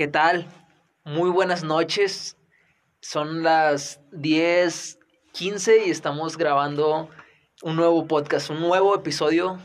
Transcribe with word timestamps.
¿Qué 0.00 0.08
tal? 0.08 0.46
Muy 1.04 1.28
buenas 1.28 1.62
noches. 1.62 2.38
Son 3.02 3.42
las 3.42 4.00
10:15 4.12 5.84
y 5.86 5.90
estamos 5.90 6.38
grabando 6.38 7.10
un 7.62 7.76
nuevo 7.76 8.06
podcast, 8.06 8.48
un 8.48 8.60
nuevo 8.60 8.94
episodio 8.94 9.58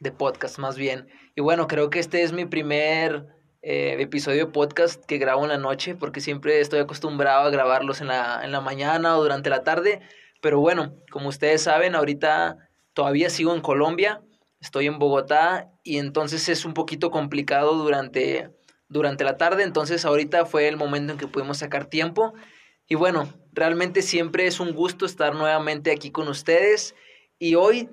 de 0.00 0.10
podcast 0.10 0.58
más 0.58 0.78
bien. 0.78 1.08
Y 1.36 1.42
bueno, 1.42 1.66
creo 1.66 1.90
que 1.90 1.98
este 1.98 2.22
es 2.22 2.32
mi 2.32 2.46
primer 2.46 3.26
eh, 3.60 3.96
episodio 4.00 4.46
de 4.46 4.52
podcast 4.52 5.04
que 5.04 5.18
grabo 5.18 5.42
en 5.42 5.50
la 5.50 5.58
noche 5.58 5.94
porque 5.94 6.22
siempre 6.22 6.60
estoy 6.60 6.80
acostumbrado 6.80 7.42
a 7.42 7.50
grabarlos 7.50 8.00
en 8.00 8.06
la, 8.06 8.40
en 8.42 8.50
la 8.50 8.62
mañana 8.62 9.18
o 9.18 9.22
durante 9.22 9.50
la 9.50 9.62
tarde. 9.62 10.00
Pero 10.40 10.58
bueno, 10.58 10.94
como 11.10 11.28
ustedes 11.28 11.64
saben, 11.64 11.94
ahorita 11.94 12.56
todavía 12.94 13.28
sigo 13.28 13.54
en 13.54 13.60
Colombia, 13.60 14.22
estoy 14.58 14.86
en 14.86 14.98
Bogotá 14.98 15.70
y 15.82 15.98
entonces 15.98 16.48
es 16.48 16.64
un 16.64 16.72
poquito 16.72 17.10
complicado 17.10 17.74
durante 17.74 18.48
durante 18.92 19.24
la 19.24 19.36
tarde, 19.38 19.62
entonces 19.62 20.04
ahorita 20.04 20.44
fue 20.44 20.68
el 20.68 20.76
momento 20.76 21.12
en 21.12 21.18
que 21.18 21.26
pudimos 21.26 21.58
sacar 21.58 21.86
tiempo. 21.86 22.34
Y 22.86 22.94
bueno, 22.94 23.32
realmente 23.52 24.02
siempre 24.02 24.46
es 24.46 24.60
un 24.60 24.72
gusto 24.72 25.06
estar 25.06 25.34
nuevamente 25.34 25.90
aquí 25.90 26.10
con 26.10 26.28
ustedes. 26.28 26.94
Y 27.38 27.54
hoy 27.54 27.88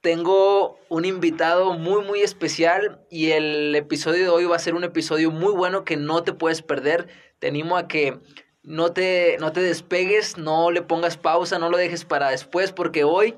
tengo 0.00 0.78
un 0.88 1.04
invitado 1.04 1.74
muy, 1.74 2.04
muy 2.04 2.20
especial 2.20 3.04
y 3.10 3.32
el 3.32 3.74
episodio 3.74 4.22
de 4.22 4.28
hoy 4.30 4.44
va 4.46 4.56
a 4.56 4.60
ser 4.60 4.74
un 4.74 4.84
episodio 4.84 5.30
muy 5.30 5.52
bueno 5.52 5.84
que 5.84 5.96
no 5.96 6.22
te 6.22 6.32
puedes 6.32 6.62
perder. 6.62 7.08
Te 7.38 7.48
animo 7.48 7.76
a 7.76 7.86
que 7.86 8.18
no 8.62 8.92
te, 8.92 9.36
no 9.40 9.52
te 9.52 9.60
despegues, 9.60 10.38
no 10.38 10.70
le 10.70 10.82
pongas 10.82 11.16
pausa, 11.18 11.58
no 11.58 11.68
lo 11.68 11.76
dejes 11.76 12.04
para 12.04 12.30
después, 12.30 12.72
porque 12.72 13.04
hoy 13.04 13.34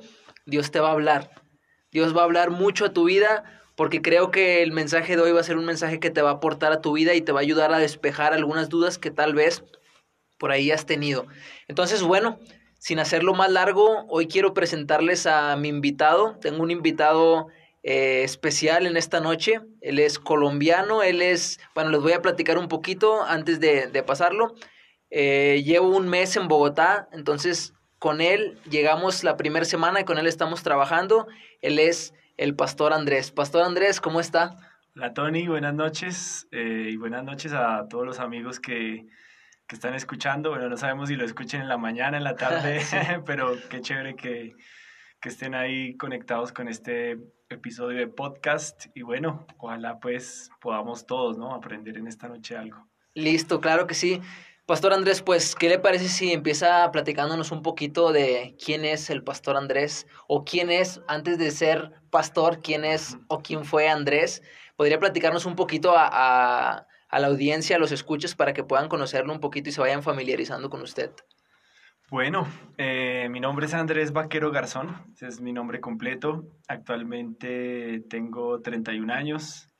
Dios 0.46 0.70
te 0.70 0.78
va 0.78 0.90
a 0.90 0.92
hablar. 0.92 1.30
Dios 1.90 2.16
va 2.16 2.20
a 2.20 2.24
hablar 2.24 2.50
mucho 2.50 2.84
a 2.84 2.92
tu 2.92 3.04
vida 3.04 3.44
porque 3.78 4.02
creo 4.02 4.32
que 4.32 4.64
el 4.64 4.72
mensaje 4.72 5.14
de 5.14 5.22
hoy 5.22 5.30
va 5.30 5.38
a 5.38 5.44
ser 5.44 5.56
un 5.56 5.64
mensaje 5.64 6.00
que 6.00 6.10
te 6.10 6.20
va 6.20 6.30
a 6.30 6.32
aportar 6.34 6.72
a 6.72 6.80
tu 6.80 6.94
vida 6.94 7.14
y 7.14 7.20
te 7.20 7.30
va 7.30 7.38
a 7.38 7.42
ayudar 7.42 7.72
a 7.72 7.78
despejar 7.78 8.32
algunas 8.32 8.68
dudas 8.68 8.98
que 8.98 9.12
tal 9.12 9.34
vez 9.34 9.62
por 10.36 10.50
ahí 10.50 10.72
has 10.72 10.84
tenido. 10.84 11.28
Entonces, 11.68 12.02
bueno, 12.02 12.40
sin 12.80 12.98
hacerlo 12.98 13.34
más 13.34 13.52
largo, 13.52 14.04
hoy 14.08 14.26
quiero 14.26 14.52
presentarles 14.52 15.28
a 15.28 15.54
mi 15.54 15.68
invitado. 15.68 16.36
Tengo 16.40 16.60
un 16.64 16.72
invitado 16.72 17.46
eh, 17.84 18.22
especial 18.24 18.84
en 18.84 18.96
esta 18.96 19.20
noche. 19.20 19.60
Él 19.80 20.00
es 20.00 20.18
colombiano, 20.18 21.04
él 21.04 21.22
es, 21.22 21.60
bueno, 21.76 21.90
les 21.90 22.00
voy 22.00 22.14
a 22.14 22.20
platicar 22.20 22.58
un 22.58 22.66
poquito 22.66 23.22
antes 23.22 23.60
de, 23.60 23.86
de 23.86 24.02
pasarlo. 24.02 24.56
Eh, 25.10 25.62
llevo 25.64 25.96
un 25.96 26.08
mes 26.08 26.34
en 26.34 26.48
Bogotá, 26.48 27.08
entonces 27.12 27.74
con 28.00 28.20
él 28.20 28.58
llegamos 28.68 29.22
la 29.22 29.36
primera 29.36 29.64
semana 29.64 30.00
y 30.00 30.04
con 30.04 30.18
él 30.18 30.26
estamos 30.26 30.64
trabajando. 30.64 31.28
Él 31.60 31.78
es 31.78 32.12
el 32.38 32.54
pastor 32.54 32.92
Andrés. 32.92 33.30
Pastor 33.32 33.64
Andrés, 33.64 34.00
¿cómo 34.00 34.20
está? 34.20 34.56
Hola 34.96 35.12
Tony, 35.12 35.46
buenas 35.48 35.74
noches 35.74 36.48
eh, 36.52 36.88
y 36.90 36.96
buenas 36.96 37.24
noches 37.24 37.52
a 37.52 37.86
todos 37.88 38.06
los 38.06 38.20
amigos 38.20 38.60
que, 38.60 39.06
que, 39.66 39.74
están 39.74 39.94
escuchando. 39.94 40.50
Bueno, 40.50 40.68
no 40.68 40.76
sabemos 40.76 41.08
si 41.08 41.16
lo 41.16 41.24
escuchen 41.24 41.60
en 41.60 41.68
la 41.68 41.76
mañana, 41.76 42.16
en 42.16 42.24
la 42.24 42.36
tarde, 42.36 42.80
pero 43.26 43.56
qué 43.68 43.80
chévere 43.80 44.14
que, 44.14 44.54
que 45.20 45.28
estén 45.28 45.54
ahí 45.54 45.96
conectados 45.96 46.52
con 46.52 46.68
este 46.68 47.18
episodio 47.50 47.98
de 47.98 48.06
podcast 48.06 48.86
y 48.94 49.02
bueno, 49.02 49.46
ojalá 49.58 49.98
pues 49.98 50.50
podamos 50.60 51.06
todos, 51.06 51.36
¿no? 51.36 51.54
Aprender 51.54 51.98
en 51.98 52.06
esta 52.06 52.28
noche 52.28 52.56
algo. 52.56 52.88
Listo, 53.14 53.60
claro 53.60 53.88
que 53.88 53.94
sí. 53.94 54.22
Pastor 54.68 54.92
Andrés, 54.92 55.22
pues, 55.22 55.54
¿qué 55.54 55.70
le 55.70 55.78
parece 55.78 56.08
si 56.08 56.30
empieza 56.30 56.92
platicándonos 56.92 57.52
un 57.52 57.62
poquito 57.62 58.12
de 58.12 58.54
quién 58.62 58.84
es 58.84 59.08
el 59.08 59.24
Pastor 59.24 59.56
Andrés 59.56 60.06
o 60.26 60.44
quién 60.44 60.70
es, 60.70 61.00
antes 61.08 61.38
de 61.38 61.50
ser 61.52 61.90
pastor, 62.10 62.60
quién 62.60 62.84
es 62.84 63.16
o 63.28 63.38
quién 63.38 63.64
fue 63.64 63.88
Andrés? 63.88 64.42
¿Podría 64.76 64.98
platicarnos 64.98 65.46
un 65.46 65.56
poquito 65.56 65.96
a, 65.96 66.84
a, 67.08 67.18
la 67.18 67.28
audiencia, 67.28 67.76
a 67.76 67.78
los 67.78 67.92
escuchos, 67.92 68.34
para 68.34 68.52
que 68.52 68.62
puedan 68.62 68.90
conocerlo 68.90 69.32
un 69.32 69.40
poquito 69.40 69.70
y 69.70 69.72
se 69.72 69.80
vayan 69.80 70.02
familiarizando 70.02 70.68
con 70.68 70.82
usted? 70.82 71.12
Bueno, 72.10 72.46
eh, 72.76 73.28
mi 73.30 73.40
nombre 73.40 73.64
es 73.64 73.72
Andrés 73.72 74.12
Vaquero 74.12 74.50
Garzón, 74.50 75.02
ese 75.14 75.28
es 75.28 75.40
mi 75.40 75.54
nombre 75.54 75.80
completo. 75.80 76.44
Actualmente 76.68 78.02
tengo 78.10 78.60
31 78.60 79.14
años. 79.14 79.70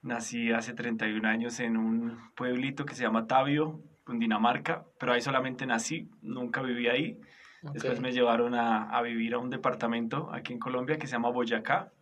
Nací 0.00 0.50
hace 0.50 0.72
31 0.72 1.28
años 1.28 1.60
en 1.60 1.76
un 1.76 2.30
pueblito 2.34 2.86
que 2.86 2.94
se 2.94 3.02
llama 3.02 3.26
Tabio, 3.26 3.82
Cundinamarca, 4.04 4.84
pero 4.98 5.12
ahí 5.12 5.20
solamente 5.20 5.66
nací, 5.66 6.10
nunca 6.22 6.62
viví 6.62 6.88
ahí. 6.88 7.18
Okay. 7.62 7.72
Después 7.74 8.00
me 8.00 8.12
llevaron 8.12 8.54
a, 8.54 8.90
a, 8.90 9.02
vivir 9.02 9.34
a 9.34 9.38
un 9.38 9.48
departamento 9.48 10.30
aquí 10.32 10.52
en 10.52 10.58
Colombia 10.58 10.98
que 10.98 11.06
se 11.06 11.12
llama 11.12 11.30
Boyacá, 11.30 11.92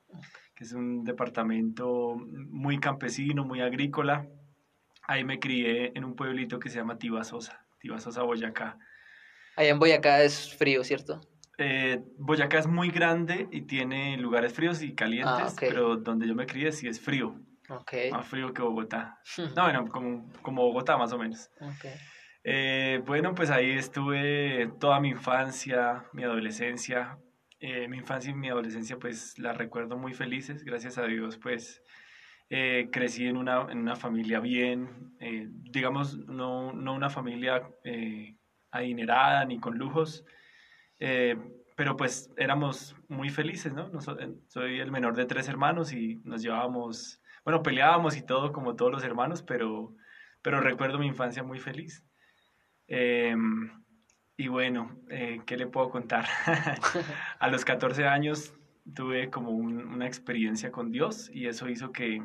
que 0.55 0.65
es 0.65 0.73
un 0.73 1.05
departamento 1.05 2.17
muy 2.17 2.79
campesino, 2.79 3.45
muy 3.45 3.61
agrícola. 3.61 4.27
Ahí 5.07 5.25
me 5.25 5.39
crié 5.39 5.93
en 5.95 6.05
un 6.05 6.17
pueblito 6.17 6.59
que 6.59 6.69
se 6.69 6.79
llama 6.79 6.99
Tibasosa, 6.99 7.65
Tibasosa, 7.79 8.23
Boyacá. 8.23 8.79
Allá 9.57 9.71
en 9.71 9.79
Boyacá 9.79 10.23
es 10.23 10.55
frío, 10.57 10.83
¿cierto? 10.83 11.21
Eh, 11.59 12.03
Boyacá 12.19 12.59
es 12.59 12.67
muy 12.67 12.91
grande 12.91 13.49
y 13.53 13.63
tiene 13.63 14.17
lugares 14.17 14.53
fríos 14.53 14.83
y 14.83 14.95
calientes, 14.95 15.33
ah, 15.33 15.51
okay. 15.53 15.69
pero 15.69 15.97
donde 15.97 16.27
yo 16.27 16.35
me 16.35 16.47
crié 16.47 16.73
sí 16.73 16.89
es 16.89 17.01
frío. 17.01 17.37
Okay. 17.69 18.11
Más 18.11 18.27
frío 18.27 18.53
que 18.53 18.63
Bogotá. 18.63 19.21
No, 19.57 19.63
bueno, 19.65 19.89
como, 19.89 20.31
como 20.43 20.63
Bogotá 20.63 20.97
más 20.97 21.13
o 21.13 21.19
menos. 21.19 21.51
Okay. 21.61 21.93
Eh, 22.45 23.01
bueno, 23.07 23.35
pues 23.35 23.51
ahí 23.51 23.71
estuve 23.71 24.71
toda 24.81 25.01
mi 25.01 25.11
infancia, 25.11 26.05
mi 26.13 26.25
adolescencia. 26.25 27.19
Eh, 27.61 27.87
mi 27.87 27.99
infancia 27.99 28.33
y 28.33 28.35
mi 28.35 28.49
adolescencia 28.49 28.99
pues 28.99 29.39
las 29.39 29.57
recuerdo 29.57 29.97
muy 29.97 30.15
felices, 30.15 30.65
gracias 30.65 30.99
a 30.99 31.05
Dios 31.05 31.39
pues 31.39 31.81
eh, 32.51 32.89
crecí 32.91 33.29
en 33.29 33.37
una, 33.37 33.69
en 33.71 33.79
una 33.79 33.95
familia 33.95 34.41
bien, 34.41 35.15
digamos 35.71 36.19
no, 36.27 36.73
no 36.73 36.93
una 36.93 37.09
familia 37.09 37.71
adinerada 38.73 39.45
ni 39.45 39.61
con 39.61 39.79
lujos, 39.79 40.25
pero 40.99 41.97
pues 41.97 42.33
éramos 42.37 42.97
muy 43.07 43.31
felices, 43.31 43.73
¿no? 43.73 43.93
soy 44.49 44.81
el 44.81 44.91
menor 44.91 45.15
de 45.15 45.27
tres 45.27 45.47
hermanos 45.49 45.93
y 45.93 46.21
nos 46.25 46.43
llevábamos 46.43 47.22
bueno, 47.45 47.63
peleábamos 47.63 48.17
y 48.17 48.23
todo 48.23 48.53
como 48.53 48.77
todos 48.77 48.93
los 48.93 49.05
hermanos, 49.05 49.43
pero, 49.43 49.95
pero 50.43 50.61
recuerdo 50.61 50.99
mi 50.99 51.07
infancia 51.07 51.43
muy 51.43 51.59
feliz. 51.59 52.05
Eh, 52.89 53.35
y 54.37 54.49
bueno, 54.49 55.01
eh, 55.11 55.41
¿qué 55.47 55.57
le 55.57 55.67
puedo 55.67 55.91
contar? 55.91 56.27
a 57.39 57.49
los 57.49 57.65
14 57.65 58.07
años 58.07 58.55
tuve 58.95 59.31
como 59.31 59.51
un, 59.51 59.87
una 59.87 60.07
experiencia 60.07 60.73
con 60.73 60.91
Dios 60.91 61.31
y 61.33 61.47
eso 61.47 61.69
hizo 61.69 61.93
que, 61.93 62.23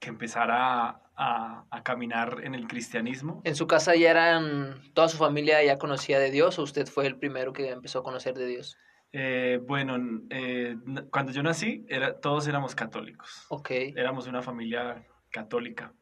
que 0.00 0.08
empezara 0.08 1.02
a, 1.16 1.66
a, 1.70 1.82
caminar 1.82 2.40
en 2.44 2.54
el 2.54 2.66
cristianismo. 2.66 3.42
¿En 3.44 3.56
su 3.56 3.66
casa 3.66 3.94
ya 3.94 4.10
eran, 4.10 4.80
toda 4.94 5.08
su 5.08 5.16
familia 5.16 5.62
ya 5.62 5.78
conocía 5.78 6.18
de 6.18 6.30
Dios 6.30 6.58
o 6.58 6.62
usted 6.62 6.86
fue 6.86 7.06
el 7.06 7.18
primero 7.18 7.52
que 7.52 7.70
empezó 7.70 8.00
a 8.00 8.04
conocer 8.04 8.34
de 8.34 8.46
Dios? 8.46 8.76
Eh, 9.12 9.60
bueno, 9.66 9.96
eh, 10.30 10.76
cuando 11.10 11.32
yo 11.32 11.42
nací, 11.42 11.84
era, 11.88 12.20
todos 12.20 12.48
éramos 12.48 12.74
católicos. 12.74 13.46
Ok. 13.48 13.70
Éramos 13.70 14.26
una 14.26 14.42
familia 14.42 15.06
católica. 15.30 15.92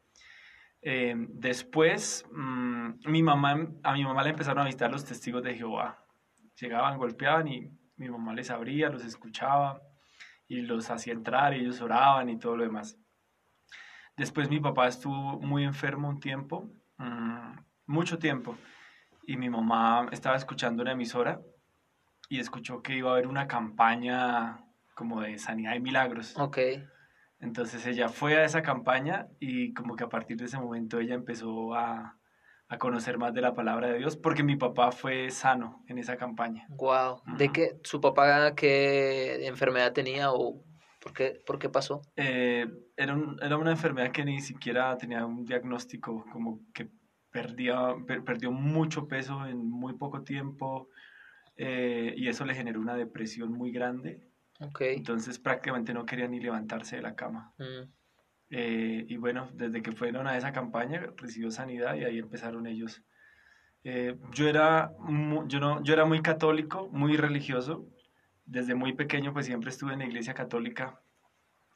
Eh, 0.80 1.14
después, 1.28 2.24
mmm, 2.32 2.92
mi 3.06 3.22
mamá, 3.22 3.68
a 3.82 3.92
mi 3.92 4.04
mamá 4.04 4.22
le 4.22 4.30
empezaron 4.30 4.62
a 4.62 4.66
visitar 4.66 4.90
los 4.90 5.04
testigos 5.04 5.42
de 5.42 5.54
Jehová. 5.54 6.04
Llegaban, 6.60 6.98
golpeaban 6.98 7.48
y 7.48 7.70
mi 7.96 8.08
mamá 8.08 8.34
les 8.34 8.50
abría, 8.50 8.88
los 8.88 9.04
escuchaba 9.04 9.80
y 10.48 10.62
los 10.62 10.90
hacía 10.90 11.12
entrar 11.12 11.54
y 11.54 11.60
ellos 11.60 11.80
oraban 11.80 12.28
y 12.28 12.38
todo 12.38 12.56
lo 12.56 12.64
demás. 12.64 12.98
Después 14.16 14.50
mi 14.50 14.60
papá 14.60 14.88
estuvo 14.88 15.40
muy 15.40 15.64
enfermo 15.64 16.08
un 16.08 16.20
tiempo, 16.20 16.70
mmm, 16.98 17.56
mucho 17.86 18.18
tiempo, 18.18 18.56
y 19.26 19.36
mi 19.36 19.48
mamá 19.48 20.08
estaba 20.12 20.36
escuchando 20.36 20.82
una 20.82 20.92
emisora 20.92 21.40
y 22.32 22.38
escuchó 22.40 22.80
que 22.80 22.96
iba 22.96 23.10
a 23.10 23.12
haber 23.12 23.26
una 23.26 23.46
campaña 23.46 24.64
como 24.94 25.20
de 25.20 25.38
sanidad 25.38 25.74
y 25.74 25.80
milagros. 25.80 26.34
Ok. 26.38 26.58
Entonces 27.40 27.86
ella 27.86 28.08
fue 28.08 28.38
a 28.38 28.44
esa 28.46 28.62
campaña 28.62 29.28
y 29.38 29.74
como 29.74 29.96
que 29.96 30.04
a 30.04 30.08
partir 30.08 30.38
de 30.38 30.46
ese 30.46 30.56
momento 30.56 30.98
ella 30.98 31.14
empezó 31.14 31.74
a, 31.74 32.16
a 32.68 32.78
conocer 32.78 33.18
más 33.18 33.34
de 33.34 33.42
la 33.42 33.52
palabra 33.52 33.88
de 33.88 33.98
Dios 33.98 34.16
porque 34.16 34.42
mi 34.42 34.56
papá 34.56 34.92
fue 34.92 35.28
sano 35.28 35.84
en 35.88 35.98
esa 35.98 36.16
campaña. 36.16 36.64
Wow. 36.70 36.86
Uh 36.86 37.32
-huh. 37.32 37.36
¿De 37.36 37.52
qué 37.52 37.78
su 37.84 38.00
papá 38.00 38.54
qué 38.54 39.46
enfermedad 39.46 39.92
tenía 39.92 40.32
o 40.32 40.64
por 41.02 41.12
qué, 41.12 41.42
por 41.46 41.58
qué 41.58 41.68
pasó? 41.68 42.00
Eh, 42.16 42.66
era, 42.96 43.12
un, 43.12 43.36
era 43.42 43.58
una 43.58 43.72
enfermedad 43.72 44.10
que 44.10 44.24
ni 44.24 44.40
siquiera 44.40 44.96
tenía 44.96 45.26
un 45.26 45.44
diagnóstico, 45.44 46.24
como 46.32 46.60
que 46.72 46.88
perdía, 47.30 47.94
per, 48.06 48.24
perdió 48.24 48.50
mucho 48.52 49.06
peso 49.06 49.44
en 49.44 49.68
muy 49.68 49.92
poco 49.98 50.22
tiempo 50.22 50.88
eh, 51.56 52.14
y 52.16 52.28
eso 52.28 52.44
le 52.44 52.54
generó 52.54 52.80
una 52.80 52.94
depresión 52.96 53.52
muy 53.52 53.70
grande. 53.72 54.28
Okay. 54.60 54.96
Entonces 54.96 55.38
prácticamente 55.38 55.92
no 55.92 56.06
quería 56.06 56.28
ni 56.28 56.40
levantarse 56.40 56.96
de 56.96 57.02
la 57.02 57.14
cama. 57.16 57.52
Mm. 57.58 57.90
Eh, 58.50 59.04
y 59.08 59.16
bueno, 59.16 59.48
desde 59.54 59.82
que 59.82 59.92
fueron 59.92 60.26
a 60.26 60.36
esa 60.36 60.52
campaña 60.52 61.06
recibió 61.16 61.50
sanidad 61.50 61.94
y 61.96 62.04
ahí 62.04 62.18
empezaron 62.18 62.66
ellos. 62.66 63.02
Eh, 63.84 64.16
yo, 64.32 64.48
era 64.48 64.92
muy, 65.00 65.46
yo, 65.48 65.58
no, 65.58 65.82
yo 65.82 65.94
era 65.94 66.04
muy 66.04 66.22
católico, 66.22 66.88
muy 66.92 67.16
religioso. 67.16 67.88
Desde 68.44 68.74
muy 68.74 68.92
pequeño 68.92 69.32
pues 69.32 69.46
siempre 69.46 69.70
estuve 69.70 69.94
en 69.94 70.00
la 70.00 70.04
iglesia 70.06 70.34
católica. 70.34 71.00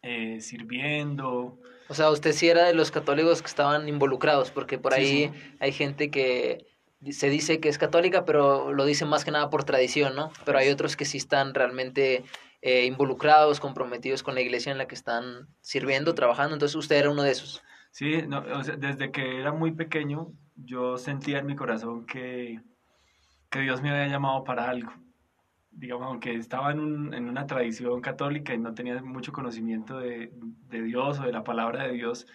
eh, 0.03 0.41
sirviendo. 0.41 1.59
O 1.89 1.95
sea, 1.95 2.11
usted 2.11 2.33
sí 2.33 2.49
era 2.49 2.65
de 2.67 2.75
los 2.75 2.91
católicos 2.93 3.43
que 3.43 3.49
estaban 3.49 3.89
involucrados, 3.89 4.51
porque 4.53 4.79
por 4.79 4.93
Sí, 4.93 5.01
ahí 5.01 5.29
sí. 5.33 5.57
hay 5.59 5.73
gente 5.73 6.11
que 6.13 6.65
se 7.11 7.31
dice 7.31 7.61
que 7.61 7.69
es 7.69 7.79
católica, 7.79 8.25
pero 8.25 8.73
lo 8.73 8.85
dice 8.85 9.05
más 9.05 9.25
que 9.25 9.31
nada 9.31 9.51
por 9.51 9.65
tradición, 9.65 10.17
¿no? 10.17 10.31
Pero 10.45 10.59
hay 10.59 10.69
otros 10.71 10.97
que 10.97 11.05
sí 11.05 11.19
están 11.19 11.55
realmente 11.55 12.25
eh, 12.63 12.87
involucrados, 12.87 13.61
comprometidos 13.61 14.23
con 14.23 14.35
la 14.35 14.41
iglesia 14.41 14.73
en 14.73 14.79
la 14.79 14.89
que 14.89 14.95
están 14.95 15.49
sirviendo, 15.61 16.15
trabajando. 16.15 16.55
Entonces 16.55 16.77
usted 16.77 16.97
era 16.97 17.11
uno 17.11 17.23
de 17.23 17.33
esos. 17.33 17.63
Sí, 17.91 18.23
no, 18.27 18.41
o 18.41 18.63
sea, 18.65 18.77
desde 18.77 19.11
que 19.11 19.41
era 19.41 19.53
muy 19.53 19.73
pequeño, 19.73 20.33
yo 20.57 20.99
sentía 20.99 21.39
en 21.39 21.47
mi 21.47 21.57
corazón 21.57 22.07
que, 22.07 22.61
que 23.51 23.61
Dios 23.61 23.83
me 23.83 23.91
había 23.91 24.09
llamado 24.09 24.45
para 24.45 24.69
algo. 24.69 24.93
Digamos, 25.71 26.07
aunque 26.07 26.35
estaba 26.35 26.73
en, 26.73 26.81
un- 26.81 27.15
en 27.15 27.29
una 27.29 27.47
tradición 27.47 28.01
católica 28.01 28.55
y 28.55 28.59
no 28.59 28.75
tenía 28.75 29.03
mucho 29.03 29.33
conocimiento 29.33 29.99
de, 29.99 30.31
de 30.33 30.83
Dios 30.83 31.19
o 31.21 31.23
de 31.25 31.33
la 31.33 31.45
palabra 31.45 31.85
de 31.85 31.93
Dios, 31.93 32.27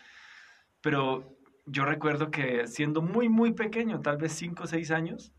pero 0.81 1.37
yo 1.71 1.85
recuerdo 1.85 2.31
que 2.31 2.67
siendo 2.67 3.01
muy, 3.01 3.29
muy 3.29 3.53
pequeño, 3.53 4.01
tal 4.01 4.17
vez 4.17 4.33
5 4.33 4.63
o 4.63 4.67
6 4.67 4.91
años, 4.91 5.31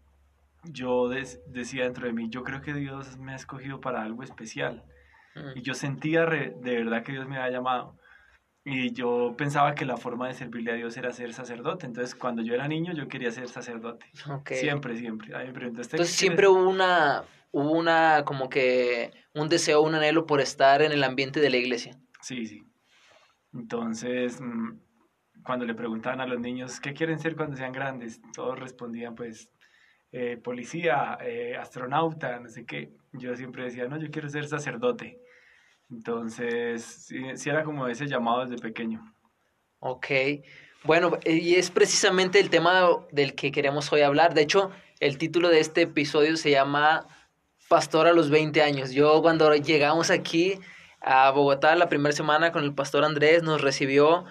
yo 0.64 1.08
decía 1.08 1.84
dentro 1.84 2.06
de 2.06 2.12
mí, 2.12 2.28
yo 2.30 2.42
creo 2.42 2.60
que 2.60 2.72
Dios 2.72 3.18
me 3.18 3.32
ha 3.32 3.36
escogido 3.36 3.80
para 3.80 4.02
algo 4.02 4.22
especial. 4.22 4.84
Mm. 5.34 5.58
Y 5.58 5.62
yo 5.62 5.74
sentía 5.74 6.24
re- 6.24 6.54
de 6.60 6.76
verdad 6.76 7.02
que 7.02 7.12
Dios 7.12 7.28
me 7.28 7.36
había 7.36 7.50
llamado. 7.50 7.96
Y 8.64 8.92
yo 8.92 9.34
pensaba 9.36 9.74
que 9.74 9.84
la 9.84 9.96
forma 9.96 10.28
de 10.28 10.34
servirle 10.34 10.70
a 10.72 10.74
Dios 10.76 10.96
era 10.96 11.12
ser 11.12 11.32
sacerdote. 11.34 11.84
Entonces, 11.84 12.14
cuando 12.14 12.42
yo 12.42 12.54
era 12.54 12.68
niño, 12.68 12.92
yo 12.92 13.08
quería 13.08 13.32
ser 13.32 13.48
sacerdote. 13.48 14.06
Siempre, 14.46 14.96
siempre. 14.96 15.34
Ahí 15.34 15.48
me 15.48 15.52
preguntó, 15.52 15.80
¿usted 15.80 15.96
Entonces 15.96 16.14
siempre 16.14 16.46
hubo 16.46 16.68
una, 16.68 17.24
hubo 17.50 17.72
una, 17.72 18.22
como 18.24 18.48
que, 18.48 19.10
un 19.34 19.48
deseo, 19.48 19.82
un 19.82 19.96
anhelo 19.96 20.26
por 20.26 20.40
estar 20.40 20.80
en 20.80 20.92
el 20.92 21.02
ambiente 21.02 21.40
de 21.40 21.50
la 21.50 21.56
iglesia. 21.56 21.98
Sí, 22.20 22.46
sí. 22.46 22.62
Entonces, 23.52 24.40
mm, 24.40 24.78
cuando 25.44 25.64
le 25.64 25.74
preguntaban 25.74 26.20
a 26.20 26.26
los 26.26 26.40
niños, 26.40 26.80
¿qué 26.80 26.92
quieren 26.92 27.18
ser 27.18 27.36
cuando 27.36 27.56
sean 27.56 27.72
grandes? 27.72 28.20
Todos 28.34 28.58
respondían, 28.58 29.14
pues, 29.14 29.50
eh, 30.12 30.36
policía, 30.42 31.18
eh, 31.22 31.56
astronauta, 31.56 32.38
no 32.40 32.48
sé 32.48 32.64
qué. 32.64 32.92
Yo 33.12 33.34
siempre 33.36 33.64
decía, 33.64 33.86
no, 33.88 33.98
yo 33.98 34.10
quiero 34.10 34.28
ser 34.28 34.46
sacerdote. 34.46 35.18
Entonces, 35.90 36.84
sí, 36.84 37.22
sí 37.36 37.50
era 37.50 37.64
como 37.64 37.88
ese 37.88 38.06
llamado 38.06 38.46
desde 38.46 38.60
pequeño. 38.60 39.14
Ok. 39.80 40.06
Bueno, 40.84 41.18
y 41.24 41.54
es 41.54 41.70
precisamente 41.70 42.40
el 42.40 42.50
tema 42.50 42.88
del 43.10 43.34
que 43.34 43.52
queremos 43.52 43.92
hoy 43.92 44.00
hablar. 44.00 44.34
De 44.34 44.42
hecho, 44.42 44.70
el 45.00 45.18
título 45.18 45.48
de 45.48 45.60
este 45.60 45.82
episodio 45.82 46.36
se 46.36 46.50
llama 46.50 47.06
Pastor 47.68 48.06
a 48.06 48.12
los 48.12 48.30
20 48.30 48.62
años. 48.62 48.92
Yo 48.92 49.22
cuando 49.22 49.54
llegamos 49.54 50.10
aquí 50.10 50.58
a 51.00 51.30
Bogotá 51.30 51.74
la 51.74 51.88
primera 51.88 52.12
semana 52.12 52.52
con 52.52 52.64
el 52.64 52.74
pastor 52.74 53.04
Andrés 53.04 53.42
nos 53.42 53.60
recibió 53.60 54.24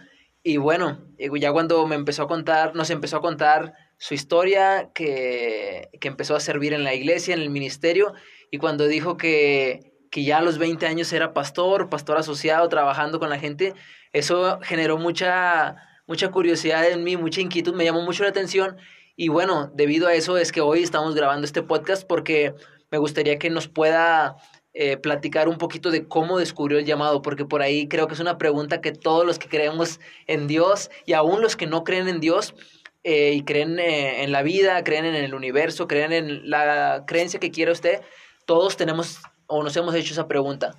y 0.43 0.57
bueno, 0.57 0.99
eh, 1.17 1.29
ya 1.39 1.51
cuando 1.51 1.85
me 1.85 1.95
empezó 1.95 2.23
a 2.23 2.27
contar, 2.27 2.75
nos 2.75 2.89
empezó 2.89 3.17
a 3.17 3.21
contar 3.21 3.73
su 3.97 4.13
historia, 4.13 4.89
que, 4.93 5.89
que 5.99 6.07
empezó 6.07 6.35
a 6.35 6.39
servir 6.39 6.73
en 6.73 6.83
la 6.83 6.95
iglesia, 6.95 7.35
en 7.35 7.41
el 7.41 7.51
ministerio, 7.51 8.13
y 8.49 8.57
cuando 8.57 8.87
dijo 8.87 9.17
que, 9.17 9.93
que 10.09 10.23
ya 10.23 10.39
a 10.39 10.41
los 10.41 10.57
20 10.57 10.85
años 10.87 11.13
era 11.13 11.33
pastor, 11.33 11.89
pastor 11.89 12.17
asociado, 12.17 12.67
trabajando 12.69 13.19
con 13.19 13.29
la 13.29 13.39
gente, 13.39 13.75
eso 14.13 14.59
generó 14.63 14.97
mucha, 14.97 15.75
mucha 16.07 16.31
curiosidad 16.31 16.89
en 16.89 17.03
mí, 17.03 17.17
mucha 17.17 17.41
inquietud, 17.41 17.75
me 17.75 17.85
llamó 17.85 18.01
mucho 18.01 18.23
la 18.23 18.29
atención, 18.29 18.77
y 19.15 19.27
bueno, 19.27 19.71
debido 19.75 20.07
a 20.07 20.15
eso 20.15 20.37
es 20.37 20.51
que 20.51 20.61
hoy 20.61 20.81
estamos 20.81 21.13
grabando 21.13 21.45
este 21.45 21.61
podcast 21.61 22.07
porque 22.07 22.55
me 22.89 22.97
gustaría 22.97 23.37
que 23.37 23.51
nos 23.51 23.67
pueda 23.67 24.37
eh, 24.73 24.95
platicar 24.97 25.49
un 25.49 25.57
poquito 25.57 25.91
de 25.91 26.07
cómo 26.07 26.37
descubrió 26.37 26.79
el 26.79 26.85
llamado, 26.85 27.21
porque 27.21 27.43
por 27.43 27.61
ahí 27.61 27.87
creo 27.89 28.07
que 28.07 28.13
es 28.13 28.19
una 28.21 28.37
pregunta 28.37 28.79
que 28.79 28.93
todos 28.93 29.25
los 29.25 29.37
que 29.37 29.49
creemos 29.49 29.99
en 30.27 30.47
Dios 30.47 30.89
y 31.05 31.13
aún 31.13 31.41
los 31.41 31.57
que 31.57 31.67
no 31.67 31.83
creen 31.83 32.07
en 32.07 32.21
Dios 32.21 32.55
eh, 33.03 33.33
y 33.33 33.43
creen 33.43 33.79
eh, 33.79 34.23
en 34.23 34.31
la 34.31 34.43
vida, 34.43 34.83
creen 34.83 35.05
en 35.05 35.15
el 35.15 35.33
universo, 35.33 35.87
creen 35.87 36.13
en 36.13 36.49
la 36.49 37.03
creencia 37.05 37.39
que 37.39 37.51
quiera 37.51 37.71
usted, 37.71 38.01
todos 38.45 38.77
tenemos 38.77 39.19
o 39.47 39.61
nos 39.61 39.75
hemos 39.75 39.93
hecho 39.93 40.13
esa 40.13 40.27
pregunta. 40.27 40.71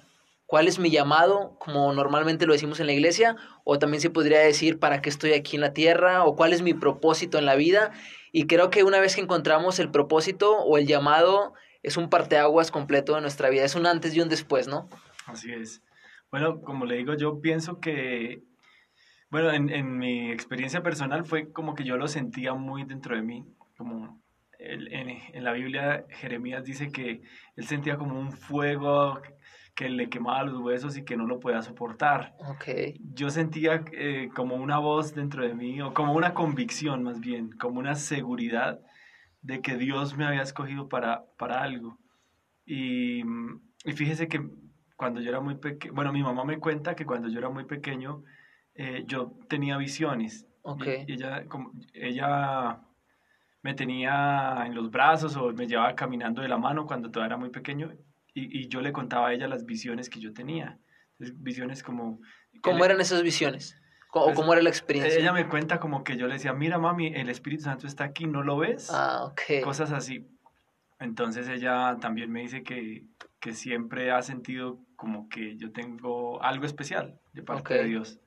¿Cuál 0.46 0.68
es 0.68 0.78
mi 0.78 0.90
llamado? 0.90 1.56
Como 1.58 1.92
normalmente 1.92 2.46
lo 2.46 2.52
decimos 2.52 2.78
en 2.80 2.86
la 2.86 2.92
iglesia, 2.92 3.36
o 3.64 3.78
también 3.78 4.00
se 4.00 4.10
podría 4.10 4.40
decir 4.40 4.78
para 4.78 5.00
qué 5.00 5.08
estoy 5.08 5.32
aquí 5.32 5.56
en 5.56 5.62
la 5.62 5.72
tierra, 5.72 6.24
o 6.24 6.36
cuál 6.36 6.52
es 6.52 6.62
mi 6.62 6.74
propósito 6.74 7.38
en 7.38 7.46
la 7.46 7.56
vida. 7.56 7.92
Y 8.32 8.46
creo 8.46 8.70
que 8.70 8.84
una 8.84 9.00
vez 9.00 9.14
que 9.14 9.22
encontramos 9.22 9.78
el 9.78 9.90
propósito 9.90 10.58
o 10.58 10.76
el 10.76 10.86
llamado, 10.86 11.54
es 11.82 11.96
un 11.96 12.08
parteaguas 12.08 12.70
completo 12.70 13.14
de 13.14 13.20
nuestra 13.20 13.48
vida, 13.50 13.64
es 13.64 13.74
un 13.74 13.86
antes 13.86 14.14
y 14.14 14.20
un 14.20 14.28
después, 14.28 14.68
¿no? 14.68 14.88
Así 15.26 15.52
es. 15.52 15.82
Bueno, 16.30 16.60
como 16.62 16.84
le 16.86 16.96
digo, 16.96 17.14
yo 17.14 17.40
pienso 17.40 17.80
que, 17.80 18.42
bueno, 19.30 19.50
en, 19.52 19.68
en 19.70 19.98
mi 19.98 20.30
experiencia 20.30 20.82
personal 20.82 21.24
fue 21.24 21.52
como 21.52 21.74
que 21.74 21.84
yo 21.84 21.96
lo 21.96 22.08
sentía 22.08 22.54
muy 22.54 22.84
dentro 22.84 23.16
de 23.16 23.22
mí, 23.22 23.44
como 23.76 24.20
el- 24.58 24.92
en, 24.92 25.08
en 25.10 25.44
la 25.44 25.52
Biblia 25.52 26.04
Jeremías 26.08 26.64
dice 26.64 26.90
que 26.90 27.22
él 27.56 27.66
sentía 27.66 27.96
como 27.96 28.18
un 28.18 28.32
fuego 28.32 29.20
que 29.74 29.88
le 29.88 30.08
quemaba 30.10 30.44
los 30.44 30.60
huesos 30.60 30.96
y 30.96 31.02
que 31.04 31.16
no 31.16 31.26
lo 31.26 31.40
podía 31.40 31.62
soportar. 31.62 32.34
Ok, 32.38 32.94
Yo 33.14 33.30
sentía 33.30 33.82
eh, 33.92 34.28
como 34.34 34.54
una 34.56 34.78
voz 34.78 35.14
dentro 35.14 35.46
de 35.46 35.54
mí, 35.54 35.80
o 35.80 35.92
como 35.94 36.12
una 36.12 36.34
convicción 36.34 37.02
más 37.02 37.20
bien, 37.20 37.50
como 37.58 37.80
una 37.80 37.94
seguridad 37.94 38.80
de 39.42 39.60
que 39.60 39.76
Dios 39.76 40.16
me 40.16 40.24
había 40.24 40.42
escogido 40.42 40.88
para, 40.88 41.24
para 41.36 41.62
algo. 41.62 41.98
Y, 42.64 43.22
y 43.84 43.92
fíjese 43.92 44.28
que 44.28 44.40
cuando 44.96 45.20
yo 45.20 45.30
era 45.30 45.40
muy 45.40 45.56
pequeño, 45.56 45.94
bueno, 45.94 46.12
mi 46.12 46.22
mamá 46.22 46.44
me 46.44 46.58
cuenta 46.58 46.94
que 46.94 47.04
cuando 47.04 47.28
yo 47.28 47.38
era 47.38 47.50
muy 47.50 47.64
pequeño, 47.64 48.22
eh, 48.74 49.04
yo 49.06 49.36
tenía 49.48 49.76
visiones. 49.76 50.46
ok. 50.62 50.86
Y 51.06 51.12
ella, 51.14 51.46
como, 51.46 51.72
ella 51.92 52.80
me 53.62 53.74
tenía 53.74 54.64
en 54.64 54.74
los 54.74 54.90
brazos 54.90 55.36
o 55.36 55.52
me 55.52 55.66
llevaba 55.66 55.94
caminando 55.94 56.40
de 56.42 56.48
la 56.48 56.58
mano 56.58 56.86
cuando 56.86 57.10
todavía 57.10 57.34
era 57.34 57.36
muy 57.36 57.50
pequeño 57.50 57.92
y, 58.34 58.60
y 58.60 58.68
yo 58.68 58.80
le 58.80 58.92
contaba 58.92 59.28
a 59.28 59.32
ella 59.34 59.48
las 59.48 59.66
visiones 59.66 60.08
que 60.08 60.20
yo 60.20 60.32
tenía. 60.32 60.78
Entonces, 61.12 61.42
visiones 61.42 61.82
como... 61.82 62.20
¿Cómo 62.62 62.84
eran 62.84 63.00
esas 63.00 63.22
visiones? 63.22 63.76
¿O 64.14 64.24
Pues, 64.26 64.36
cómo 64.36 64.52
era 64.52 64.62
la 64.62 64.68
experiencia? 64.68 65.18
Ella 65.18 65.32
me 65.32 65.48
cuenta 65.48 65.80
como 65.80 66.04
que 66.04 66.16
yo 66.16 66.26
le 66.26 66.34
decía, 66.34 66.52
mira 66.52 66.78
mami, 66.78 67.08
el 67.14 67.28
Espíritu 67.30 67.64
Santo 67.64 67.86
está 67.86 68.04
aquí, 68.04 68.26
¿no 68.26 68.42
lo 68.42 68.58
ves? 68.58 68.90
Ah, 68.92 69.24
ok. 69.24 69.64
Cosas 69.64 69.90
así. 69.92 70.28
Entonces 71.00 71.48
ella 71.48 71.96
también 72.00 72.30
me 72.30 72.42
dice 72.42 72.62
que, 72.62 73.06
que 73.40 73.54
siempre 73.54 74.10
ha 74.10 74.22
sentido 74.22 74.78
como 74.96 75.28
que 75.28 75.56
yo 75.56 75.72
tengo 75.72 76.42
algo 76.42 76.66
especial 76.66 77.18
de 77.32 77.42
parte 77.42 77.74
Ok. 77.74 77.80
de 77.80 77.84
Dios. 77.88 78.20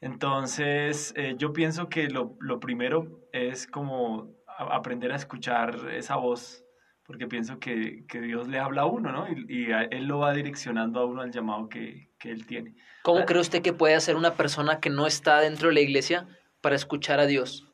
Entonces 0.00 1.12
eh, 1.16 1.34
yo 1.38 1.52
pienso 1.52 1.88
que 1.88 2.08
lo, 2.08 2.36
lo 2.40 2.60
primero 2.60 3.20
es 3.32 3.66
como 3.66 4.32
a- 4.46 4.76
aprender 4.76 5.12
a 5.12 5.16
escuchar 5.16 5.90
esa 5.92 6.16
voz, 6.16 6.64
porque 7.04 7.26
pienso 7.26 7.58
que, 7.58 8.04
que 8.06 8.20
Dios 8.20 8.48
le 8.48 8.58
habla 8.60 8.82
a 8.82 8.86
uno, 8.86 9.12
¿no? 9.12 9.26
Y, 9.28 9.44
y 9.66 9.72
a- 9.72 9.82
Él 9.82 10.06
lo 10.06 10.20
va 10.20 10.32
direccionando 10.32 11.00
a 11.00 11.04
uno 11.04 11.20
al 11.22 11.32
llamado 11.32 11.68
que, 11.68 12.10
que 12.24 12.30
Él 12.30 12.46
tiene. 12.46 12.74
¿Cómo 13.02 13.26
cree 13.26 13.38
usted 13.42 13.60
que 13.60 13.74
puede 13.74 13.94
hacer 13.94 14.16
una 14.16 14.32
persona 14.34 14.80
que 14.80 14.88
no 14.88 15.06
está 15.06 15.40
dentro 15.40 15.68
de 15.68 15.74
la 15.74 15.80
iglesia 15.80 16.26
para 16.62 16.74
escuchar 16.74 17.20
a 17.20 17.26
Dios? 17.26 17.70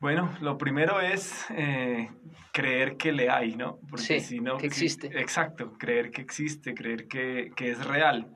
Bueno, 0.00 0.34
lo 0.40 0.56
primero 0.56 1.00
es 1.02 1.44
eh, 1.50 2.10
creer 2.52 2.96
que 2.96 3.12
le 3.12 3.28
hay, 3.28 3.56
¿no? 3.56 3.78
Sí, 3.78 3.88
Porque 3.90 4.20
si 4.20 4.40
no, 4.40 4.56
que 4.56 4.66
existe. 4.66 5.08
exacto, 5.20 5.76
creer 5.76 6.10
que 6.10 6.22
existe, 6.22 6.72
creer 6.72 7.08
que, 7.08 7.52
que 7.54 7.70
es 7.72 7.84
real. 7.84 8.34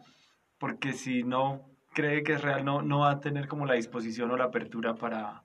Porque 0.59 0.93
si 0.93 1.23
no 1.23 1.71
cree 1.95 2.23
que 2.25 2.35
es 2.35 2.43
real, 2.43 2.63
no, 2.63 2.83
no 2.83 2.99
va 3.01 3.13
a 3.13 3.21
tener 3.21 3.49
como 3.49 3.65
la 3.65 3.75
disposición 3.75 4.31
o 4.33 4.37
la 4.37 4.45
apertura 4.45 4.95
para, 4.97 5.45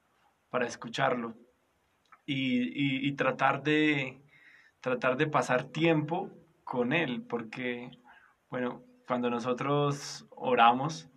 para 0.49 0.65
escucharlo. 0.67 1.33
Y, 2.25 2.63
y- 2.73 3.07
y 3.07 3.11
tratar 3.13 3.63
de 3.63 4.21
tratar 4.81 5.15
de 5.17 5.27
pasar 5.27 5.63
tiempo 5.65 6.29
con 6.65 6.91
él, 6.93 7.21
porque, 7.21 7.89
bueno, 8.49 8.83
cuando 9.07 9.29
nosotros 9.29 10.27
oramos, 10.31 11.09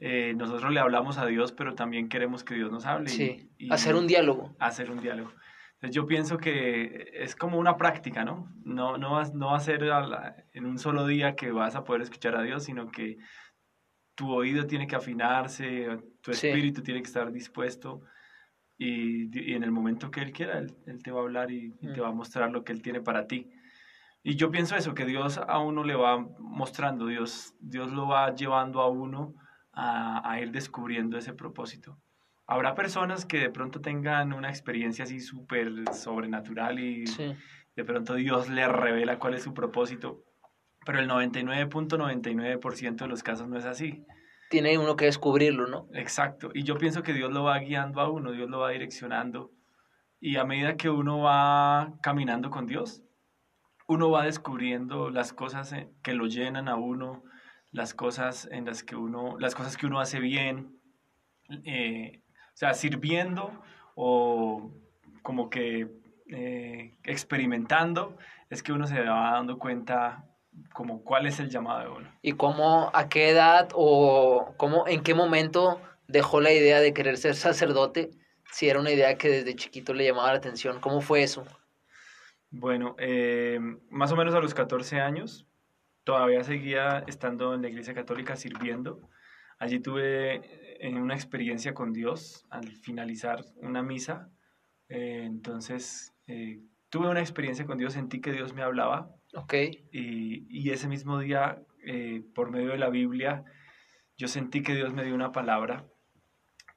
eh, 0.00 0.32
nosotros 0.36 0.72
le 0.72 0.80
hablamos 0.80 1.18
a 1.18 1.26
Dios, 1.26 1.52
pero 1.52 1.74
también 1.74 2.08
queremos 2.08 2.42
que 2.42 2.54
Dios 2.54 2.72
nos 2.72 2.86
hable. 2.86 3.10
y- 3.10 3.14
Sí, 3.14 3.50
y- 3.58 3.72
hacer 3.72 3.94
un 3.94 4.06
diálogo. 4.06 4.54
hacer 4.58 4.90
un 4.90 5.00
diálogo. 5.00 5.30
Entonces 5.74 5.94
yo 5.94 6.06
pienso 6.06 6.38
que 6.38 7.10
es 7.12 7.36
como 7.36 7.58
una 7.58 7.76
práctica, 7.76 8.24
¿no? 8.24 8.50
No, 8.64 8.96
no, 8.96 9.12
va, 9.12 9.24
no 9.34 9.48
va 9.48 9.56
a 9.58 9.60
ser 9.60 9.84
a 9.90 10.06
la- 10.06 10.36
en 10.52 10.64
un 10.64 10.78
solo 10.78 11.06
día 11.06 11.36
que 11.36 11.52
vas 11.52 11.74
a 11.76 11.84
poder 11.84 12.00
escuchar 12.02 12.34
a 12.36 12.42
Dios, 12.42 12.64
sino 12.64 12.90
que 12.90 13.18
tu 14.16 14.32
oído 14.32 14.66
tiene 14.66 14.86
que 14.86 14.96
afinarse, 14.96 15.98
tu 16.22 16.32
Sí. 16.32 16.46
espíritu 16.48 16.82
tiene 16.82 17.02
que 17.02 17.08
estar 17.08 17.30
dispuesto 17.32 18.02
y, 18.78 19.28
y 19.50 19.54
en 19.54 19.62
el 19.64 19.70
momento 19.70 20.10
que 20.10 20.20
Él 20.22 20.32
quiera, 20.32 20.58
Él, 20.58 20.74
Él 20.86 21.02
te 21.02 21.10
va 21.10 21.20
a 21.20 21.24
hablar 21.24 21.50
y, 21.50 21.74
y 21.82 21.88
te 21.92 22.00
Mm. 22.00 22.02
va 22.02 22.08
a 22.08 22.12
mostrar 22.12 22.50
lo 22.50 22.64
que 22.64 22.72
Él 22.72 22.80
tiene 22.82 23.00
para 23.02 23.26
ti. 23.26 23.50
Y 24.26 24.36
yo 24.36 24.50
pienso 24.50 24.74
eso, 24.74 24.94
que 24.94 25.04
Dios 25.04 25.38
a 25.38 25.58
uno 25.58 25.84
le 25.84 25.94
va 25.94 26.18
mostrando, 26.40 27.06
Dios, 27.06 27.54
Dios 27.60 27.92
lo 27.92 28.08
va 28.08 28.34
llevando 28.34 28.80
a 28.80 28.88
uno 28.88 29.34
a, 29.72 30.28
a 30.28 30.40
ir 30.40 30.50
descubriendo 30.50 31.18
ese 31.18 31.34
propósito. 31.34 31.98
Habrá 32.46 32.74
personas 32.74 33.26
que 33.26 33.38
de 33.38 33.50
pronto 33.50 33.80
tengan 33.80 34.32
una 34.32 34.48
experiencia 34.48 35.04
así 35.04 35.20
súper 35.20 35.84
sobrenatural 35.92 36.78
y 36.80 37.06
Sí. 37.06 37.34
de 37.76 37.84
pronto 37.84 38.14
Dios 38.14 38.48
le 38.48 38.66
revela 38.66 39.18
cuál 39.18 39.34
es 39.34 39.42
su 39.42 39.52
propósito, 39.54 40.22
pero 40.86 41.00
el 41.00 41.08
99.99% 41.08 42.96
de 43.04 43.08
los 43.08 43.22
casos 43.22 43.48
no 43.48 43.58
es 43.58 43.64
así. 43.64 44.04
Tiene 44.50 44.76
uno 44.78 44.96
que 44.96 45.06
descubrirlo, 45.06 45.66
¿no? 45.66 45.86
Exacto. 45.94 46.50
Y 46.54 46.62
yo 46.62 46.76
pienso 46.78 47.02
que 47.02 47.12
Dios 47.12 47.32
lo 47.32 47.44
va 47.44 47.58
guiando 47.58 48.00
a 48.00 48.10
uno, 48.10 48.32
Dios 48.32 48.48
lo 48.48 48.60
va 48.60 48.70
direccionando. 48.70 49.50
Y 50.20 50.36
a 50.36 50.44
medida 50.44 50.76
que 50.76 50.88
uno 50.90 51.18
va 51.20 51.94
caminando 52.02 52.50
con 52.50 52.66
Dios, 52.66 53.02
uno 53.86 54.10
va 54.10 54.24
descubriendo 54.24 55.10
las 55.10 55.32
cosas 55.32 55.72
eh, 55.72 55.88
que 56.02 56.14
lo 56.14 56.26
llenan 56.26 56.68
a 56.68 56.76
uno, 56.76 57.22
las 57.70 57.94
cosas 57.94 58.48
en 58.50 58.64
las 58.64 58.82
que 58.82 58.96
uno, 58.96 59.36
las 59.38 59.54
cosas 59.54 59.76
que 59.76 59.86
uno 59.86 60.00
hace 60.00 60.20
bien, 60.20 60.78
eh, 61.64 62.22
o 62.54 62.56
sea, 62.56 62.74
sirviendo 62.74 63.62
o 63.94 64.72
como 65.22 65.50
que 65.50 65.88
eh, 66.28 66.96
experimentando, 67.02 68.16
es 68.50 68.62
que 68.62 68.72
uno 68.72 68.86
se 68.86 69.00
va 69.00 69.32
dando 69.32 69.58
cuenta 69.58 70.24
como 70.72 71.02
cuál 71.02 71.26
es 71.26 71.40
el 71.40 71.50
llamado 71.50 71.80
de 71.80 71.88
uno. 71.88 72.18
¿Y 72.22 72.32
cómo, 72.32 72.90
a 72.94 73.08
qué 73.08 73.30
edad 73.30 73.68
o 73.74 74.54
cómo, 74.56 74.86
en 74.86 75.02
qué 75.02 75.14
momento 75.14 75.80
dejó 76.06 76.40
la 76.40 76.52
idea 76.52 76.80
de 76.80 76.94
querer 76.94 77.16
ser 77.16 77.34
sacerdote? 77.34 78.10
Si 78.52 78.68
era 78.68 78.78
una 78.78 78.92
idea 78.92 79.18
que 79.18 79.28
desde 79.28 79.56
chiquito 79.56 79.94
le 79.94 80.04
llamaba 80.04 80.30
la 80.30 80.38
atención, 80.38 80.80
¿cómo 80.80 81.00
fue 81.00 81.24
eso? 81.24 81.44
Bueno, 82.58 82.94
eh, 82.98 83.58
más 83.90 84.12
o 84.12 84.16
menos 84.16 84.34
a 84.34 84.40
los 84.40 84.54
14 84.54 85.00
años, 85.00 85.46
todavía 86.04 86.42
seguía 86.44 87.04
estando 87.06 87.54
en 87.54 87.62
la 87.62 87.68
iglesia 87.68 87.94
católica 87.94 88.36
sirviendo. 88.36 89.08
Allí 89.58 89.80
tuve 89.80 90.40
eh, 90.80 90.94
una 90.94 91.14
experiencia 91.14 91.74
con 91.74 91.92
Dios 91.92 92.46
al 92.50 92.68
finalizar 92.68 93.44
una 93.56 93.82
misa. 93.82 94.30
Eh, 94.88 95.22
entonces, 95.24 96.14
tuve 96.88 97.08
una 97.08 97.20
experiencia 97.20 97.66
con 97.66 97.78
Dios, 97.78 97.92
sentí 97.92 98.20
que 98.20 98.32
Dios 98.32 98.54
me 98.54 98.62
hablaba 98.62 99.14
Ok. 99.34 99.54
Y, 99.92 100.46
y 100.48 100.70
ese 100.70 100.88
mismo 100.88 101.18
día, 101.18 101.60
eh, 101.84 102.22
por 102.34 102.50
medio 102.50 102.70
de 102.70 102.78
la 102.78 102.88
Biblia, 102.88 103.44
yo 104.16 104.28
sentí 104.28 104.62
que 104.62 104.74
Dios 104.74 104.92
me 104.92 105.04
dio 105.04 105.14
una 105.14 105.32
palabra 105.32 105.84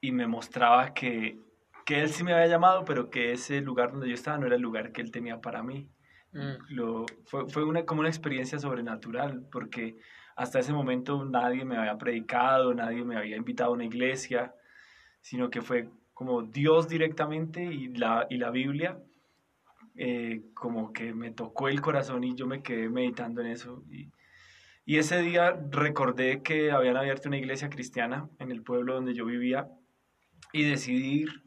y 0.01 0.11
me 0.11 0.27
mostraba 0.27 0.93
que, 0.93 1.39
que 1.87 2.01
Él 2.01 2.09
sí 2.09 2.21
me 2.25 2.33
había 2.33 2.47
llamado, 2.47 2.83
pero 2.83 3.09
que 3.09 3.31
ese 3.31 3.61
lugar 3.61 3.93
donde 3.93 4.09
yo 4.09 4.13
estaba 4.13 4.37
no 4.37 4.45
era 4.45 4.57
el 4.57 4.61
lugar 4.61 4.91
que 4.91 4.99
Él 4.99 5.09
tenía 5.09 5.39
para 5.39 5.63
mí. 5.63 5.87
Mm. 6.33 6.55
Lo, 6.67 7.05
fue 7.23 7.47
fue 7.47 7.63
una, 7.63 7.85
como 7.85 8.01
una 8.01 8.09
experiencia 8.09 8.59
sobrenatural, 8.59 9.47
porque 9.49 9.95
hasta 10.35 10.59
ese 10.59 10.73
momento 10.73 11.23
nadie 11.23 11.63
me 11.63 11.77
había 11.77 11.97
predicado, 11.97 12.73
nadie 12.73 13.05
me 13.05 13.15
había 13.15 13.37
invitado 13.37 13.69
a 13.69 13.73
una 13.73 13.85
iglesia, 13.85 14.53
sino 15.21 15.49
que 15.49 15.61
fue 15.61 15.89
como 16.13 16.41
Dios 16.41 16.89
directamente 16.89 17.63
y 17.63 17.87
la, 17.87 18.27
y 18.29 18.35
la 18.35 18.51
Biblia 18.51 18.99
eh, 19.95 20.41
como 20.53 20.91
que 20.91 21.13
me 21.13 21.31
tocó 21.31 21.69
el 21.69 21.79
corazón 21.79 22.25
y 22.25 22.35
yo 22.35 22.47
me 22.47 22.61
quedé 22.61 22.89
meditando 22.89 23.39
en 23.39 23.47
eso. 23.47 23.85
Y, 23.89 24.11
y 24.83 24.97
ese 24.97 25.21
día 25.21 25.57
recordé 25.71 26.41
que 26.43 26.69
habían 26.71 26.97
abierto 26.97 27.29
una 27.29 27.37
iglesia 27.37 27.69
cristiana 27.69 28.29
en 28.39 28.51
el 28.51 28.61
pueblo 28.61 28.95
donde 28.95 29.13
yo 29.13 29.25
vivía 29.25 29.69
y 30.51 30.63
decidí 30.63 31.21
ir. 31.21 31.46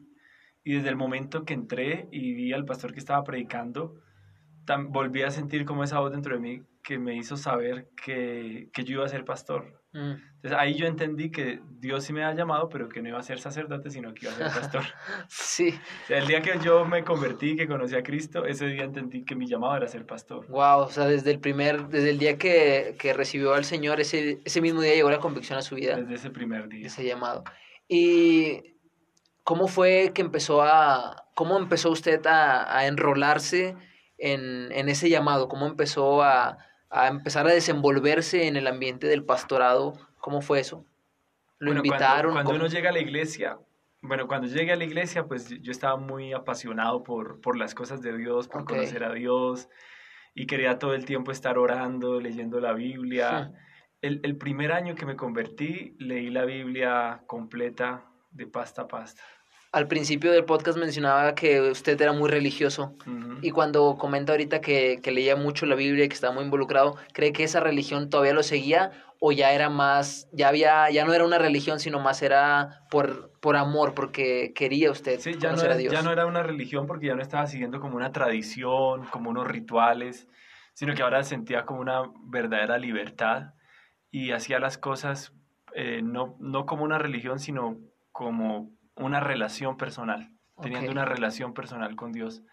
Y 0.63 0.75
desde 0.75 0.89
el 0.89 0.95
momento 0.95 1.43
que 1.43 1.53
entré 1.53 2.07
y 2.11 2.33
vi 2.33 2.53
al 2.53 2.65
pastor 2.65 2.93
que 2.93 2.99
estaba 2.99 3.23
predicando, 3.23 3.95
volví 4.89 5.23
a 5.23 5.31
sentir 5.31 5.65
como 5.65 5.83
esa 5.83 5.99
voz 5.99 6.11
dentro 6.11 6.35
de 6.35 6.41
mí 6.41 6.61
que 6.83 6.97
me 6.97 7.15
hizo 7.15 7.37
saber 7.37 7.89
que, 8.03 8.69
que 8.73 8.83
yo 8.83 8.93
iba 8.93 9.05
a 9.05 9.09
ser 9.09 9.25
pastor. 9.25 9.81
Mm. 9.93 10.13
Entonces 10.35 10.57
ahí 10.57 10.75
yo 10.75 10.87
entendí 10.87 11.29
que 11.29 11.59
Dios 11.79 12.05
sí 12.05 12.13
me 12.13 12.23
ha 12.23 12.33
llamado, 12.33 12.69
pero 12.69 12.87
que 12.89 13.01
no 13.01 13.09
iba 13.09 13.19
a 13.19 13.23
ser 13.23 13.39
sacerdote, 13.39 13.89
sino 13.89 14.13
que 14.13 14.25
iba 14.25 14.33
a 14.33 14.37
ser 14.37 14.61
pastor. 14.61 14.83
sí. 15.27 15.77
el 16.09 16.25
día 16.27 16.41
que 16.41 16.57
yo 16.63 16.85
me 16.85 17.03
convertí, 17.03 17.55
que 17.55 17.67
conocí 17.67 17.95
a 17.95 18.03
Cristo, 18.03 18.45
ese 18.45 18.67
día 18.67 18.83
entendí 18.83 19.23
que 19.23 19.35
mi 19.35 19.47
llamado 19.47 19.75
era 19.77 19.87
ser 19.87 20.05
pastor. 20.05 20.47
Wow, 20.47 20.81
o 20.81 20.89
sea, 20.89 21.05
desde 21.07 21.31
el 21.31 21.39
primer, 21.39 21.87
desde 21.89 22.09
el 22.09 22.17
día 22.17 22.37
que, 22.37 22.95
que 22.97 23.13
recibió 23.13 23.53
al 23.53 23.65
Señor, 23.65 23.99
ese, 23.99 24.41
ese 24.45 24.61
mismo 24.61 24.81
día 24.81 24.95
llegó 24.95 25.11
la 25.11 25.19
convicción 25.19 25.59
a 25.59 25.61
su 25.61 25.75
vida. 25.75 25.97
Desde 25.97 26.15
ese 26.15 26.29
primer 26.29 26.67
día. 26.69 26.87
Ese 26.87 27.05
llamado. 27.05 27.43
¿Y 27.87 28.70
cómo 29.43 29.67
fue 29.67 30.11
que 30.13 30.21
empezó 30.21 30.61
a, 30.61 31.27
cómo 31.35 31.57
empezó 31.57 31.91
usted 31.91 32.25
a, 32.27 32.77
a 32.77 32.87
enrolarse 32.87 33.75
en, 34.17 34.71
en 34.71 34.89
ese 34.89 35.09
llamado? 35.09 35.47
¿Cómo 35.47 35.65
empezó 35.65 36.23
a 36.23 36.57
a 36.91 37.07
empezar 37.07 37.47
a 37.47 37.53
desenvolverse 37.53 38.47
en 38.47 38.57
el 38.57 38.67
ambiente 38.67 39.07
del 39.07 39.23
pastorado. 39.23 39.93
¿Cómo 40.19 40.41
fue 40.41 40.59
eso? 40.59 40.85
¿Lo 41.57 41.73
invitaron? 41.73 42.33
Cuando, 42.33 42.53
uno 42.53 42.67
llega 42.67 42.89
a 42.89 42.93
la 42.93 42.99
iglesia, 42.99 43.57
bueno, 44.01 44.27
cuando 44.27 44.47
llegué 44.47 44.73
a 44.73 44.75
la 44.75 44.83
iglesia, 44.83 45.25
pues 45.25 45.49
yo 45.61 45.71
estaba 45.71 45.95
muy 45.95 46.33
apasionado 46.33 47.03
por, 47.03 47.39
por 47.39 47.57
las 47.57 47.73
cosas 47.73 48.01
de 48.01 48.17
Dios, 48.17 48.47
por 48.47 48.65
conocer 48.65 49.03
a 49.03 49.13
Dios, 49.13 49.69
y 50.35 50.47
quería 50.47 50.79
todo 50.79 50.93
el 50.93 51.05
tiempo 51.05 51.31
estar 51.31 51.57
orando, 51.57 52.19
leyendo 52.19 52.59
la 52.59 52.73
Biblia. 52.73 53.53
El, 54.01 54.19
el 54.23 54.37
primer 54.37 54.73
año 54.73 54.95
que 54.95 55.05
me 55.05 55.15
convertí, 55.15 55.95
leí 55.97 56.29
la 56.29 56.45
Biblia 56.45 57.23
completa 57.27 58.10
de 58.31 58.47
pasta 58.47 58.83
a 58.83 58.87
pasta 58.87 59.21
al 59.71 59.87
principio 59.87 60.31
del 60.31 60.43
podcast 60.43 60.77
mencionaba 60.77 61.33
que 61.33 61.61
usted 61.61 61.99
era 62.01 62.11
muy 62.11 62.29
religioso 62.29 62.93
y 63.41 63.51
cuando 63.51 63.97
comenta 63.97 64.33
ahorita 64.33 64.59
que, 64.59 64.99
que, 65.01 65.11
leía 65.11 65.37
mucho 65.37 65.65
la 65.65 65.75
Biblia 65.75 66.05
y 66.05 66.09
que 66.09 66.13
estaba 66.13 66.33
muy 66.33 66.43
involucrado, 66.43 66.97
¿cree 67.13 67.31
que 67.31 67.45
esa 67.45 67.61
religión 67.61 68.09
todavía 68.09 68.33
lo 68.33 68.43
seguía 68.43 68.91
o 69.19 69.31
ya 69.31 69.53
era 69.53 69.69
más, 69.69 70.27
ya 70.33 70.49
había, 70.49 70.89
ya 70.89 71.05
no 71.05 71.13
era 71.13 71.23
una 71.23 71.37
religión, 71.37 71.79
sino 71.79 71.99
más 71.99 72.21
era 72.21 72.81
por, 72.89 73.31
por 73.39 73.55
amor, 73.55 73.93
porque 73.93 74.51
quería 74.53 74.91
usted 74.91 75.19
sí, 75.19 75.35
ya 75.39 75.53
no 75.53 75.61
era, 75.61 75.75
a 75.75 75.77
Dios? 75.77 75.93
Ya 75.93 76.01
no 76.01 76.11
era 76.11 76.25
una 76.25 76.43
religión 76.43 76.85
porque 76.85 77.07
ya 77.07 77.15
no 77.15 77.21
estaba 77.21 77.47
siguiendo 77.47 77.79
como 77.79 77.95
una 77.95 78.11
tradición, 78.11 79.05
como 79.05 79.29
unos 79.29 79.47
rituales, 79.47 80.27
sino 80.73 80.95
que 80.95 81.03
ahora 81.03 81.23
sentía 81.23 81.65
como 81.65 81.79
una 81.79 82.11
verdadera 82.25 82.77
libertad 82.77 83.53
y 84.09 84.31
hacía 84.31 84.59
las 84.59 84.77
cosas 84.77 85.33
eh, 85.75 86.01
no, 86.03 86.35
no 86.39 86.65
como 86.65 86.83
una 86.83 86.97
religión, 86.97 87.39
sino 87.39 87.77
como 88.11 88.71
una 88.95 89.19
relación 89.19 89.77
personal, 89.77 90.29
teniendo 90.61 90.91
una 90.91 91.05
relación 91.05 91.53
personal 91.53 91.95
con 91.95 92.11
Dios. 92.11 92.43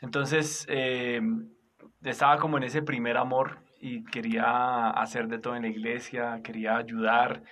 Entonces, 0.00 0.66
eh, 0.68 1.20
estaba 2.02 2.38
como 2.38 2.56
en 2.56 2.64
ese 2.64 2.82
primer 2.82 3.16
amor 3.16 3.60
y 3.80 4.04
quería 4.04 4.90
hacer 4.90 5.28
de 5.28 5.38
todo 5.38 5.56
en 5.56 5.62
la 5.62 5.68
iglesia, 5.68 6.40
quería 6.42 6.76
ayudar. 6.76 7.42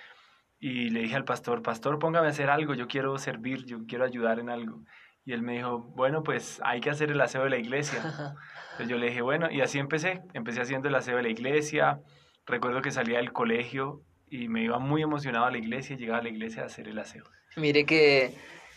Y 0.59 0.89
le 0.89 1.01
dije 1.01 1.15
al 1.15 1.25
pastor, 1.25 1.61
pastor, 1.61 1.99
póngame 1.99 2.27
a 2.27 2.29
hacer 2.29 2.49
algo, 2.49 2.73
yo 2.73 2.87
quiero 2.87 3.17
servir, 3.17 3.65
yo 3.65 3.85
quiero 3.85 4.05
ayudar 4.05 4.39
en 4.39 4.49
algo. 4.49 4.83
Y 5.25 5.33
él 5.33 5.41
me 5.41 5.53
dijo, 5.53 5.79
bueno, 5.95 6.23
pues 6.23 6.59
hay 6.63 6.81
que 6.81 6.89
hacer 6.89 7.11
el 7.11 7.21
aseo 7.21 7.43
de 7.43 7.49
la 7.49 7.57
iglesia. 7.57 7.99
Entonces 8.71 8.89
yo 8.89 8.97
le 8.97 9.07
dije, 9.07 9.21
bueno, 9.21 9.49
y 9.51 9.61
así 9.61 9.79
empecé. 9.79 10.21
Empecé 10.33 10.61
haciendo 10.61 10.89
el 10.89 10.95
aseo 10.95 11.17
de 11.17 11.23
la 11.23 11.29
iglesia. 11.29 12.01
Recuerdo 12.45 12.81
que 12.81 12.91
salía 12.91 13.17
del 13.17 13.31
colegio 13.31 14.01
y 14.33 14.47
me 14.47 14.63
iba 14.63 14.79
muy 14.79 15.03
emocionado 15.03 15.45
a 15.45 15.51
la 15.51 15.59
iglesia 15.59 15.95
y 15.95 15.99
llegaba 15.99 16.17
a 16.17 16.23
la 16.23 16.29
iglesia 16.29 16.63
a 16.63 16.65
hacer 16.65 16.87
el 16.87 16.97
aseo. 16.97 17.23
Mire 17.55 17.85
que 17.85 18.33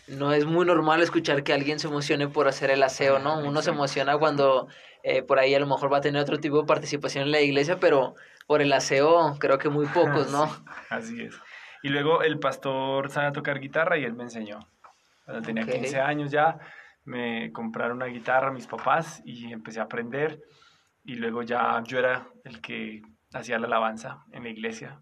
no 0.07 0.31
es 0.31 0.45
muy 0.45 0.67
normal 0.67 1.01
escuchar 1.01 1.43
que 1.43 1.51
alguien 1.51 1.79
se 1.79 1.87
emocione 1.87 2.27
por 2.27 2.47
hacer 2.47 2.69
el 2.69 2.83
aseo, 2.83 3.17
¿no? 3.17 3.39
Uno 3.39 3.63
se 3.63 3.71
emociona 3.71 4.19
cuando 4.19 4.67
eh, 5.01 5.23
por 5.23 5.39
ahí 5.39 5.55
a 5.55 5.59
lo 5.59 5.65
mejor 5.65 5.91
va 5.91 5.97
a 5.97 6.01
tener 6.01 6.21
otro 6.21 6.39
tipo 6.39 6.61
de 6.61 6.67
participación 6.67 7.23
en 7.23 7.31
la 7.31 7.41
iglesia, 7.41 7.79
pero 7.79 8.13
por 8.45 8.61
el 8.61 8.71
aseo 8.71 9.35
creo 9.39 9.57
que 9.57 9.69
muy 9.69 9.87
pocos, 9.87 10.31
¿no? 10.31 10.47
así 10.91 11.23
es. 11.23 11.35
Y 11.81 11.89
luego 11.89 12.21
el 12.21 12.37
pastor 12.37 13.09
sabe 13.09 13.31
tocar 13.31 13.59
guitarra 13.59 13.97
y 13.97 14.03
él 14.03 14.13
me 14.13 14.23
enseñó. 14.23 14.59
Cuando 15.25 15.41
tenía 15.41 15.65
15 15.65 15.99
años 15.99 16.29
ya, 16.29 16.59
me 17.03 17.51
compraron 17.51 17.97
una 17.97 18.05
guitarra 18.05 18.51
mis 18.51 18.67
papás 18.67 19.23
y 19.25 19.51
empecé 19.51 19.79
a 19.79 19.83
aprender. 19.83 20.39
Y 21.03 21.15
luego 21.15 21.41
ya 21.41 21.81
yo 21.83 21.97
era 21.97 22.27
el 22.43 22.61
que 22.61 23.01
hacía 23.33 23.57
la 23.57 23.65
alabanza 23.65 24.23
en 24.31 24.43
la 24.43 24.49
iglesia. 24.49 25.01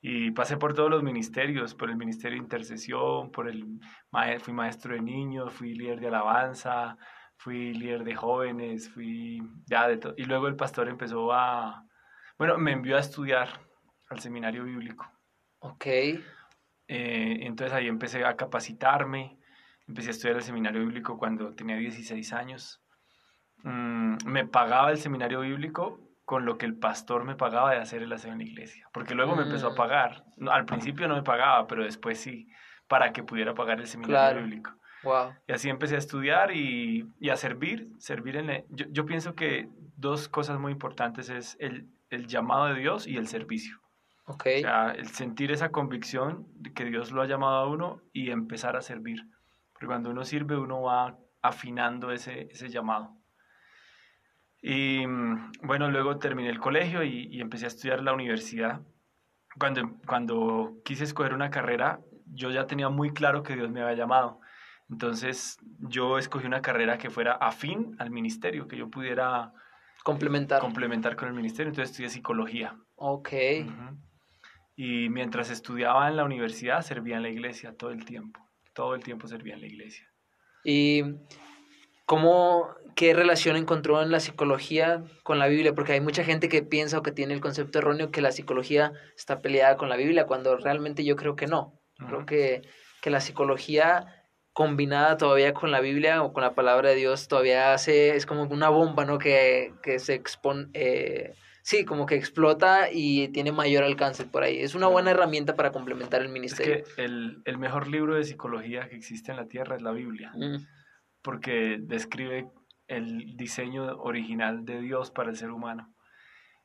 Y 0.00 0.30
pasé 0.30 0.56
por 0.56 0.74
todos 0.74 0.90
los 0.90 1.02
ministerios, 1.02 1.74
por 1.74 1.90
el 1.90 1.96
ministerio 1.96 2.38
de 2.38 2.44
intercesión, 2.44 3.32
por 3.32 3.48
el, 3.48 3.80
fui 4.40 4.52
maestro 4.52 4.94
de 4.94 5.02
niños, 5.02 5.52
fui 5.52 5.74
líder 5.74 5.98
de 5.98 6.06
alabanza, 6.06 6.96
fui 7.36 7.74
líder 7.74 8.04
de 8.04 8.14
jóvenes, 8.14 8.88
fui 8.90 9.42
ya 9.66 9.88
de 9.88 9.96
todo. 9.96 10.14
Y 10.16 10.24
luego 10.24 10.46
el 10.46 10.56
pastor 10.56 10.88
empezó 10.88 11.32
a, 11.32 11.84
bueno, 12.38 12.58
me 12.58 12.72
envió 12.72 12.96
a 12.96 13.00
estudiar 13.00 13.48
al 14.08 14.20
seminario 14.20 14.64
bíblico. 14.64 15.10
Ok. 15.58 15.86
Eh, 15.86 16.20
entonces 16.86 17.74
ahí 17.74 17.88
empecé 17.88 18.24
a 18.24 18.36
capacitarme, 18.36 19.38
empecé 19.86 20.08
a 20.08 20.12
estudiar 20.12 20.36
el 20.36 20.42
seminario 20.42 20.80
bíblico 20.80 21.18
cuando 21.18 21.54
tenía 21.54 21.76
16 21.76 22.32
años. 22.32 22.80
Mm, 23.64 24.16
me 24.26 24.46
pagaba 24.46 24.92
el 24.92 24.98
seminario 24.98 25.40
bíblico 25.40 26.07
con 26.28 26.44
lo 26.44 26.58
que 26.58 26.66
el 26.66 26.74
pastor 26.74 27.24
me 27.24 27.36
pagaba 27.36 27.70
de 27.70 27.78
hacer 27.78 28.02
el 28.02 28.12
aseo 28.12 28.32
en 28.32 28.40
la 28.40 28.44
iglesia. 28.44 28.86
Porque 28.92 29.14
luego 29.14 29.34
me 29.34 29.44
empezó 29.44 29.68
a 29.68 29.72
mm. 29.72 29.76
pagar. 29.76 30.24
Al 30.50 30.66
principio 30.66 31.08
no 31.08 31.14
me 31.16 31.22
pagaba, 31.22 31.66
pero 31.66 31.84
después 31.84 32.20
sí, 32.20 32.50
para 32.86 33.14
que 33.14 33.22
pudiera 33.22 33.54
pagar 33.54 33.80
el 33.80 33.86
seminario 33.86 34.42
bíblico. 34.42 34.74
Wow. 35.04 35.32
Y 35.46 35.52
así 35.52 35.70
empecé 35.70 35.94
a 35.94 35.98
estudiar 35.98 36.54
y, 36.54 37.08
y 37.18 37.30
a 37.30 37.36
servir. 37.36 37.88
servir 37.96 38.36
en 38.36 38.66
yo, 38.68 38.84
yo, 38.90 39.06
pienso 39.06 39.34
que 39.34 39.70
dos 39.96 40.28
cosas 40.28 40.58
muy 40.58 40.70
importantes 40.70 41.30
es 41.30 41.56
el, 41.60 41.88
el 42.10 42.26
llamado 42.26 42.66
de 42.66 42.74
Dios 42.74 43.06
y 43.06 43.16
el 43.16 43.26
servicio. 43.26 43.80
Okay. 44.26 44.58
O 44.58 44.66
sea, 44.66 44.90
el 44.90 45.08
sentir 45.08 45.50
esa 45.50 45.70
convicción 45.70 46.46
de 46.56 46.74
que 46.74 46.84
Dios 46.84 47.10
lo 47.10 47.22
ha 47.22 47.26
llamado 47.26 47.56
a 47.56 47.66
uno 47.66 48.02
y 48.12 48.32
empezar 48.32 48.76
a 48.76 48.82
servir. 48.82 49.24
Porque 49.72 49.86
cuando 49.86 50.10
uno 50.10 50.24
sirve, 50.24 50.58
uno 50.58 50.82
va 50.82 51.16
afinando 51.40 52.12
ese, 52.12 52.48
ese 52.50 52.68
llamado. 52.68 53.17
Y 54.60 55.04
bueno, 55.62 55.90
luego 55.90 56.18
terminé 56.18 56.50
el 56.50 56.58
colegio 56.58 57.02
y, 57.04 57.28
y 57.30 57.40
empecé 57.40 57.66
a 57.66 57.68
estudiar 57.68 58.02
la 58.02 58.12
universidad. 58.12 58.80
Cuando, 59.58 59.92
cuando 60.06 60.78
quise 60.84 61.04
escoger 61.04 61.34
una 61.34 61.50
carrera, 61.50 62.00
yo 62.26 62.50
ya 62.50 62.66
tenía 62.66 62.88
muy 62.88 63.12
claro 63.12 63.42
que 63.42 63.54
Dios 63.54 63.70
me 63.70 63.82
había 63.82 63.96
llamado. 63.96 64.40
Entonces 64.90 65.58
yo 65.80 66.18
escogí 66.18 66.46
una 66.46 66.62
carrera 66.62 66.98
que 66.98 67.10
fuera 67.10 67.32
afín 67.32 67.94
al 67.98 68.10
ministerio, 68.10 68.66
que 68.68 68.76
yo 68.76 68.88
pudiera 68.88 69.52
complementar. 70.02 70.60
complementar 70.60 71.16
con 71.16 71.28
el 71.28 71.34
ministerio. 71.34 71.70
Entonces 71.70 71.90
estudié 71.90 72.08
psicología. 72.08 72.76
Ok. 72.96 73.32
Ujú. 73.64 73.98
Y 74.76 75.08
mientras 75.08 75.50
estudiaba 75.50 76.08
en 76.08 76.16
la 76.16 76.24
universidad, 76.24 76.82
servía 76.82 77.16
en 77.16 77.22
la 77.22 77.28
iglesia 77.28 77.76
todo 77.76 77.90
el 77.90 78.04
tiempo. 78.04 78.40
Todo 78.74 78.94
el 78.94 79.02
tiempo 79.02 79.26
servía 79.26 79.54
en 79.54 79.60
la 79.60 79.66
iglesia. 79.66 80.06
¿Y 80.64 81.02
cómo, 82.06 82.68
qué 82.98 83.14
relación 83.14 83.54
encontró 83.54 84.02
en 84.02 84.10
la 84.10 84.18
psicología 84.18 85.04
con 85.22 85.38
la 85.38 85.46
Biblia? 85.46 85.72
Porque 85.72 85.92
hay 85.92 86.00
mucha 86.00 86.24
gente 86.24 86.48
que 86.48 86.62
piensa 86.64 86.98
o 86.98 87.02
que 87.04 87.12
tiene 87.12 87.32
el 87.32 87.40
concepto 87.40 87.78
erróneo 87.78 88.10
que 88.10 88.20
la 88.20 88.32
psicología 88.32 88.92
está 89.16 89.38
peleada 89.38 89.76
con 89.76 89.88
la 89.88 89.94
Biblia, 89.96 90.26
cuando 90.26 90.56
realmente 90.56 91.04
yo 91.04 91.14
creo 91.14 91.36
que 91.36 91.46
no. 91.46 91.80
Creo 92.08 92.26
que, 92.26 92.62
que 93.00 93.10
la 93.10 93.20
psicología 93.20 94.04
combinada 94.52 95.16
todavía 95.16 95.54
con 95.54 95.70
la 95.70 95.80
Biblia 95.80 96.24
o 96.24 96.32
con 96.32 96.42
la 96.42 96.56
palabra 96.56 96.88
de 96.90 96.96
Dios 96.96 97.28
todavía 97.28 97.72
hace, 97.72 98.16
es 98.16 98.26
como 98.26 98.42
una 98.42 98.68
bomba, 98.68 99.04
¿no? 99.04 99.18
Que, 99.18 99.72
que 99.84 100.00
se 100.00 100.14
expone, 100.14 100.66
eh, 100.74 101.34
sí, 101.62 101.84
como 101.84 102.04
que 102.06 102.16
explota 102.16 102.88
y 102.92 103.28
tiene 103.28 103.52
mayor 103.52 103.84
alcance 103.84 104.24
por 104.24 104.42
ahí. 104.42 104.58
Es 104.58 104.74
una 104.74 104.88
buena 104.88 105.12
herramienta 105.12 105.54
para 105.54 105.70
complementar 105.70 106.20
el 106.22 106.26
Es 106.26 106.32
ministerio. 106.32 106.84
que 106.96 107.04
el, 107.04 107.42
el 107.44 107.58
mejor 107.58 107.86
libro 107.86 108.16
de 108.16 108.24
psicología 108.24 108.88
que 108.88 108.96
existe 108.96 109.30
en 109.30 109.36
la 109.36 109.46
Tierra 109.46 109.76
es 109.76 109.82
la 109.82 109.92
Biblia, 109.92 110.32
Mm, 110.34 110.56
porque 111.22 111.76
describe 111.80 112.46
el 112.88 113.36
diseño 113.36 113.96
original 113.98 114.64
de 114.64 114.80
Dios 114.80 115.10
para 115.10 115.30
el 115.30 115.36
ser 115.36 115.50
humano. 115.50 115.94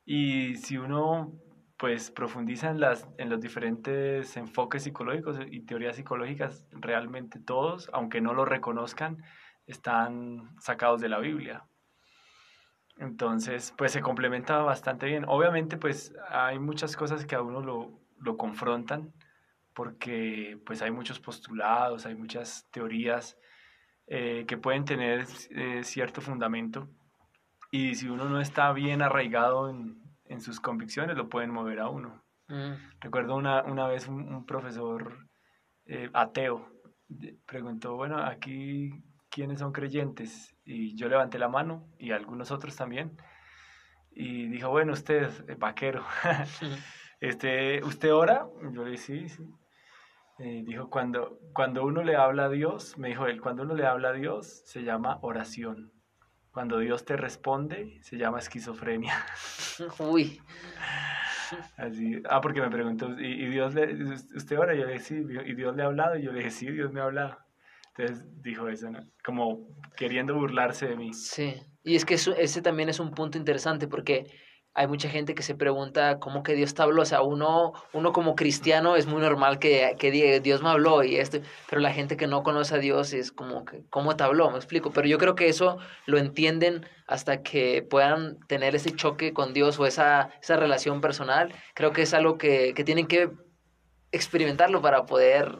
Y 0.05 0.55
si 0.55 0.77
uno 0.77 1.33
pues 1.77 2.11
profundiza 2.11 2.69
en, 2.69 2.79
las, 2.79 3.09
en 3.17 3.29
los 3.29 3.41
diferentes 3.41 4.37
enfoques 4.37 4.83
psicológicos 4.83 5.37
y 5.51 5.65
teorías 5.65 5.97
psicológicas, 5.97 6.63
realmente 6.71 7.39
todos, 7.39 7.89
aunque 7.91 8.21
no 8.21 8.33
lo 8.33 8.45
reconozcan, 8.45 9.21
están 9.65 10.55
sacados 10.59 11.01
de 11.01 11.09
la 11.09 11.19
Biblia. 11.19 11.65
Entonces, 12.97 13.73
pues 13.77 13.91
se 13.91 14.01
complementa 14.01 14.59
bastante 14.59 15.07
bien. 15.07 15.25
Obviamente, 15.27 15.77
pues 15.77 16.13
hay 16.29 16.57
muchas 16.59 16.95
cosas 16.95 17.25
que 17.25 17.35
a 17.35 17.41
uno 17.41 17.61
lo, 17.61 17.99
lo 18.17 18.37
confrontan, 18.37 19.11
porque 19.73 20.59
pues 20.65 20.81
hay 20.81 20.91
muchos 20.91 21.19
postulados, 21.19 22.05
hay 22.05 22.15
muchas 22.15 22.69
teorías 22.71 23.37
eh, 24.07 24.45
que 24.48 24.57
pueden 24.57 24.86
tener 24.86 25.25
eh, 25.51 25.83
cierto 25.83 26.22
fundamento. 26.22 26.88
Y 27.72 27.95
si 27.95 28.07
uno 28.07 28.25
no 28.29 28.39
está 28.39 28.72
bien 28.74 29.01
arraigado 29.01 29.69
en, 29.69 30.01
en 30.25 30.41
sus 30.41 30.60
convicciones, 30.60 31.17
lo 31.17 31.29
pueden 31.29 31.51
mover 31.51 31.79
a 31.79 31.89
uno. 31.89 32.24
mm. 32.48 32.74
Recuerdo 33.00 33.36
una, 33.36 33.63
una 33.63 33.88
vez 33.88 34.07
un, 34.07 34.33
un 34.33 34.45
profesor 34.45 35.27
eh, 35.86 36.10
ateo 36.13 36.69
preguntó, 37.45 37.95
bueno, 37.95 38.24
aquí 38.24 39.03
quiénes 39.29 39.60
son 39.60 39.72
creyentes 39.72 40.55
y 40.63 40.95
yo 40.95 41.10
levanté 41.10 41.39
la 41.39 41.50
mano 41.50 41.88
y 41.98 42.12
algunos 42.12 42.51
otros 42.51 42.75
también 42.75 43.17
y 44.12 44.48
dijo, 44.48 44.69
bueno, 44.69 44.93
usted, 44.93 45.29
vaquero, 45.57 46.05
este, 47.19 47.83
¿usted 47.83 48.13
ora? 48.13 48.48
Yo 48.72 48.83
le 48.83 48.91
dije, 48.91 49.27
sí, 49.27 49.29
sí. 49.29 49.43
Eh, 50.39 50.63
dijo, 50.65 50.89
cuando, 50.89 51.39
cuando 51.53 51.83
uno 51.83 52.03
le 52.03 52.15
habla 52.15 52.45
a 52.45 52.49
Dios, 52.49 52.97
me 52.97 53.09
dijo 53.09 53.27
él, 53.27 53.39
cuando 53.41 53.63
uno 53.63 53.75
le 53.75 53.85
habla 53.85 54.09
a 54.09 54.13
Dios 54.13 54.63
se 54.65 54.83
llama 54.83 55.19
oración. 55.21 55.91
Cuando 56.51 56.79
Dios 56.79 57.05
te 57.05 57.17
responde, 57.17 57.99
se 58.01 58.17
llama 58.17 58.39
esquizofrenia. 58.39 59.13
Uy, 59.99 60.39
Así, 61.77 62.21
ah, 62.29 62.41
porque 62.41 62.61
me 62.61 62.69
preguntó, 62.69 63.09
¿y, 63.19 63.43
y 63.43 63.47
Dios 63.47 63.73
le, 63.73 63.93
usted 64.35 64.57
ora? 64.57 64.75
Yo 64.75 64.85
le 64.85 64.93
dije, 64.93 65.05
sí, 65.05 65.15
¿y 65.45 65.55
Dios 65.55 65.75
le 65.75 65.83
ha 65.83 65.87
hablado? 65.87 66.17
Y 66.17 66.23
yo 66.23 66.31
le 66.31 66.39
dije, 66.39 66.51
sí, 66.51 66.71
Dios 66.71 66.91
me 66.91 66.99
ha 67.01 67.03
hablado. 67.03 67.37
Entonces 67.95 68.25
dijo 68.41 68.67
eso, 68.69 68.89
¿no? 68.89 68.99
Como 69.23 69.67
queriendo 69.95 70.34
burlarse 70.36 70.88
de 70.88 70.95
mí. 70.95 71.13
Sí, 71.13 71.55
y 71.84 71.95
es 71.95 72.05
que 72.05 72.15
eso, 72.15 72.36
ese 72.36 72.62
también 72.62 72.89
es 72.89 72.99
un 72.99 73.12
punto 73.12 73.38
interesante 73.38 73.88
porque 73.88 74.25
hay 74.75 74.88
mucha 74.88 75.07
gente 75.09 75.36
que 75.36 75.43
se 75.43 75.53
pregunta 75.53 76.19
cómo 76.19 76.41
que 76.41 76.55
Dios 76.55 76.73
te 76.73 76.81
habló. 76.81 77.03
O 77.03 77.05
sea, 77.05 77.21
uno, 77.21 77.73
uno 77.93 78.12
como 78.12 78.36
cristiano 78.36 78.95
es 78.95 79.05
muy 79.05 79.21
normal 79.21 79.59
que, 79.59 79.95
que 79.99 80.09
diga 80.09 80.39
Dios 80.39 80.63
me 80.63 80.69
habló 80.69 81.03
y 81.03 81.17
esto, 81.17 81.39
pero 81.69 81.79
la 81.81 81.93
gente 81.93 82.17
que 82.17 82.25
no 82.25 82.41
conoce 82.41 82.75
a 82.75 82.79
Dios 82.79 83.13
es 83.13 83.31
como 83.31 83.65
que, 83.65 83.83
¿cómo 83.89 84.15
te 84.15 84.23
habló? 84.23 84.49
Me 84.49 84.57
explico. 84.57 84.91
Pero 84.91 85.07
yo 85.07 85.17
creo 85.19 85.36
que 85.36 85.47
eso 85.47 85.77
lo 86.07 86.17
entienden 86.17 86.88
hasta 87.07 87.43
que 87.43 87.86
puedan 87.88 88.39
tener 88.47 88.75
ese 88.75 88.95
choque 88.95 89.33
con 89.33 89.53
Dios 89.53 89.79
o 89.79 89.86
esa, 89.86 90.31
esa 90.41 90.55
relación 90.55 91.01
personal. 91.01 91.53
Creo 91.75 91.93
que 91.93 92.01
es 92.01 92.13
algo 92.13 92.38
que, 92.38 92.73
que 92.73 92.83
tienen 92.83 93.05
que 93.07 93.29
experimentarlo 94.12 94.81
para 94.81 95.05
poder 95.05 95.55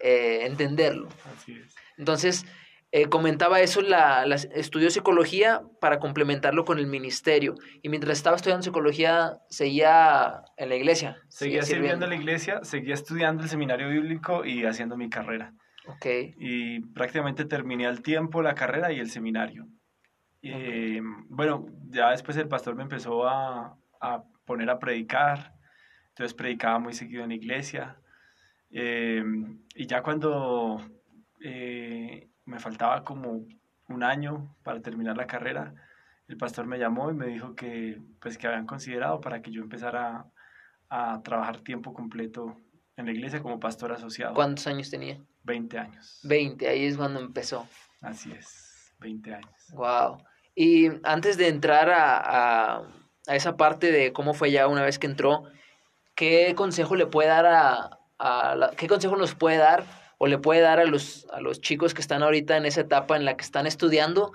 eh, 0.00 0.46
entenderlo. 0.46 1.08
así 1.34 1.52
es. 1.52 1.74
Entonces, 1.98 2.46
eh, 2.92 3.06
comentaba 3.08 3.60
eso, 3.60 3.80
la, 3.80 4.24
la- 4.26 4.36
estudió 4.36 4.90
psicología 4.90 5.62
para 5.80 5.98
complementarlo 5.98 6.64
con 6.64 6.78
el 6.78 6.86
ministerio. 6.86 7.54
Y 7.82 7.88
mientras 7.88 8.18
estaba 8.18 8.36
estudiando 8.36 8.62
psicología, 8.62 9.38
seguía 9.48 10.42
en 10.56 10.68
la 10.68 10.76
iglesia. 10.76 11.16
Seguía 11.28 11.62
sirviendo 11.62 12.04
en 12.04 12.10
la 12.10 12.16
iglesia, 12.16 12.60
seguía 12.62 12.94
estudiando 12.94 13.42
el 13.42 13.48
seminario 13.48 13.88
bíblico 13.88 14.44
y 14.44 14.64
haciendo 14.64 14.96
mi 14.96 15.08
carrera. 15.08 15.52
Ok, 15.88 16.06
Y 16.38 16.80
prácticamente 16.94 17.44
terminé 17.44 17.86
al 17.86 18.02
tiempo 18.02 18.40
la 18.42 18.54
carrera 18.54 18.92
y 18.92 19.00
el 19.00 19.10
seminario. 19.10 19.66
Eh, 20.42 21.00
bueno, 21.28 21.66
ya 21.88 22.10
después 22.10 22.36
el 22.36 22.46
pastor 22.48 22.74
me 22.76 22.82
empezó 22.82 23.26
a, 23.26 23.76
a 24.00 24.22
poner 24.44 24.68
a 24.70 24.78
predicar, 24.78 25.54
entonces 26.10 26.34
predicaba 26.34 26.78
muy 26.78 26.92
seguido 26.92 27.22
en 27.22 27.30
la 27.30 27.34
iglesia. 27.36 27.96
Eh, 28.70 29.24
y 29.74 29.86
ya 29.86 30.02
cuando 30.02 30.80
eh, 31.40 32.28
me 32.44 32.58
faltaba 32.58 33.04
como 33.04 33.44
un 33.88 34.02
año 34.02 34.54
para 34.62 34.80
terminar 34.80 35.16
la 35.16 35.26
carrera, 35.26 35.74
el 36.28 36.36
pastor 36.36 36.66
me 36.66 36.78
llamó 36.78 37.10
y 37.10 37.14
me 37.14 37.26
dijo 37.26 37.54
que, 37.54 38.00
pues, 38.20 38.38
que 38.38 38.46
habían 38.46 38.66
considerado 38.66 39.20
para 39.20 39.42
que 39.42 39.50
yo 39.50 39.62
empezara 39.62 40.26
a, 40.88 41.12
a 41.14 41.22
trabajar 41.22 41.58
tiempo 41.58 41.92
completo 41.92 42.56
en 42.96 43.06
la 43.06 43.12
iglesia 43.12 43.42
como 43.42 43.58
pastor 43.60 43.92
asociado. 43.92 44.34
¿cuántos 44.34 44.66
años 44.66 44.90
tenía? 44.90 45.18
20 45.44 45.78
años. 45.78 46.20
20, 46.24 46.68
ahí 46.68 46.84
es 46.86 46.96
cuando 46.96 47.20
empezó. 47.20 47.66
Así 48.00 48.30
es, 48.32 48.94
20 49.00 49.34
años. 49.34 49.50
Wow. 49.72 50.18
Y 50.54 50.88
antes 51.02 51.36
de 51.36 51.48
entrar 51.48 51.90
a, 51.90 52.16
a, 52.18 52.76
a 53.26 53.36
esa 53.36 53.56
parte 53.56 53.90
de 53.90 54.12
cómo 54.12 54.34
fue 54.34 54.50
ya 54.50 54.68
una 54.68 54.82
vez 54.82 54.98
que 54.98 55.06
entró, 55.06 55.44
¿qué 56.14 56.54
consejo 56.54 56.94
le 56.96 57.06
puede 57.06 57.28
dar 57.28 57.46
a, 57.46 57.98
a 58.18 58.54
la- 58.54 58.70
qué 58.70 58.86
consejo 58.86 59.16
nos 59.16 59.34
puede 59.34 59.56
dar 59.56 59.84
o 60.22 60.28
le 60.28 60.38
puede 60.38 60.60
dar 60.60 60.78
a 60.78 60.84
los, 60.84 61.26
a 61.32 61.40
los 61.40 61.60
chicos 61.60 61.94
que 61.94 62.00
están 62.00 62.22
ahorita 62.22 62.56
en 62.56 62.64
esa 62.64 62.82
etapa 62.82 63.16
en 63.16 63.24
la 63.24 63.36
que 63.36 63.42
están 63.42 63.66
estudiando, 63.66 64.30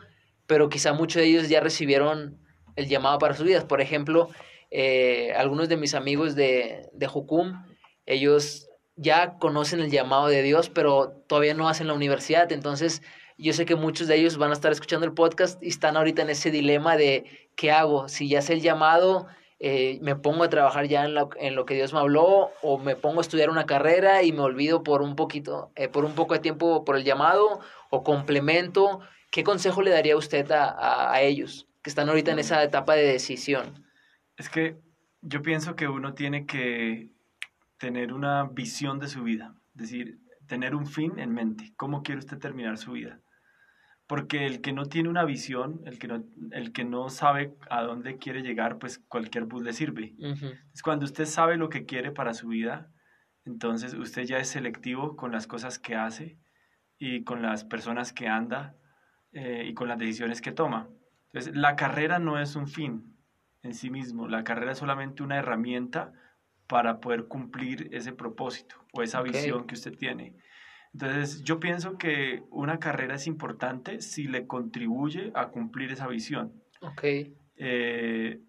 pero 0.46 0.68
quizá 0.68 0.92
muchos 0.92 1.22
de 1.22 1.30
ellos 1.30 1.48
ya 1.48 1.62
recibieron 1.62 2.38
el 2.76 2.90
llamado 2.90 3.20
para 3.20 3.36
sus 3.36 3.46
vidas? 3.46 3.64
Por 3.64 3.80
ejemplo, 3.80 4.28
eh, 4.70 5.32
algunos 5.38 5.70
de 5.70 5.78
mis 5.78 5.94
amigos 5.94 6.36
de, 6.36 6.90
de 6.92 7.08
Jucum, 7.08 7.64
ellos 8.06 8.68
ya 8.98 9.38
conocen 9.38 9.80
el 9.80 9.90
llamado 9.90 10.28
de 10.28 10.42
Dios, 10.42 10.70
pero 10.70 11.24
todavía 11.26 11.54
no 11.54 11.70
hacen 11.70 11.88
la 11.88 11.94
universidad, 11.94 12.52
entonces 12.52 13.02
yo 13.38 13.54
sé 13.54 13.64
que 13.64 13.76
muchos 13.76 14.10
de 14.10 14.18
ellos 14.18 14.38
van 14.38 14.50
a 14.50 14.56
estar 14.56 14.74
escuchando 14.74 15.06
el 15.06 15.14
podcast 15.14 15.64
y 15.64 15.70
están 15.70 15.96
ahorita 15.96 16.22
en 16.22 16.32
ese 16.32 16.52
dilema 16.52 16.98
de 16.98 17.50
qué 17.56 17.72
hago, 17.72 18.10
si 18.10 18.28
ya 18.28 18.42
sé 18.42 18.52
el 18.52 18.62
llamado, 18.62 19.28
eh, 19.60 20.00
me 20.02 20.16
pongo 20.16 20.44
a 20.44 20.50
trabajar 20.50 20.88
ya 20.88 21.06
en 21.06 21.14
lo, 21.14 21.30
en 21.38 21.56
lo 21.56 21.66
que 21.66 21.74
Dios 21.74 21.94
me 21.94 22.00
habló 22.00 22.52
o 22.62 22.78
me 22.78 22.96
pongo 22.96 23.20
a 23.20 23.22
estudiar 23.22 23.50
una 23.50 23.66
carrera 23.66 24.24
y 24.24 24.32
me 24.32 24.42
olvido 24.42 24.84
por 24.84 25.02
un 25.02 25.16
poquito, 25.16 25.72
eh, 25.76 25.88
por 25.88 26.06
un 26.06 26.14
poco 26.14 26.34
de 26.36 26.40
tiempo 26.42 26.86
por 26.86 26.96
el 26.98 27.04
llamado 27.04 27.60
o 27.90 28.04
complemento. 28.04 29.00
¿Qué 29.32 29.44
consejo 29.44 29.82
le 29.82 29.92
daría 29.92 30.16
usted 30.16 30.52
a, 30.52 30.70
a, 30.70 31.14
a 31.14 31.22
ellos 31.22 31.68
que 31.82 31.90
están 31.90 32.10
ahorita 32.10 32.32
en 32.32 32.40
esa 32.40 32.64
etapa 32.64 32.96
de 32.96 33.04
decisión? 33.04 33.86
Es 34.38 34.50
que 34.50 34.78
yo 35.22 35.42
pienso 35.42 35.76
que 35.76 35.88
uno 35.88 36.14
tiene 36.14 36.46
que 36.46 37.10
tener 37.78 38.14
una 38.14 38.44
visión 38.44 39.00
de 39.00 39.08
su 39.08 39.24
vida, 39.24 39.56
es 39.76 39.82
decir, 39.82 40.20
tener 40.48 40.76
un 40.76 40.88
fin 40.88 41.20
en 41.20 41.34
mente. 41.34 41.74
¿Cómo 41.76 42.04
quiere 42.04 42.20
usted 42.20 42.38
terminar 42.38 42.78
su 42.78 42.94
vida? 42.94 43.20
Porque 44.08 44.46
el 44.46 44.62
que 44.62 44.72
no 44.72 44.86
tiene 44.86 45.10
una 45.10 45.26
visión, 45.26 45.82
el 45.86 46.00
que 46.00 46.08
no, 46.08 46.24
el 46.52 46.72
que 46.72 46.86
no 46.86 47.10
sabe 47.10 47.56
a 47.70 47.84
dónde 47.84 48.18
quiere 48.18 48.42
llegar, 48.42 48.80
pues 48.80 49.00
cualquier 49.00 49.46
bus 49.46 49.64
le 49.64 49.74
sirve. 49.74 50.16
Es 50.74 50.82
cuando 50.82 51.06
usted 51.06 51.26
sabe 51.26 51.58
lo 51.58 51.70
que 51.70 51.86
quiere 51.86 52.12
para 52.12 52.34
su 52.34 52.48
vida, 52.48 52.90
entonces 53.46 53.94
usted 53.94 54.24
ya 54.24 54.38
es 54.38 54.48
selectivo 54.50 55.16
con 55.16 55.32
las 55.32 55.46
cosas 55.48 55.78
que 55.78 55.96
hace 55.96 56.38
y 56.98 57.24
con 57.24 57.42
las 57.42 57.64
personas 57.64 58.14
que 58.14 58.28
anda 58.28 58.76
eh, 59.34 59.66
y 59.68 59.74
con 59.74 59.88
las 59.88 60.00
decisiones 60.00 60.42
que 60.42 60.52
toma. 60.52 60.90
Entonces, 61.32 61.56
la 61.56 61.76
carrera 61.76 62.20
no 62.20 62.40
es 62.40 62.56
un 62.56 62.68
fin 62.68 63.16
en 63.64 63.74
sí 63.74 63.90
mismo, 63.90 64.28
la 64.28 64.44
carrera 64.44 64.72
es 64.72 64.78
solamente 64.78 65.24
una 65.24 65.38
herramienta 65.38 66.14
para 66.68 67.00
poder 67.00 67.28
cumplir 67.28 67.90
ese 67.92 68.14
propósito 68.14 68.76
o 68.94 69.02
esa 69.02 69.22
visión 69.22 69.68
que 69.68 69.76
usted 69.76 69.98
tiene. 69.98 70.36
Entonces, 70.94 71.44
yo 71.44 71.60
pienso 71.60 71.98
que 71.98 72.44
una 72.50 72.80
carrera 72.80 73.16
es 73.16 73.28
importante 73.28 74.02
si 74.02 74.28
le 74.28 74.48
contribuye 74.48 75.32
a 75.36 75.50
cumplir 75.50 75.92
esa 75.92 76.08
visión. 76.08 76.54
Ok. 76.82 77.04
Eh, 77.56 78.40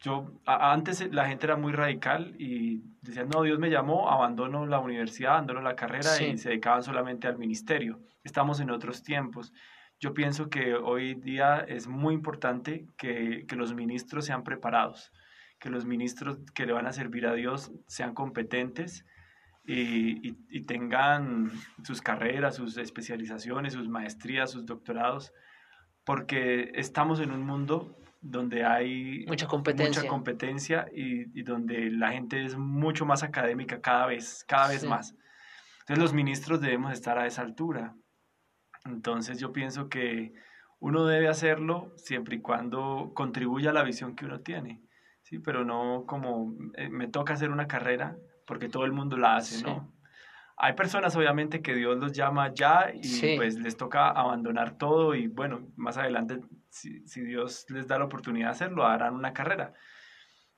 yo, 0.00 0.40
antes 0.44 1.12
la 1.12 1.26
gente 1.26 1.46
era 1.46 1.56
muy 1.56 1.72
radical 1.72 2.34
y 2.38 2.82
decían, 3.00 3.28
no, 3.28 3.42
Dios 3.42 3.58
me 3.58 3.70
llamó, 3.70 4.10
abandono 4.10 4.66
la 4.66 4.78
universidad, 4.78 5.32
abandono 5.32 5.62
la 5.62 5.76
carrera 5.76 6.20
y 6.22 6.36
se 6.36 6.50
dedicaban 6.50 6.82
solamente 6.82 7.26
al 7.26 7.38
ministerio. 7.38 8.00
Estamos 8.22 8.60
en 8.60 8.70
otros 8.70 9.02
tiempos. 9.02 9.52
Yo 9.98 10.12
pienso 10.12 10.50
que 10.50 10.74
hoy 10.74 11.14
día 11.14 11.64
es 11.66 11.86
muy 11.86 12.12
importante 12.12 12.86
que, 12.98 13.46
que 13.48 13.56
los 13.56 13.74
ministros 13.74 14.26
sean 14.26 14.44
preparados, 14.44 15.10
que 15.58 15.70
los 15.70 15.86
ministros 15.86 16.38
que 16.54 16.66
le 16.66 16.74
van 16.74 16.86
a 16.86 16.92
servir 16.92 17.26
a 17.26 17.34
Dios 17.34 17.72
sean 17.86 18.12
competentes 18.12 19.06
y, 19.66 20.28
y, 20.28 20.36
y, 20.50 20.60
tengan 20.62 21.50
sus 21.82 22.02
carreras, 22.02 22.56
sus 22.56 22.76
especializaciones, 22.76 23.72
sus 23.72 23.88
maestrías, 23.88 24.50
sus 24.50 24.66
doctorados, 24.66 25.32
porque 26.04 26.72
estamos 26.74 27.20
en 27.20 27.30
un 27.30 27.46
mundo 27.46 27.96
donde 28.20 28.64
hay 28.64 29.24
mucha 29.26 29.46
competencia, 29.46 30.02
mucha 30.02 30.08
competencia 30.10 30.86
y, 30.94 31.38
y, 31.38 31.42
donde 31.42 31.90
la 31.90 32.12
gente 32.12 32.44
es 32.44 32.56
mucho 32.56 33.06
más 33.06 33.22
académica 33.22 33.80
cada 33.80 34.06
vez, 34.06 34.44
cada 34.46 34.68
vez 34.68 34.84
más. 34.84 35.14
Entonces 35.80 36.02
los 36.02 36.12
ministros 36.14 36.60
debemos 36.60 36.92
estar 36.92 37.18
a 37.18 37.26
esa 37.26 37.42
altura. 37.42 37.94
Entonces 38.84 39.38
yo 39.38 39.52
pienso 39.52 39.88
que 39.88 40.34
uno 40.78 41.06
debe 41.06 41.28
hacerlo 41.28 41.92
siempre 41.96 42.36
y 42.36 42.40
cuando 42.40 43.12
contribuya 43.14 43.70
a 43.70 43.74
la 43.74 43.82
visión 43.82 44.14
que 44.14 44.26
uno 44.26 44.40
tiene, 44.40 44.82
¿sí? 45.22 45.38
Pero 45.38 45.64
no 45.64 46.04
como 46.06 46.54
eh, 46.74 46.90
me 46.90 47.08
toca 47.08 47.32
hacer 47.32 47.50
una 47.50 47.66
carrera 47.66 48.16
porque 48.46 48.68
todo 48.68 48.84
el 48.84 48.92
mundo 48.92 49.16
la 49.16 49.36
hace, 49.36 49.62
¿no? 49.62 49.92
Hay 50.56 50.74
personas 50.74 51.16
obviamente 51.16 51.62
que 51.62 51.74
Dios 51.74 51.98
los 51.98 52.12
llama 52.12 52.52
ya 52.54 52.92
y 52.94 53.36
pues 53.36 53.56
les 53.58 53.76
toca 53.76 54.08
abandonar 54.08 54.78
todo 54.78 55.14
y 55.14 55.26
bueno, 55.26 55.66
más 55.76 55.98
adelante 55.98 56.40
si, 56.70 57.06
si, 57.08 57.22
Dios 57.22 57.66
les 57.70 57.88
da 57.88 57.98
la 57.98 58.04
oportunidad 58.04 58.46
de 58.46 58.52
hacerlo, 58.52 58.86
harán 58.86 59.14
una 59.14 59.32
carrera. 59.32 59.72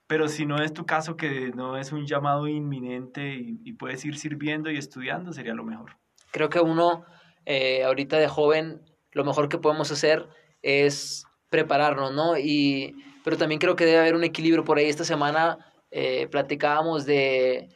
Pero 0.07 0.29
si 0.29 0.47
no 0.47 0.63
es 0.63 0.73
tu 0.73 0.87
caso, 0.87 1.17
que 1.17 1.51
no 1.55 1.79
es 1.79 1.93
un 1.93 2.07
llamado 2.07 2.47
inminente 2.47 3.35
y, 3.35 3.59
y 3.65 3.73
puedes 3.73 4.05
ir 4.05 4.19
sirviendo 4.19 4.71
y 4.71 4.77
estudiando, 4.77 5.33
sería 5.33 5.55
lo 5.55 5.65
mejor. 5.65 5.97
Creo 6.31 6.51
que 6.51 6.61
uno 6.61 7.05
eh, 7.47 7.85
ahorita 7.85 8.19
de 8.19 8.29
joven, 8.29 8.83
lo 9.13 9.25
mejor 9.25 9.49
que 9.49 9.59
podemos 9.59 9.91
hacer 9.93 10.29
es 10.63 11.25
prepararnos, 11.49 12.13
¿no? 12.13 12.37
Y, 12.37 12.97
pero 13.25 13.37
también 13.37 13.61
creo 13.61 13.77
que 13.77 13.87
debe 13.87 14.01
haber 14.01 14.17
un 14.17 14.25
equilibrio 14.25 14.65
por 14.65 14.79
ahí. 14.79 14.87
Esta 14.87 15.05
semana 15.05 15.59
eh, 15.91 16.27
platicábamos 16.29 17.07
de 17.07 17.69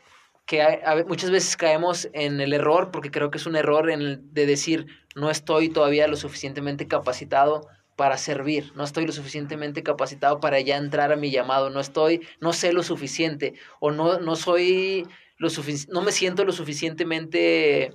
que 0.46 0.80
muchas 1.06 1.30
veces 1.30 1.56
caemos 1.56 2.08
en 2.12 2.40
el 2.40 2.52
error, 2.52 2.90
porque 2.90 3.12
creo 3.12 3.30
que 3.30 3.38
es 3.38 3.46
un 3.46 3.54
error 3.54 3.86
de 3.86 4.46
decir, 4.46 4.86
no 5.14 5.30
estoy 5.30 5.68
todavía 5.68 6.08
lo 6.08 6.16
suficientemente 6.16 6.88
capacitado 6.88 7.68
para 7.94 8.16
servir, 8.18 8.72
no 8.74 8.82
estoy 8.82 9.06
lo 9.06 9.12
suficientemente 9.12 9.82
capacitado 9.84 10.40
para 10.40 10.58
ya 10.58 10.76
entrar 10.76 11.12
a 11.12 11.16
mi 11.16 11.30
llamado, 11.30 11.70
no 11.70 11.78
estoy, 11.78 12.26
no 12.40 12.52
sé 12.52 12.72
lo 12.72 12.82
suficiente, 12.82 13.54
o 13.78 13.92
no, 13.92 14.18
no 14.18 14.34
soy 14.34 15.06
lo 15.36 15.48
no 15.88 16.02
me 16.02 16.12
siento 16.12 16.44
lo 16.44 16.52
suficientemente 16.52 17.94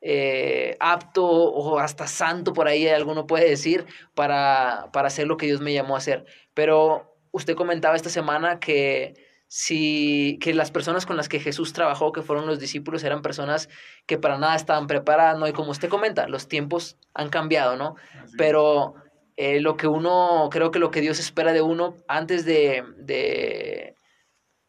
eh, 0.00 0.76
apto 0.80 1.24
o 1.24 1.78
hasta 1.78 2.06
santo, 2.06 2.52
por 2.52 2.68
ahí 2.68 2.86
alguno 2.86 3.26
puede 3.26 3.48
decir, 3.48 3.86
para, 4.14 4.90
para 4.92 5.08
hacer 5.08 5.26
lo 5.26 5.38
que 5.38 5.46
Dios 5.46 5.60
me 5.62 5.72
llamó 5.72 5.94
a 5.94 5.98
hacer. 5.98 6.26
Pero 6.52 7.16
usted 7.32 7.54
comentaba 7.54 7.96
esta 7.96 8.10
semana 8.10 8.60
que 8.60 9.14
si 9.56 10.36
que 10.40 10.52
las 10.52 10.72
personas 10.72 11.06
con 11.06 11.16
las 11.16 11.28
que 11.28 11.38
Jesús 11.38 11.72
trabajó, 11.72 12.10
que 12.10 12.22
fueron 12.22 12.44
los 12.48 12.58
discípulos, 12.58 13.04
eran 13.04 13.22
personas 13.22 13.68
que 14.04 14.18
para 14.18 14.36
nada 14.36 14.56
estaban 14.56 14.88
preparadas, 14.88 15.38
¿no? 15.38 15.46
Y 15.46 15.52
como 15.52 15.70
usted 15.70 15.88
comenta, 15.88 16.26
los 16.26 16.48
tiempos 16.48 16.96
han 17.14 17.28
cambiado, 17.28 17.76
¿no? 17.76 17.94
Pero 18.36 18.94
eh, 19.36 19.60
lo 19.60 19.76
que 19.76 19.86
uno, 19.86 20.48
creo 20.50 20.72
que 20.72 20.80
lo 20.80 20.90
que 20.90 21.00
Dios 21.00 21.20
espera 21.20 21.52
de 21.52 21.62
uno 21.62 21.94
antes 22.08 22.44
de, 22.44 22.82
de, 22.96 23.94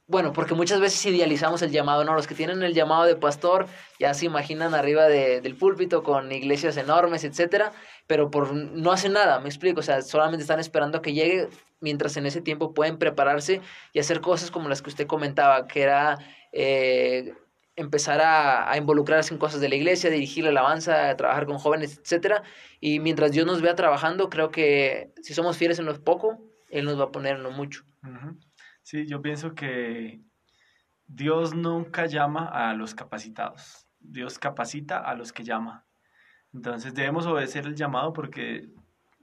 bueno, 0.06 0.34
porque 0.34 0.54
muchas 0.54 0.80
veces 0.80 1.04
idealizamos 1.08 1.64
el 1.64 1.72
llamado, 1.72 2.04
¿no? 2.04 2.14
Los 2.14 2.28
que 2.28 2.36
tienen 2.36 2.62
el 2.62 2.76
llamado 2.76 3.06
de 3.06 3.16
pastor 3.16 3.66
ya 4.00 4.14
se 4.14 4.28
imaginan 4.28 4.76
arriba 4.76 5.06
de, 5.06 5.42
del 5.42 5.56
púlpito 5.58 6.04
con 6.04 6.32
iglesias 6.32 6.78
enormes, 6.78 7.24
etcétera, 7.24 7.72
pero 8.06 8.30
por 8.30 8.54
no 8.54 8.92
hacen 8.92 9.14
nada, 9.14 9.40
me 9.40 9.50
explico, 9.50 9.80
o 9.80 9.84
sea, 9.84 10.04
solamente 10.04 10.44
están 10.44 10.60
esperando 10.60 11.00
a 11.00 11.02
que 11.02 11.14
llegue, 11.14 11.50
mientras 11.80 12.18
en 12.18 12.26
ese 12.26 12.42
tiempo 12.42 12.74
pueden 12.74 12.98
prepararse 12.98 13.62
y 13.94 14.00
hacer 14.00 14.22
cosas 14.22 14.52
como 14.52 14.70
las 14.70 14.82
que 14.82 14.90
usted 14.90 15.08
comentaba, 15.08 15.68
que 15.68 15.82
era 15.82 16.18
eh, 16.52 17.34
empezar 17.76 18.22
a, 18.22 18.78
involucrarse 18.78 19.34
en 19.34 19.40
cosas 19.40 19.62
de 19.62 19.70
la 19.70 19.76
iglesia, 19.76 20.10
dirigir 20.10 20.44
la 20.44 20.52
alabanza, 20.52 21.16
trabajar 21.18 21.46
con 21.46 21.58
jóvenes, 21.58 22.00
etcétera, 22.02 22.44
y 22.80 23.00
mientras 23.00 23.32
Dios 23.32 23.46
nos 23.46 23.62
vea 23.62 23.76
trabajando, 23.76 24.30
creo 24.30 24.50
que 24.50 25.14
si 25.22 25.34
somos 25.34 25.58
fieles 25.58 25.80
en 25.80 25.86
lo 25.86 26.04
poco, 26.04 26.40
Él 26.70 26.86
nos 26.86 27.00
va 27.00 27.06
a 27.06 27.12
poner 27.12 27.36
en 27.36 27.44
lo 27.44 27.52
mucho. 27.52 27.84
Sí, 28.82 29.06
yo 29.08 29.22
pienso 29.22 29.56
que 29.56 30.22
Dios 31.08 31.54
nunca 31.54 32.06
llama 32.06 32.46
a 32.46 32.74
los 32.74 32.96
capacitados. 32.96 33.88
Dios 34.00 34.40
capacita 34.40 35.00
a 35.00 35.16
los 35.16 35.34
que 35.34 35.44
llama. 35.44 35.86
Entonces 36.54 36.94
debemos 36.94 37.26
obedecer 37.26 37.66
el 37.66 37.76
llamado 37.76 38.14
porque 38.14 38.70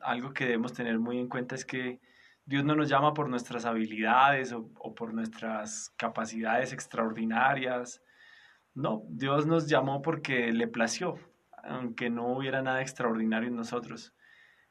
algo 0.00 0.32
que 0.32 0.44
debemos 0.44 0.72
tener 0.72 0.98
muy 0.98 1.18
en 1.18 1.28
cuenta 1.28 1.54
es 1.54 1.64
que 1.64 2.00
Dios 2.44 2.64
no 2.64 2.74
nos 2.74 2.88
llama 2.88 3.14
por 3.14 3.28
nuestras 3.28 3.64
habilidades 3.64 4.52
o, 4.52 4.94
por 4.94 5.14
nuestras 5.14 5.90
capacidades 5.96 6.72
extraordinarias. 6.72 8.02
No, 8.74 9.02
Dios 9.08 9.46
nos 9.46 9.68
llamó 9.68 10.02
porque 10.02 10.52
le 10.52 10.66
plació, 10.66 11.18
aunque 11.62 12.10
no 12.10 12.36
hubiera 12.36 12.62
nada 12.62 12.80
extraordinario 12.82 13.48
en 13.48 13.56
nosotros. 13.56 14.14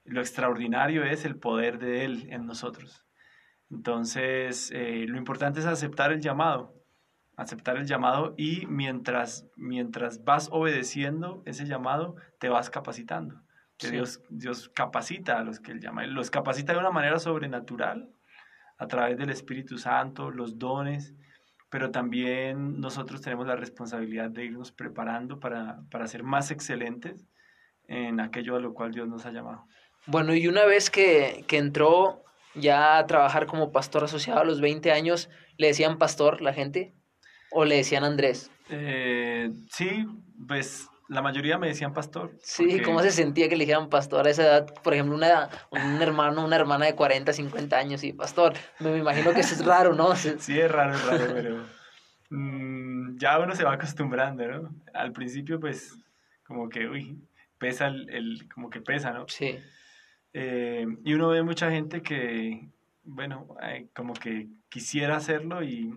Lo 0.03 0.19
extraordinario 0.19 1.03
es 1.03 1.25
el 1.25 1.37
poder 1.37 1.79
de 1.79 2.03
Él 2.05 2.27
en 2.29 2.45
nosotros. 2.45 3.05
Entonces, 3.69 4.69
eh, 4.73 5.05
lo 5.07 5.17
importante 5.17 5.61
es 5.61 5.65
aceptar 5.65 6.11
el 6.11 6.19
llamado, 6.19 6.73
aceptar 7.37 7.77
el 7.77 7.85
llamado 7.85 8.33
y 8.37 8.65
mientras, 8.65 9.47
mientras 9.55 10.25
vas 10.25 10.49
obedeciendo 10.51 11.41
ese 11.45 11.65
llamado, 11.65 12.15
te 12.39 12.49
vas 12.49 12.69
capacitando. 12.69 13.41
Que 13.81 13.91
Dios, 13.91 14.21
Dios 14.29 14.69
capacita 14.69 15.39
a 15.39 15.43
los 15.43 15.59
que 15.59 15.71
Él 15.71 15.79
llama. 15.79 16.05
Los 16.05 16.29
capacita 16.29 16.73
de 16.73 16.79
una 16.79 16.91
manera 16.91 17.17
sobrenatural, 17.17 18.09
a 18.77 18.87
través 18.87 19.17
del 19.17 19.29
Espíritu 19.29 19.77
Santo, 19.77 20.31
los 20.31 20.59
dones, 20.59 21.13
pero 21.69 21.91
también 21.91 22.79
nosotros 22.79 23.21
tenemos 23.21 23.47
la 23.47 23.55
responsabilidad 23.55 24.29
de 24.29 24.45
irnos 24.45 24.71
preparando 24.71 25.39
para, 25.39 25.81
para 25.89 26.07
ser 26.07 26.23
más 26.23 26.51
excelentes 26.51 27.27
en 27.87 28.19
aquello 28.19 28.55
a 28.55 28.59
lo 28.59 28.73
cual 28.73 28.91
Dios 28.91 29.07
nos 29.07 29.25
ha 29.25 29.31
llamado. 29.31 29.65
Bueno, 30.05 30.33
y 30.33 30.47
una 30.47 30.65
vez 30.65 30.89
que, 30.89 31.43
que 31.47 31.57
entró 31.57 32.23
ya 32.55 32.97
a 32.97 33.07
trabajar 33.07 33.45
como 33.45 33.71
pastor 33.71 34.03
asociado 34.03 34.41
a 34.41 34.45
los 34.45 34.61
20 34.61 34.91
años, 34.91 35.29
¿le 35.57 35.67
decían 35.67 35.97
pastor 35.97 36.41
la 36.41 36.53
gente? 36.53 36.93
¿O 37.51 37.65
le 37.65 37.77
decían 37.77 38.03
Andrés? 38.03 38.51
Eh, 38.69 39.49
sí, 39.69 40.07
pues 40.47 40.87
la 41.11 41.21
mayoría 41.21 41.57
me 41.57 41.67
decían 41.67 41.93
pastor. 41.93 42.31
Sí, 42.41 42.81
¿cómo 42.81 43.01
se 43.01 43.11
sentía 43.11 43.49
que 43.49 43.57
le 43.57 43.65
dijeran 43.65 43.89
pastor 43.89 44.25
a 44.25 44.29
esa 44.29 44.43
edad? 44.43 44.73
Por 44.81 44.93
ejemplo, 44.93 45.13
una, 45.15 45.49
un 45.69 46.01
hermano, 46.01 46.45
una 46.45 46.55
hermana 46.55 46.85
de 46.85 46.95
40, 46.95 47.33
50 47.33 47.77
años 47.77 48.01
y 48.05 48.13
pastor. 48.13 48.53
Me, 48.79 48.97
imagino 48.97 49.33
que 49.33 49.41
eso 49.41 49.53
es 49.55 49.65
raro, 49.65 49.93
¿no? 49.93 50.15
Sí, 50.15 50.57
es 50.57 50.71
raro, 50.71 50.95
es 50.95 51.05
raro, 51.05 51.33
pero 51.33 51.65
mm, 52.29 53.17
ya 53.17 53.39
uno 53.39 53.53
se 53.55 53.65
va 53.65 53.73
acostumbrando, 53.73 54.47
¿no? 54.47 54.73
Al 54.93 55.11
principio, 55.11 55.59
pues, 55.59 55.99
como 56.43 56.69
que, 56.69 56.87
uy, 56.87 57.21
pesa 57.57 57.87
el, 57.87 58.09
el 58.09 58.47
como 58.47 58.69
que 58.69 58.79
pesa, 58.79 59.11
¿no? 59.11 59.27
Sí. 59.27 59.59
Eh, 60.31 60.87
y 61.03 61.13
uno 61.13 61.27
ve 61.27 61.43
mucha 61.43 61.69
gente 61.69 62.01
que, 62.01 62.69
bueno, 63.03 63.57
eh, 63.61 63.87
como 63.93 64.13
que 64.13 64.47
quisiera 64.69 65.17
hacerlo 65.17 65.61
y, 65.61 65.93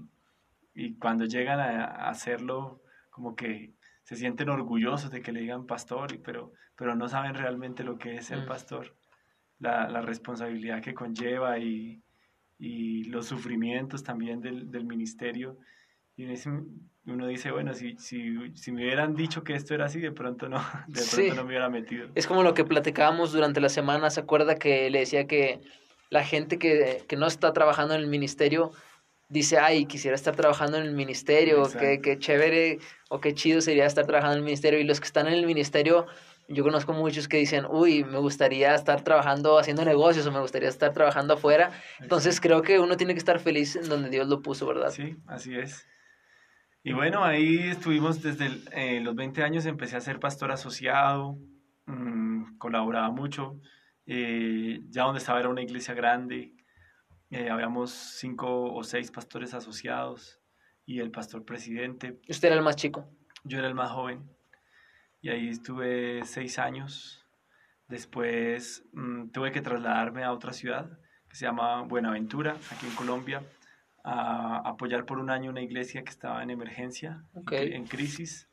y 0.75 0.95
cuando 0.95 1.25
llegan 1.25 1.61
a, 1.61 2.09
hacerlo, 2.09 2.83
como 3.11 3.37
que 3.37 3.74
se 4.05 4.17
sienten 4.17 4.51
orgullosos 4.51 5.11
de 5.11 5.23
que 5.23 5.33
le 5.33 5.41
digan 5.41 5.67
pastor, 5.67 6.21
pero, 6.23 6.53
pero 6.77 6.95
no 6.95 7.09
saben 7.09 7.35
realmente 7.35 7.83
lo 7.85 7.99
que 7.99 8.17
es 8.17 8.27
ser 8.27 8.43
mm. 8.43 8.47
pastor, 8.47 8.95
la, 9.59 9.89
la, 9.89 10.03
responsabilidad 10.03 10.83
que 10.83 10.95
conlleva 10.95 11.59
y, 11.59 12.03
y 12.59 13.05
los 13.05 13.27
sufrimientos 13.27 14.03
también 14.03 14.41
del, 14.41 14.71
del 14.71 14.85
ministerio. 14.85 15.59
Y 16.17 16.27
uno 17.07 17.27
dice, 17.27 17.51
bueno, 17.51 17.75
si, 17.75 17.97
si, 17.97 18.37
si, 18.55 18.73
me 18.73 18.85
hubieran 18.85 19.17
dicho 19.17 19.43
que 19.43 19.55
esto 19.55 19.75
era 19.75 19.87
así, 19.87 20.01
de 20.01 20.13
pronto 20.13 20.49
no, 20.49 20.59
de 20.87 21.03
pronto 21.03 21.35
no 21.35 21.43
me 21.43 21.49
hubiera 21.49 21.71
metido. 21.71 22.09
Es 22.15 22.27
como 22.27 22.43
lo 22.43 22.55
que 22.55 22.65
platicábamos 22.65 23.33
durante 23.33 23.61
la 23.61 23.71
semana, 23.71 24.11
¿se 24.11 24.21
acuerda 24.21 24.57
que 24.57 24.91
le 24.91 25.01
decía 25.01 25.27
que 25.27 25.61
la 26.11 26.25
gente 26.25 26.59
que, 26.59 27.05
que 27.09 27.17
no 27.17 27.27
está 27.27 27.53
trabajando 27.55 27.95
en 27.95 28.01
el 28.01 28.07
ministerio 28.07 28.71
dice, 29.35 29.59
ay, 29.59 29.87
quisiera 29.87 30.15
estar 30.15 30.35
trabajando 30.37 30.79
en 30.79 30.85
el 30.85 30.95
ministerio, 30.95 31.65
qué, 31.79 32.01
qué 32.01 32.19
chévere 32.19 32.79
o 33.11 33.21
qué 33.21 33.35
chido 33.35 33.61
sería 33.61 33.85
estar 33.87 34.07
trabajando 34.07 34.35
en 34.37 34.39
el 34.39 34.45
ministerio. 34.45 34.79
Y 34.81 34.85
los 34.85 35.01
que 35.01 35.07
están 35.07 35.27
en 35.27 35.35
el 35.35 35.45
ministerio, 35.47 36.07
yo 36.49 36.63
conozco 36.63 36.93
muchos 36.93 37.27
que 37.29 37.37
dicen, 37.39 37.65
uy, 37.69 38.05
me 38.05 38.19
gustaría 38.19 38.75
estar 38.75 39.03
trabajando 39.03 39.59
haciendo 39.59 39.85
negocios 39.85 40.27
o 40.27 40.33
me 40.33 40.41
gustaría 40.41 40.69
estar 40.69 40.93
trabajando 40.93 41.35
afuera. 41.35 41.73
Entonces 42.01 42.41
creo 42.41 42.63
que 42.63 42.79
uno 42.79 42.97
tiene 42.97 43.13
que 43.15 43.19
estar 43.19 43.41
feliz 43.41 43.77
en 43.77 43.89
donde 43.89 44.09
Dios 44.09 44.29
lo 44.29 44.41
puso, 44.41 44.67
¿verdad? 44.67 44.91
Sí, 44.91 45.17
así 45.27 45.55
es. 45.57 45.85
Y 46.85 46.93
bueno, 46.93 47.25
ahí 47.25 47.59
estuvimos 47.71 48.23
desde 48.23 48.51
eh, 48.73 49.01
los 49.01 49.15
20 49.17 49.43
años, 49.43 49.67
empecé 49.67 49.97
a 49.97 50.01
ser 50.01 50.21
pastor 50.21 50.53
asociado, 50.53 51.39
mmm, 51.87 52.57
colaboraba 52.59 53.11
mucho 53.11 53.59
Eh, 54.07 54.81
ya 54.91 55.05
donde 55.05 55.19
estaba 55.19 55.41
era 55.41 55.49
una 55.49 55.63
iglesia 55.63 55.95
grande, 55.95 56.53
eh, 57.35 57.51
habíamos 57.51 57.91
cinco 57.91 58.73
o 58.73 58.85
seis 58.85 59.11
pastores 59.11 59.55
asociados 59.55 60.41
y 60.87 61.01
el 61.01 61.11
pastor 61.11 61.45
presidente. 61.45 62.21
¿Usted 62.29 62.47
era 62.47 62.57
el 62.57 62.63
más 62.63 62.77
chico? 62.77 63.09
Yo 63.43 63.59
era 63.59 63.67
el 63.67 63.75
más 63.75 63.91
joven 63.91 64.23
y 65.21 65.31
ahí 65.31 65.49
estuve 65.49 66.25
seis 66.27 66.61
años. 66.61 67.27
Después 67.89 68.85
mm, 68.93 69.31
tuve 69.31 69.51
que 69.51 69.63
trasladarme 69.63 70.23
a 70.23 70.33
otra 70.33 70.53
ciudad 70.53 70.97
que 71.29 71.35
se 71.35 71.45
llama 71.45 71.83
Buenaventura, 71.83 72.57
aquí 72.71 72.87
en 72.87 72.95
Colombia, 72.95 73.43
a 74.05 74.59
apoyar 74.59 75.05
por 75.05 75.19
un 75.19 75.29
año 75.29 75.51
una 75.51 75.63
iglesia 75.63 76.05
que 76.05 76.11
estaba 76.11 76.41
en 76.41 76.51
emergencia, 76.51 77.25
en 77.51 77.85
crisis. 77.87 78.49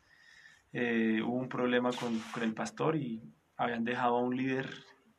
Eh, 0.73 1.21
hubo 1.23 1.35
un 1.35 1.49
problema 1.49 1.91
con, 1.91 2.17
con, 2.33 2.41
el 2.41 2.55
pastor 2.55 2.95
y 2.95 3.21
habían 3.57 3.83
dejado 3.83 4.15
a 4.15 4.21
un 4.23 4.35
líder 4.35 4.67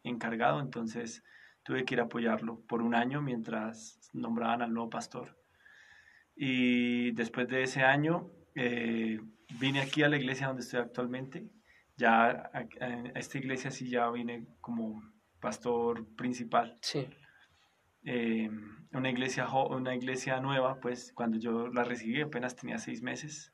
encargado, 0.03 0.59
entonces 0.59 1.23
tuve 1.63 1.85
que 1.85 1.95
ir 1.95 2.01
a 2.01 2.05
apoyarlo 2.05 2.61
por 2.67 2.83
un 2.83 2.95
año 2.95 3.23
mientras 3.23 4.11
nombraban 4.13 4.63
al 4.63 4.73
nuevo 4.73 4.91
pastor. 4.91 5.37
Y 6.35 7.13
después 7.13 7.49
de 7.49 7.63
ese 7.63 7.83
año 7.83 8.31
eh, 8.55 9.21
vine 9.61 9.81
aquí 9.81 10.03
a 10.03 10.09
la 10.09 10.17
iglesia 10.17 10.49
donde 10.49 10.63
estoy 10.63 10.81
actualmente. 10.81 11.49
Ya 11.97 12.51
a, 12.53 12.67
esta 13.15 13.39
iglesia 13.39 13.71
sí 13.71 13.89
ya 13.89 14.11
vine 14.11 14.47
como 14.61 15.03
pastor 15.41 16.07
principal. 16.17 16.79
Sí. 16.81 17.09
Eh, 18.05 18.51
una, 18.93 19.11
iglesia, 19.11 19.49
una 19.49 19.95
iglesia 19.95 20.41
nueva, 20.41 20.81
pues 20.81 21.13
cuando 21.13 21.39
yo 21.39 21.69
la 21.69 21.85
recibí 21.85 22.21
apenas 22.21 22.57
tenía 22.57 22.79
seis 22.79 23.03
meses. 23.03 23.53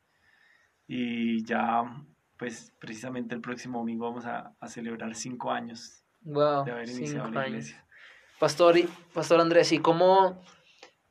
Y 0.87 1.45
ya, 1.45 1.83
pues 2.39 2.75
precisamente 2.79 3.35
el 3.35 3.43
próximo 3.43 3.81
domingo 3.81 4.07
vamos 4.07 4.25
a, 4.25 4.55
a 4.59 4.69
celebrar 4.69 5.15
cinco 5.15 5.51
años 5.51 6.07
wow, 6.23 6.65
de 6.65 6.73
haber 6.73 6.89
iniciado 6.89 7.31
la 7.31 7.49
iglesia. 7.49 7.85
Pastor, 8.39 8.77
Pastor 9.13 9.41
Andrés, 9.41 9.73
¿y 9.73 9.79
cómo, 9.79 10.41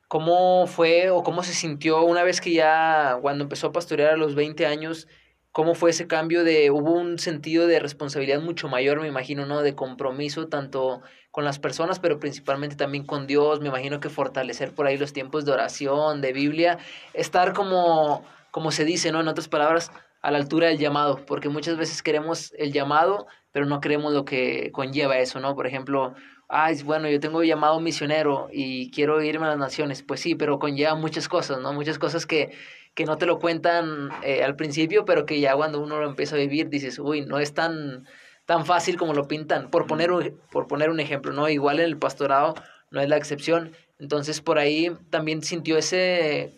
cómo 0.08 0.66
fue 0.66 1.10
o 1.10 1.24
cómo 1.24 1.44
se 1.44 1.54
sintió 1.54 2.04
una 2.04 2.24
vez 2.24 2.40
que 2.40 2.54
ya, 2.54 3.18
cuando 3.22 3.44
empezó 3.44 3.68
a 3.68 3.72
pastorear 3.74 4.14
a 4.14 4.18
los 4.18 4.34
20 4.34 4.66
años, 4.66 5.08
cómo 5.52 5.76
fue 5.76 5.90
ese 5.90 6.08
cambio 6.08 6.44
de, 6.44 6.72
hubo 6.72 6.94
un 6.94 7.20
sentido 7.20 7.68
de 7.68 7.80
responsabilidad 7.80 8.42
mucho 8.42 8.70
mayor, 8.70 9.02
me 9.02 9.08
imagino, 9.08 9.46
¿no? 9.46 9.62
De 9.62 9.76
compromiso 9.76 10.48
tanto 10.48 11.02
con 11.32 11.44
las 11.44 11.60
personas, 11.60 12.00
pero 12.00 12.20
principalmente 12.20 12.76
también 12.76 13.06
con 13.06 13.28
Dios, 13.28 13.60
me 13.60 13.68
imagino 13.68 14.00
que 14.00 14.10
fortalecer 14.10 14.74
por 14.74 14.88
ahí 14.88 14.98
los 14.98 15.12
tiempos 15.14 15.44
de 15.44 15.52
oración, 15.52 16.22
de 16.22 16.32
Biblia, 16.32 16.78
estar 17.14 17.54
como, 17.54 18.24
como 18.52 18.72
se 18.72 18.86
dice, 18.86 19.12
¿no? 19.12 19.20
En 19.20 19.28
otras 19.28 19.50
palabras, 19.50 19.92
a 20.22 20.32
la 20.32 20.38
altura 20.38 20.68
del 20.68 20.78
llamado, 20.78 21.26
porque 21.26 21.50
muchas 21.50 21.76
veces 21.76 22.02
queremos 22.02 22.54
el 22.58 22.72
llamado, 22.72 23.28
pero 23.52 23.66
no 23.66 23.82
queremos 23.82 24.14
lo 24.14 24.26
que 24.26 24.72
conlleva 24.72 25.18
eso, 25.18 25.40
¿no? 25.40 25.56
Por 25.56 25.68
ejemplo, 25.68 26.14
ay, 26.48 26.82
bueno, 26.84 27.10
yo 27.10 27.20
tengo 27.20 27.44
llamado 27.44 27.80
misionero 27.80 28.50
y 28.52 28.92
quiero 28.92 29.22
irme 29.22 29.46
a 29.46 29.50
las 29.50 29.58
naciones. 29.58 30.04
Pues 30.04 30.20
sí, 30.20 30.36
pero 30.36 30.60
conlleva 30.60 30.96
muchas 30.96 31.28
cosas, 31.28 31.60
¿no? 31.60 31.74
Muchas 31.74 32.00
cosas 32.00 32.26
que, 32.26 32.52
que 32.94 33.06
no 33.06 33.18
te 33.18 33.26
lo 33.26 33.40
cuentan 33.40 34.10
eh, 34.24 34.44
al 34.44 34.56
principio, 34.56 35.06
pero 35.06 35.26
que 35.26 35.40
ya 35.40 35.56
cuando 35.56 35.82
uno 35.82 36.00
lo 36.00 36.08
empieza 36.08 36.36
a 36.36 36.40
vivir 36.40 36.70
dices, 36.70 37.00
uy, 37.00 37.22
no 37.22 37.40
es 37.40 37.54
tan, 37.54 38.08
tan 38.46 38.66
fácil 38.66 38.98
como 38.98 39.14
lo 39.14 39.28
pintan. 39.28 39.70
Por 39.70 39.88
poner, 39.88 40.12
un, 40.12 40.40
por 40.52 40.68
poner 40.68 40.90
un 40.90 41.00
ejemplo, 41.00 41.34
¿no? 41.34 41.50
Igual 41.50 41.80
en 41.80 41.86
el 41.86 41.98
pastorado 41.98 42.56
no 42.92 43.02
es 43.02 43.10
la 43.10 43.18
excepción. 43.18 43.76
Entonces 44.00 44.42
por 44.42 44.58
ahí 44.60 44.92
también 45.10 45.42
sintió 45.42 45.78
ese, 45.78 46.56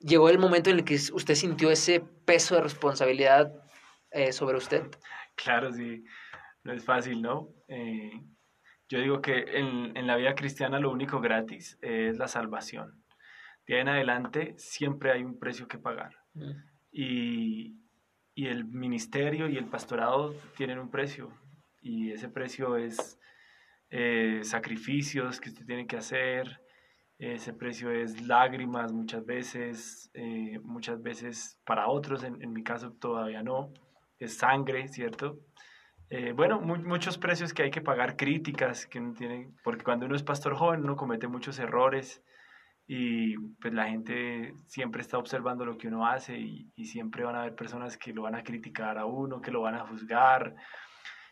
llegó 0.00 0.28
el 0.28 0.38
momento 0.38 0.70
en 0.70 0.76
el 0.78 0.84
que 0.84 0.94
usted 0.94 1.34
sintió 1.34 1.70
ese 1.70 2.00
peso 2.24 2.54
de 2.54 2.62
responsabilidad 2.62 3.52
eh, 4.10 4.32
sobre 4.32 4.58
usted. 4.58 4.84
Claro, 5.34 5.72
sí, 5.72 6.04
no 6.64 6.72
es 6.72 6.84
fácil, 6.84 7.22
¿no? 7.22 7.48
Eh, 7.68 8.10
yo 8.88 9.00
digo 9.00 9.20
que 9.20 9.58
en, 9.58 9.96
en, 9.96 10.06
la 10.06 10.16
vida 10.16 10.34
cristiana 10.34 10.80
lo 10.80 10.90
único 10.90 11.20
gratis 11.20 11.78
es 11.82 12.16
la 12.16 12.26
salvación. 12.26 13.04
De 13.66 13.74
ahí 13.74 13.80
en 13.82 13.88
adelante 13.88 14.54
siempre 14.56 15.12
hay 15.12 15.22
un 15.22 15.38
precio 15.38 15.68
que 15.68 15.78
pagar. 15.78 16.16
Mm. 16.34 16.52
Y, 16.90 17.76
y, 18.34 18.46
el 18.46 18.64
ministerio 18.64 19.46
y 19.48 19.58
el 19.58 19.66
pastorado 19.66 20.34
tienen 20.56 20.78
un 20.78 20.90
precio. 20.90 21.30
Y 21.82 22.12
ese 22.12 22.30
precio 22.30 22.76
es 22.76 23.20
eh, 23.90 24.40
sacrificios 24.42 25.38
que 25.38 25.50
usted 25.50 25.66
tiene 25.66 25.86
que 25.86 25.98
hacer. 25.98 26.62
Ese 27.18 27.52
precio 27.52 27.90
es 27.90 28.26
lágrimas 28.26 28.92
muchas 28.92 29.26
veces, 29.26 30.10
eh, 30.14 30.60
muchas 30.62 31.02
veces 31.02 31.60
para 31.66 31.88
otros, 31.88 32.22
en, 32.22 32.40
en 32.42 32.52
mi 32.52 32.62
caso 32.62 32.92
todavía 32.92 33.42
no. 33.42 33.72
Es 34.18 34.38
sangre, 34.38 34.88
¿cierto? 34.88 35.40
Eh, 36.10 36.32
bueno, 36.32 36.60
muchos 36.60 37.18
precios 37.18 37.52
que 37.52 37.64
hay 37.64 37.70
que 37.70 37.82
pagar, 37.82 38.16
críticas 38.16 38.86
que 38.86 38.98
uno 38.98 39.12
tiene, 39.12 39.50
porque 39.62 39.84
cuando 39.84 40.06
uno 40.06 40.16
es 40.16 40.22
pastor 40.22 40.54
joven 40.54 40.82
uno 40.82 40.96
comete 40.96 41.28
muchos 41.28 41.58
errores 41.58 42.22
y 42.86 43.36
pues 43.60 43.74
la 43.74 43.88
gente 43.88 44.54
siempre 44.66 45.02
está 45.02 45.18
observando 45.18 45.66
lo 45.66 45.76
que 45.76 45.88
uno 45.88 46.06
hace 46.06 46.38
y, 46.38 46.72
siempre 46.86 47.24
van 47.24 47.36
a 47.36 47.40
haber 47.40 47.54
personas 47.54 47.98
que 47.98 48.14
lo 48.14 48.22
van 48.22 48.34
a 48.34 48.42
criticar 48.42 48.96
a 48.96 49.04
uno, 49.04 49.42
que 49.42 49.50
lo 49.50 49.60
van 49.60 49.74
a 49.74 49.86
juzgar, 49.86 50.56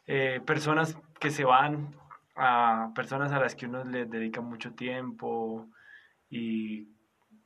eh, 0.06 0.42
personas 0.44 0.98
que 1.18 1.30
se 1.30 1.44
van 1.44 1.96
a 2.36 2.92
personas 2.94 3.32
a 3.32 3.40
las 3.40 3.54
que 3.54 3.64
uno 3.64 3.82
les 3.84 4.10
dedica 4.10 4.42
mucho 4.42 4.74
tiempo 4.74 5.70
y 6.28 6.95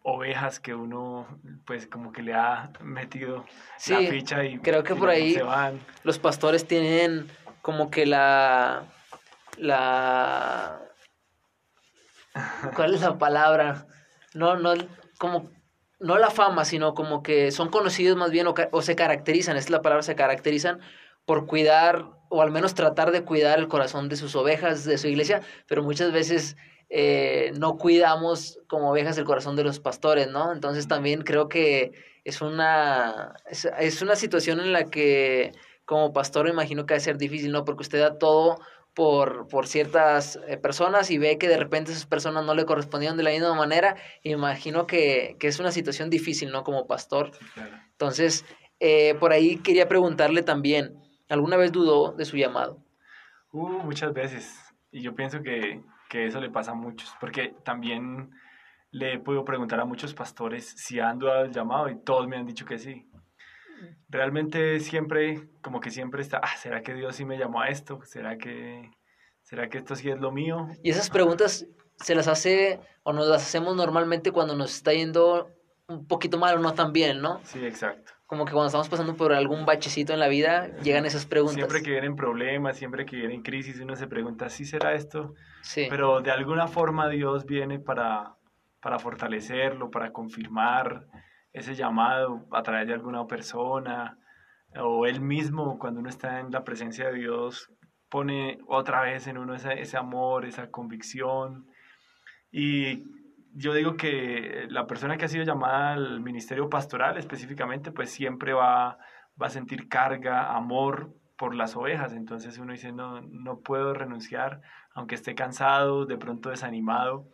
ovejas 0.03 0.61
que 0.61 0.75
uno 0.75 1.27
pues 1.67 1.87
como 1.87 2.13
que 2.13 2.23
le 2.23 2.35
ha 2.35 2.71
metido 2.81 3.45
la 3.89 3.99
ficha 3.99 4.45
y 4.45 4.59
creo 4.59 4.83
que 4.83 4.95
por 4.95 5.11
ahí 5.11 5.39
los 6.05 6.19
pastores 6.19 6.67
tienen 6.67 7.29
como 7.61 7.91
que 7.91 8.07
la 8.07 8.85
la 9.59 10.81
¿cuál 12.75 12.95
es 12.95 13.03
la 13.03 13.19
palabra? 13.19 13.87
No 14.35 14.57
no 14.57 14.73
como 15.19 15.51
no 15.99 16.17
la 16.17 16.31
fama, 16.31 16.65
sino 16.65 16.95
como 16.95 17.23
que 17.23 17.53
son 17.53 17.69
conocidos 17.69 18.17
más 18.17 18.31
bien 18.31 18.47
o, 18.47 18.55
o 18.71 18.81
se 18.81 18.97
caracterizan, 18.97 19.59
es 19.59 19.69
la 19.69 19.83
palabra 19.83 20.03
se 20.03 20.17
caracterizan 20.17 20.81
por 21.27 21.47
cuidar 21.47 22.07
o 22.31 22.41
al 22.41 22.51
menos 22.51 22.75
tratar 22.75 23.11
de 23.11 23.25
cuidar 23.25 23.59
el 23.59 23.69
corazón 23.69 24.09
de 24.09 24.17
sus 24.17 24.35
ovejas, 24.35 24.85
de 24.85 24.97
su 24.97 25.09
iglesia, 25.09 25.43
pero 25.67 25.83
muchas 25.83 26.11
veces 26.13 26.57
eh, 26.93 27.53
no 27.57 27.79
cuidamos 27.79 28.59
como 28.67 28.91
ovejas 28.91 29.17
el 29.17 29.25
corazón 29.25 29.55
de 29.55 29.63
los 29.63 29.79
pastores, 29.79 30.29
¿no? 30.29 30.53
Entonces 30.53 30.89
también 30.89 31.23
creo 31.23 31.49
que 31.49 31.93
es 32.25 32.43
una, 32.43 33.35
es, 33.49 34.03
una 34.03 34.17
situación 34.17 34.59
en 34.59 34.73
la 34.73 34.85
que 34.85 35.53
como 35.85 36.13
pastor 36.13 36.47
me 36.47 36.51
imagino 36.51 36.87
que 36.87 36.95
va 36.95 36.99
a 36.99 37.01
ser 37.01 37.17
difícil, 37.17 37.53
¿no? 37.53 37.65
Porque 37.65 37.83
usted 37.83 38.01
da 38.01 38.19
todo 38.19 38.59
por, 38.93 39.47
por 39.47 39.69
ciertas 39.69 40.41
eh, 40.49 40.57
personas 40.57 41.13
y 41.13 41.19
ve 41.19 41.39
que 41.39 41.47
de 41.47 41.59
repente 41.59 41.93
esas 41.93 42.07
personas 42.07 42.45
no 42.45 42.57
le 42.57 42.67
correspondían 42.67 43.17
de 43.17 43.23
la 43.23 43.31
misma 43.31 43.55
manera, 43.55 43.95
imagino 44.25 44.89
que, 44.89 45.37
que 45.39 45.47
es 45.47 45.61
una 45.61 45.71
situación 45.71 46.11
difícil, 46.11 46.51
¿no? 46.51 46.65
Como 46.65 46.89
pastor. 46.89 47.31
Entonces, 47.93 48.45
eh, 48.81 49.15
por 49.21 49.33
ahí 49.33 49.59
quería 49.59 49.87
preguntarle 49.87 50.43
también, 50.43 51.01
¿alguna 51.29 51.57
vez 51.57 51.71
dudó 51.71 52.13
de 52.13 52.25
su 52.25 52.37
llamado? 52.37 52.83
Uh, 53.53 53.85
muchas 53.85 54.13
veces. 54.13 54.53
Y 54.91 55.03
yo 55.03 55.15
pienso 55.15 55.41
que 55.43 55.81
que 56.11 56.27
eso 56.27 56.41
le 56.41 56.51
pasa 56.51 56.73
a 56.73 56.75
muchos, 56.75 57.15
porque 57.21 57.55
también 57.65 58.33
le 58.91 59.15
he 59.15 59.19
podido 59.21 59.45
preguntar 59.45 59.79
a 59.79 59.85
muchos 59.85 60.13
pastores 60.13 60.67
si 60.77 60.99
han 60.99 61.21
dudado 61.21 61.45
del 61.45 61.53
llamado 61.53 61.89
y 61.89 61.97
todos 61.97 62.27
me 62.27 62.37
han 62.37 62.45
dicho 62.45 62.67
que 62.67 62.79
sí. 62.79 63.09
Realmente 64.09 64.81
siempre, 64.81 65.49
como 65.63 65.81
que 65.81 65.91
siempre 65.91 66.21
está, 66.21 66.39
ah, 66.43 66.57
¿será 66.59 66.83
que 66.83 66.95
Dios 66.95 67.15
sí 67.15 67.25
me 67.25 67.39
llamó 67.39 67.61
a 67.61 67.69
esto? 67.69 68.01
¿Será 68.05 68.37
que, 68.37 68.91
¿Será 69.43 69.71
que 69.71 69.79
esto 69.79 69.95
sí 69.95 70.11
es 70.11 70.21
lo 70.21 70.33
mío? 70.33 70.67
Y 70.83 70.91
esas 70.91 71.09
preguntas 71.09 71.67
se 71.97 72.15
las 72.17 72.27
hace 72.27 72.81
o 73.05 73.13
nos 73.13 73.29
las 73.29 73.43
hacemos 73.43 73.77
normalmente 73.77 74.33
cuando 74.33 74.57
nos 74.57 74.75
está 74.75 74.93
yendo 74.93 75.49
un 75.87 76.07
poquito 76.09 76.39
mal 76.39 76.57
o 76.57 76.61
no 76.61 76.75
tan 76.75 76.93
bien, 76.93 77.23
¿no? 77.23 77.41
Sí, 77.45 77.65
exacto 77.65 78.20
como 78.31 78.45
que 78.45 78.53
cuando 78.53 78.69
estamos 78.69 78.89
pasando 78.89 79.17
por 79.17 79.33
algún 79.33 79.67
bachecito 79.67 80.13
en 80.13 80.21
la 80.21 80.29
vida, 80.29 80.69
llegan 80.85 81.05
esas 81.05 81.27
preguntas. 81.27 81.57
Siempre 81.57 81.83
que 81.83 81.91
vienen 81.91 82.15
problemas, 82.15 82.77
siempre 82.77 83.05
que 83.05 83.17
vienen 83.17 83.43
crisis, 83.43 83.81
uno 83.81 83.97
se 83.97 84.07
pregunta, 84.07 84.49
¿sí 84.49 84.65
será 84.65 84.95
esto? 84.95 85.35
Sí. 85.63 85.89
Pero 85.91 86.21
de 86.21 86.31
alguna 86.31 86.69
forma 86.69 87.09
Dios 87.09 87.45
viene 87.45 87.81
para, 87.81 88.37
para 88.81 89.01
fortalecerlo, 89.01 89.91
para 89.91 90.13
confirmar 90.13 91.09
ese 91.53 91.75
llamado 91.75 92.47
a 92.53 92.63
través 92.63 92.87
de 92.87 92.95
alguna 92.95 93.27
persona, 93.27 94.17
o 94.77 95.07
Él 95.07 95.21
mismo, 95.21 95.77
cuando 95.81 95.99
uno 95.99 96.09
está 96.09 96.39
en 96.39 96.53
la 96.53 96.63
presencia 96.63 97.09
de 97.09 97.15
Dios, 97.15 97.69
pone 98.09 98.61
otra 98.69 99.01
vez 99.01 99.27
en 99.27 99.39
uno 99.39 99.57
ese, 99.57 99.81
ese 99.81 99.97
amor, 99.97 100.45
esa 100.45 100.71
convicción. 100.71 101.67
Y 102.53 103.03
yo 103.55 103.75
digo 103.75 103.97
que 103.97 104.67
la 104.69 104.87
persona 104.87 105.17
que 105.17 105.25
ha 105.25 105.29
sido 105.29 105.45
llamada 105.45 105.93
al 105.93 106.21
ministerio 106.21 106.69
pastoral 106.69 107.17
específicamente, 107.19 107.93
pues 107.93 108.11
siempre 108.11 108.53
va, 108.53 108.99
va 109.41 109.47
a 109.47 109.51
sentir 109.51 109.89
carga, 109.89 110.55
amor 110.55 111.15
por 111.37 111.55
las 111.55 111.77
ovejas. 111.77 112.13
Entonces 112.13 112.59
uno 112.59 112.73
dice, 112.73 112.93
no, 112.93 113.21
no 113.23 113.61
puedo 113.61 113.95
renunciar, 113.95 114.61
aunque 114.95 115.15
esté 115.15 115.35
cansado, 115.35 116.07
de 116.07 116.19
pronto 116.19 116.51
desanimado, 116.51 117.29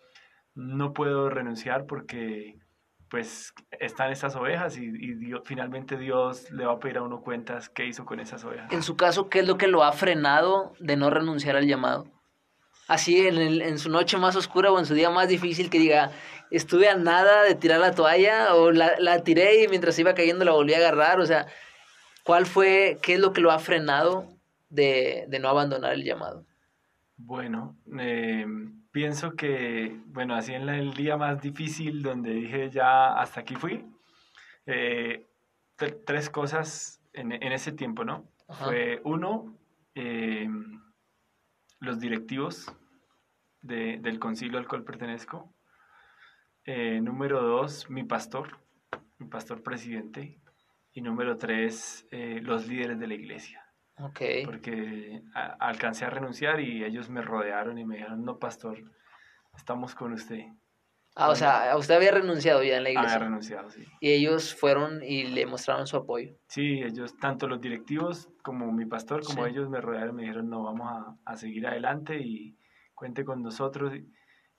no 0.54 0.92
puedo 0.92 1.28
renunciar 1.28 1.86
porque 1.86 2.58
pues 3.08 3.52
están 3.78 4.10
estas 4.10 4.34
ovejas 4.34 4.78
y, 4.78 4.86
y 4.86 5.32
finalmente 5.44 5.96
Dios 5.96 6.50
le 6.50 6.66
va 6.66 6.72
a 6.72 6.78
pedir 6.80 6.98
a 6.98 7.02
uno 7.02 7.20
cuentas 7.20 7.68
qué 7.68 7.86
hizo 7.86 8.04
con 8.04 8.18
esas 8.18 8.44
ovejas. 8.44 8.72
En 8.72 8.82
su 8.82 8.96
caso, 8.96 9.28
¿qué 9.28 9.40
es 9.40 9.46
lo 9.46 9.58
que 9.58 9.68
lo 9.68 9.84
ha 9.84 9.92
frenado 9.92 10.72
de 10.80 10.96
no 10.96 11.10
renunciar 11.10 11.56
al 11.56 11.66
llamado? 11.66 12.15
Así 12.88 13.26
en, 13.26 13.36
el, 13.38 13.62
en 13.62 13.78
su 13.78 13.90
noche 13.90 14.16
más 14.16 14.36
oscura 14.36 14.70
o 14.70 14.78
en 14.78 14.86
su 14.86 14.94
día 14.94 15.10
más 15.10 15.28
difícil 15.28 15.70
que 15.70 15.78
diga, 15.78 16.12
estuve 16.50 16.88
a 16.88 16.96
nada 16.96 17.42
de 17.42 17.54
tirar 17.54 17.80
la 17.80 17.94
toalla 17.94 18.54
o 18.54 18.70
la, 18.70 18.94
la 18.98 19.24
tiré 19.24 19.64
y 19.64 19.68
mientras 19.68 19.98
iba 19.98 20.14
cayendo 20.14 20.44
la 20.44 20.52
volví 20.52 20.74
a 20.74 20.78
agarrar. 20.78 21.20
O 21.20 21.26
sea, 21.26 21.46
¿cuál 22.22 22.46
fue, 22.46 22.98
qué 23.02 23.14
es 23.14 23.20
lo 23.20 23.32
que 23.32 23.40
lo 23.40 23.50
ha 23.50 23.58
frenado 23.58 24.28
de, 24.68 25.24
de 25.28 25.38
no 25.38 25.48
abandonar 25.48 25.94
el 25.94 26.04
llamado? 26.04 26.44
Bueno, 27.16 27.76
eh, 27.98 28.46
pienso 28.92 29.34
que, 29.34 29.96
bueno, 30.06 30.34
así 30.34 30.54
en 30.54 30.68
el 30.68 30.94
día 30.94 31.16
más 31.16 31.40
difícil 31.40 32.02
donde 32.02 32.30
dije 32.30 32.70
ya 32.70 33.18
hasta 33.18 33.40
aquí 33.40 33.54
fui, 33.54 33.84
eh, 34.66 35.24
tres 36.04 36.30
cosas 36.30 37.00
en, 37.12 37.32
en, 37.32 37.52
ese 37.52 37.72
tiempo, 37.72 38.04
¿no? 38.04 38.24
Fue 38.48 39.00
uno, 39.04 39.56
eh, 39.94 40.48
los 41.80 42.00
directivos 42.00 42.72
de, 43.60 43.98
del 43.98 44.18
concilio 44.18 44.58
al 44.58 44.68
cual 44.68 44.84
pertenezco. 44.84 45.54
Eh, 46.64 47.00
número 47.00 47.42
dos, 47.42 47.88
mi 47.90 48.04
pastor, 48.04 48.58
mi 49.18 49.28
pastor 49.28 49.62
presidente. 49.62 50.40
Y 50.92 51.02
número 51.02 51.36
tres, 51.36 52.06
eh, 52.10 52.40
los 52.42 52.66
líderes 52.66 52.98
de 52.98 53.06
la 53.06 53.14
iglesia. 53.14 53.62
Okay. 53.98 54.44
Porque 54.44 55.22
alcancé 55.32 56.04
a 56.04 56.10
renunciar 56.10 56.60
y 56.60 56.84
ellos 56.84 57.08
me 57.08 57.22
rodearon 57.22 57.78
y 57.78 57.84
me 57.84 57.96
dijeron, 57.96 58.24
no, 58.24 58.38
pastor, 58.38 58.82
estamos 59.56 59.94
con 59.94 60.12
usted. 60.12 60.44
Ah, 61.18 61.30
o 61.30 61.34
sea, 61.34 61.74
usted 61.78 61.94
había 61.94 62.10
renunciado 62.10 62.62
ya 62.62 62.76
en 62.76 62.82
la 62.82 62.90
iglesia. 62.90 63.14
Había 63.14 63.26
renunciado, 63.26 63.70
sí. 63.70 63.82
Y 64.00 64.12
ellos 64.12 64.54
fueron 64.54 65.02
y 65.02 65.24
le 65.24 65.46
mostraron 65.46 65.86
su 65.86 65.96
apoyo. 65.96 66.34
Sí, 66.46 66.82
ellos, 66.82 67.16
tanto 67.18 67.48
los 67.48 67.58
directivos 67.58 68.28
como 68.42 68.70
mi 68.70 68.84
pastor, 68.84 69.24
como 69.24 69.46
ellos 69.46 69.70
me 69.70 69.80
rodearon 69.80 70.10
y 70.10 70.12
me 70.12 70.22
dijeron, 70.24 70.50
no, 70.50 70.62
vamos 70.62 70.88
a, 70.92 71.32
a, 71.32 71.36
seguir 71.38 71.66
adelante 71.66 72.18
y 72.18 72.54
cuente 72.94 73.24
con 73.24 73.42
nosotros. 73.42 73.94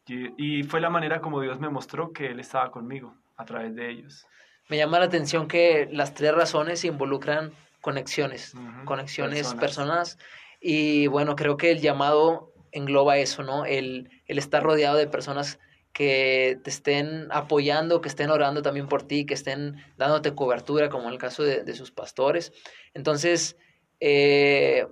Y, 0.07 0.59
y, 0.59 0.63
fue 0.63 0.81
la 0.81 0.89
manera 0.89 1.21
como 1.21 1.41
Dios 1.41 1.59
me 1.59 1.69
mostró 1.69 2.11
que 2.11 2.25
Él 2.25 2.39
estaba 2.39 2.71
conmigo 2.71 3.13
a 3.35 3.45
través 3.45 3.75
de 3.75 3.91
ellos. 3.91 4.25
Me 4.67 4.77
llama 4.77 4.97
la 4.97 5.05
atención 5.05 5.47
que 5.47 5.87
las 5.91 6.15
tres 6.15 6.33
razones 6.33 6.83
involucran 6.85 7.51
conexiones, 7.81 8.55
uh 8.55 8.57
-huh. 8.57 8.83
conexiones, 8.85 9.53
personas. 9.53 10.15
personas. 10.15 10.17
Y 10.59 11.05
bueno, 11.05 11.35
creo 11.35 11.55
que 11.55 11.69
el 11.69 11.81
llamado 11.81 12.51
engloba 12.71 13.17
eso, 13.17 13.43
¿no? 13.43 13.65
El, 13.65 14.09
el 14.25 14.39
estar 14.39 14.63
rodeado 14.63 14.97
de 14.97 15.07
personas 15.07 15.59
que 15.97 16.59
te 16.63 16.69
estén 16.69 17.27
apoyando, 17.31 18.01
que 18.01 18.07
estén 18.07 18.29
orando 18.29 18.61
también 18.61 18.87
por 18.87 19.01
ti, 19.01 19.25
que 19.25 19.33
estén 19.33 19.83
dándote 19.97 20.35
cobertura, 20.35 20.89
como 20.89 21.07
en 21.07 21.13
el 21.13 21.17
caso 21.17 21.41
de, 21.41 21.63
de 21.63 21.73
sus 21.73 21.89
pastores. 21.89 22.53
Entonces, 22.93 23.57
eh, 23.99 24.85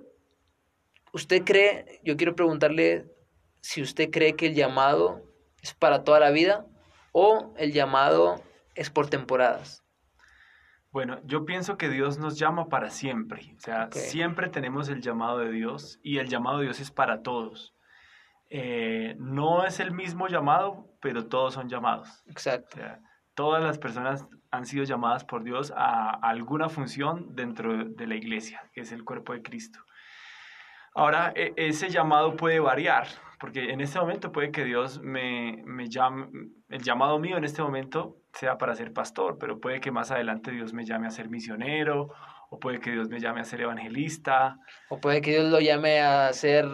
¿usted 1.12 1.44
cree, 1.44 2.00
yo 2.02 2.16
quiero 2.16 2.34
preguntarle 2.34 3.06
si 3.60 3.82
usted 3.82 4.10
cree 4.10 4.34
que 4.34 4.46
el 4.46 4.56
llamado 4.56 5.22
es 5.62 5.74
para 5.74 6.02
toda 6.02 6.18
la 6.18 6.30
vida 6.32 6.66
o 7.12 7.54
el 7.56 7.72
llamado 7.72 8.42
es 8.74 8.90
por 8.90 9.08
temporadas? 9.08 9.84
Bueno, 10.90 11.20
yo 11.22 11.44
pienso 11.44 11.78
que 11.78 11.88
Dios 11.88 12.18
nos 12.18 12.36
llama 12.36 12.68
para 12.68 12.90
siempre. 12.90 13.54
O 13.56 13.60
sea, 13.60 13.84
okay. 13.84 14.02
siempre 14.02 14.48
tenemos 14.48 14.88
el 14.88 15.02
llamado 15.02 15.38
de 15.38 15.52
Dios 15.52 16.00
y 16.02 16.18
el 16.18 16.26
llamado 16.26 16.58
de 16.58 16.64
Dios 16.64 16.80
es 16.80 16.90
para 16.90 17.22
todos. 17.22 17.75
Eh, 18.50 19.16
no 19.18 19.64
es 19.64 19.80
el 19.80 19.92
mismo 19.92 20.28
llamado, 20.28 20.86
pero 21.00 21.26
todos 21.26 21.54
son 21.54 21.68
llamados. 21.68 22.22
Exacto. 22.26 22.76
O 22.76 22.78
sea, 22.78 23.00
todas 23.34 23.62
las 23.62 23.78
personas 23.78 24.26
han 24.50 24.66
sido 24.66 24.84
llamadas 24.84 25.24
por 25.24 25.44
Dios 25.44 25.72
a, 25.76 26.10
a, 26.10 26.30
alguna 26.30 26.68
función 26.68 27.34
dentro 27.34 27.84
de 27.84 28.06
la 28.06 28.14
iglesia, 28.14 28.62
que 28.72 28.80
es 28.80 28.92
el 28.92 29.04
cuerpo 29.04 29.32
de 29.32 29.42
Cristo. 29.42 29.80
Ahora, 30.94 31.32
e, 31.36 31.52
ese 31.56 31.90
llamado 31.90 32.36
puede 32.36 32.58
variar, 32.58 33.06
porque 33.38 33.70
en 33.70 33.82
este 33.82 34.00
momento 34.00 34.32
puede 34.32 34.50
que 34.50 34.64
Dios 34.64 35.00
me, 35.02 35.62
me 35.66 35.88
llame, 35.90 36.28
el 36.70 36.82
llamado 36.82 37.18
mío 37.18 37.36
en 37.36 37.44
este 37.44 37.62
momento 37.62 38.16
sea 38.32 38.56
para 38.56 38.74
ser 38.74 38.94
pastor, 38.94 39.36
pero 39.38 39.60
puede 39.60 39.80
que 39.80 39.90
más 39.90 40.10
adelante 40.10 40.52
Dios 40.52 40.72
me 40.72 40.86
llame 40.86 41.06
a 41.06 41.10
ser 41.10 41.28
misionero, 41.28 42.08
o 42.48 42.58
puede 42.58 42.80
que 42.80 42.92
Dios 42.92 43.10
me 43.10 43.20
llame 43.20 43.40
a 43.40 43.44
ser 43.44 43.60
evangelista. 43.60 44.58
O 44.88 44.98
puede 44.98 45.20
que 45.20 45.32
Dios 45.32 45.50
lo 45.50 45.60
llame 45.60 46.00
a 46.00 46.32
ser 46.32 46.66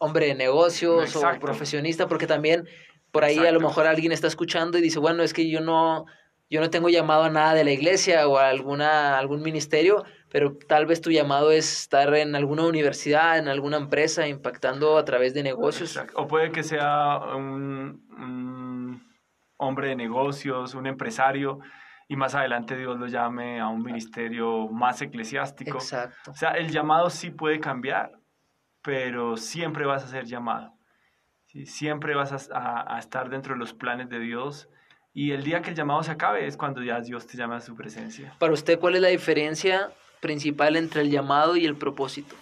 hombre 0.00 0.26
de 0.26 0.34
negocios 0.34 1.14
Exacto. 1.14 1.36
o 1.36 1.40
profesionista, 1.40 2.08
porque 2.08 2.26
también 2.26 2.66
por 3.12 3.24
ahí 3.24 3.34
Exacto. 3.34 3.48
a 3.48 3.52
lo 3.52 3.60
mejor 3.60 3.86
alguien 3.86 4.12
está 4.12 4.26
escuchando 4.26 4.78
y 4.78 4.80
dice, 4.80 4.98
bueno, 4.98 5.22
es 5.22 5.32
que 5.32 5.48
yo 5.48 5.60
no, 5.60 6.06
yo 6.48 6.60
no 6.60 6.70
tengo 6.70 6.88
llamado 6.88 7.24
a 7.24 7.30
nada 7.30 7.54
de 7.54 7.64
la 7.64 7.70
iglesia 7.70 8.26
o 8.26 8.38
a 8.38 8.48
alguna, 8.48 9.18
algún 9.18 9.42
ministerio, 9.42 10.04
pero 10.30 10.56
tal 10.66 10.86
vez 10.86 11.00
tu 11.00 11.10
llamado 11.10 11.50
es 11.50 11.82
estar 11.82 12.14
en 12.14 12.34
alguna 12.34 12.66
universidad, 12.66 13.38
en 13.38 13.48
alguna 13.48 13.76
empresa, 13.76 14.26
impactando 14.26 14.96
a 14.96 15.04
través 15.04 15.34
de 15.34 15.42
negocios. 15.42 15.90
Exacto. 15.90 16.18
O 16.18 16.26
puede 16.26 16.50
que 16.50 16.62
sea 16.62 17.18
un, 17.36 18.06
un 18.18 19.02
hombre 19.58 19.88
de 19.88 19.96
negocios, 19.96 20.74
un 20.74 20.86
empresario, 20.86 21.60
y 22.08 22.16
más 22.16 22.34
adelante 22.34 22.76
Dios 22.76 22.98
lo 22.98 23.06
llame 23.06 23.60
a 23.60 23.68
un 23.68 23.82
ministerio 23.82 24.68
más 24.68 25.00
eclesiástico. 25.02 25.78
Exacto. 25.78 26.30
O 26.30 26.34
sea, 26.34 26.52
el 26.52 26.70
llamado 26.70 27.10
sí 27.10 27.30
puede 27.30 27.60
cambiar, 27.60 28.12
pero 28.82 29.36
siempre 29.36 29.86
vas 29.86 30.04
a 30.04 30.08
ser 30.08 30.24
llamado. 30.24 30.74
¿sí? 31.46 31.66
Siempre 31.66 32.14
vas 32.14 32.50
a, 32.52 32.94
a, 32.94 32.98
estar 32.98 33.30
dentro 33.30 33.54
de 33.54 33.60
los 33.60 33.74
planes 33.74 34.08
de 34.08 34.18
Dios. 34.18 34.68
Y 35.12 35.32
el 35.32 35.42
día 35.42 35.60
que 35.62 35.70
el 35.70 35.76
llamado 35.76 36.02
se 36.02 36.12
acabe 36.12 36.46
es 36.46 36.56
cuando 36.56 36.82
ya 36.82 37.00
Dios 37.00 37.26
te 37.26 37.36
llama 37.36 37.56
a 37.56 37.60
su 37.60 37.74
presencia. 37.74 38.34
Para 38.38 38.52
usted, 38.52 38.78
¿cuál 38.78 38.94
es 38.94 39.00
la 39.00 39.08
diferencia 39.08 39.90
principal 40.20 40.76
entre 40.76 41.02
el 41.02 41.10
llamado 41.10 41.56
y 41.56 41.66
el 41.66 41.76
propósito? 41.76 42.36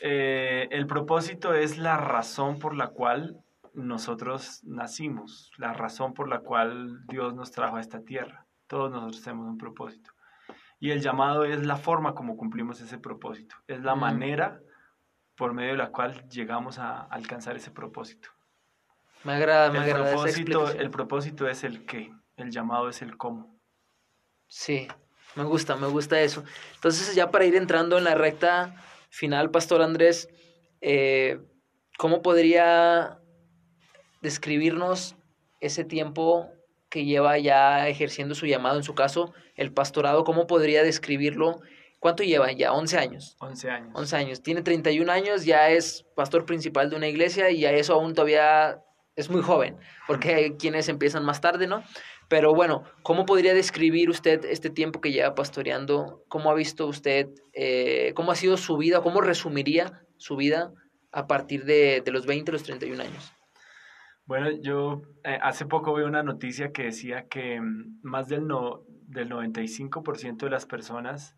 Eh, 0.00 0.68
el 0.70 0.86
propósito 0.86 1.54
es 1.54 1.78
la 1.78 1.96
razón 1.96 2.58
por 2.58 2.74
la 2.74 2.88
cual 2.88 3.44
nosotros 3.74 4.62
nacimos, 4.64 5.50
la 5.58 5.72
razón 5.72 6.14
por 6.14 6.28
la 6.28 6.40
cual 6.40 7.06
Dios 7.06 7.34
nos 7.34 7.50
trajo 7.50 7.76
a 7.76 7.80
esta 7.80 8.00
tierra. 8.00 8.46
Todos 8.66 8.90
nosotros 8.90 9.22
tenemos 9.22 9.48
un 9.48 9.58
propósito. 9.58 10.10
Y 10.80 10.90
el 10.90 11.00
llamado 11.00 11.44
es 11.44 11.64
la 11.64 11.76
forma 11.76 12.14
como 12.14 12.36
cumplimos 12.36 12.80
ese 12.80 12.98
propósito, 12.98 13.56
es 13.66 13.82
la 13.82 13.94
mm. 13.94 14.00
manera 14.00 14.60
por 15.36 15.52
medio 15.52 15.72
de 15.72 15.78
la 15.78 15.90
cual 15.90 16.28
llegamos 16.28 16.78
a 16.78 17.02
alcanzar 17.02 17.56
ese 17.56 17.70
propósito. 17.70 18.28
Me 19.24 19.32
agrada, 19.32 19.70
me 19.70 19.78
el 19.78 19.84
agrada 19.84 20.12
propósito, 20.12 20.70
El 20.70 20.90
propósito 20.90 21.48
es 21.48 21.64
el 21.64 21.86
qué, 21.86 22.12
el 22.36 22.50
llamado 22.50 22.88
es 22.88 23.02
el 23.02 23.16
cómo. 23.16 23.58
Sí, 24.46 24.86
me 25.34 25.44
gusta, 25.44 25.76
me 25.76 25.86
gusta 25.86 26.20
eso. 26.20 26.44
Entonces 26.74 27.14
ya 27.14 27.30
para 27.30 27.44
ir 27.44 27.56
entrando 27.56 27.98
en 27.98 28.04
la 28.04 28.14
recta 28.14 28.76
final, 29.08 29.50
Pastor 29.50 29.82
Andrés, 29.82 30.28
eh, 30.80 31.40
¿cómo 31.98 32.22
podría 32.22 33.18
describirnos 34.20 35.16
ese 35.60 35.84
tiempo 35.84 36.50
que 36.90 37.04
lleva 37.04 37.38
ya 37.38 37.88
ejerciendo 37.88 38.34
su 38.34 38.46
llamado, 38.46 38.76
en 38.76 38.84
su 38.84 38.94
caso, 38.94 39.32
el 39.56 39.72
pastorado? 39.72 40.24
¿Cómo 40.24 40.46
podría 40.46 40.82
describirlo? 40.82 41.60
¿Cuánto 42.04 42.22
lleva 42.22 42.52
ya? 42.52 42.74
11 42.74 42.98
años. 42.98 43.34
11 43.40 43.70
años. 43.70 43.90
11 43.94 44.16
años. 44.16 44.42
Tiene 44.42 44.60
31 44.60 45.10
años, 45.10 45.46
ya 45.46 45.70
es 45.70 46.04
pastor 46.14 46.44
principal 46.44 46.90
de 46.90 46.96
una 46.96 47.08
iglesia 47.08 47.50
y 47.50 47.64
a 47.64 47.72
eso 47.72 47.94
aún 47.94 48.12
todavía 48.12 48.82
es 49.16 49.30
muy 49.30 49.40
joven, 49.40 49.78
porque 50.06 50.34
hay 50.34 50.50
quienes 50.58 50.90
empiezan 50.90 51.24
más 51.24 51.40
tarde, 51.40 51.66
¿no? 51.66 51.82
Pero 52.28 52.54
bueno, 52.54 52.84
¿cómo 53.02 53.24
podría 53.24 53.54
describir 53.54 54.10
usted 54.10 54.44
este 54.44 54.68
tiempo 54.68 55.00
que 55.00 55.12
lleva 55.12 55.34
pastoreando? 55.34 56.22
¿Cómo 56.28 56.50
ha 56.50 56.54
visto 56.54 56.86
usted, 56.86 57.30
eh, 57.54 58.12
cómo 58.14 58.32
ha 58.32 58.34
sido 58.34 58.58
su 58.58 58.76
vida? 58.76 59.00
¿Cómo 59.00 59.22
resumiría 59.22 60.02
su 60.18 60.36
vida 60.36 60.74
a 61.10 61.26
partir 61.26 61.64
de, 61.64 62.02
de 62.04 62.12
los 62.12 62.26
20 62.26 62.50
a 62.50 62.52
los 62.52 62.64
31 62.64 63.02
años? 63.02 63.32
Bueno, 64.26 64.50
yo 64.60 65.00
eh, 65.24 65.38
hace 65.40 65.64
poco 65.64 65.94
vi 65.94 66.02
una 66.02 66.22
noticia 66.22 66.70
que 66.70 66.82
decía 66.82 67.28
que 67.30 67.58
mm, 67.62 68.00
más 68.02 68.28
del, 68.28 68.46
no, 68.46 68.82
del 69.06 69.30
95% 69.30 70.36
de 70.36 70.50
las 70.50 70.66
personas 70.66 71.34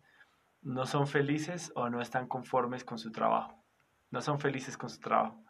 no 0.67 0.85
son 0.85 1.07
felices 1.07 1.71
o 1.75 1.89
no 1.89 2.01
están 2.01 2.27
conformes 2.27 2.83
con 2.83 2.99
su 2.99 3.11
trabajo. 3.11 3.63
No 4.11 4.21
son 4.21 4.39
felices 4.39 4.77
con 4.77 4.89
su 4.89 4.99
trabajo. 4.99 5.41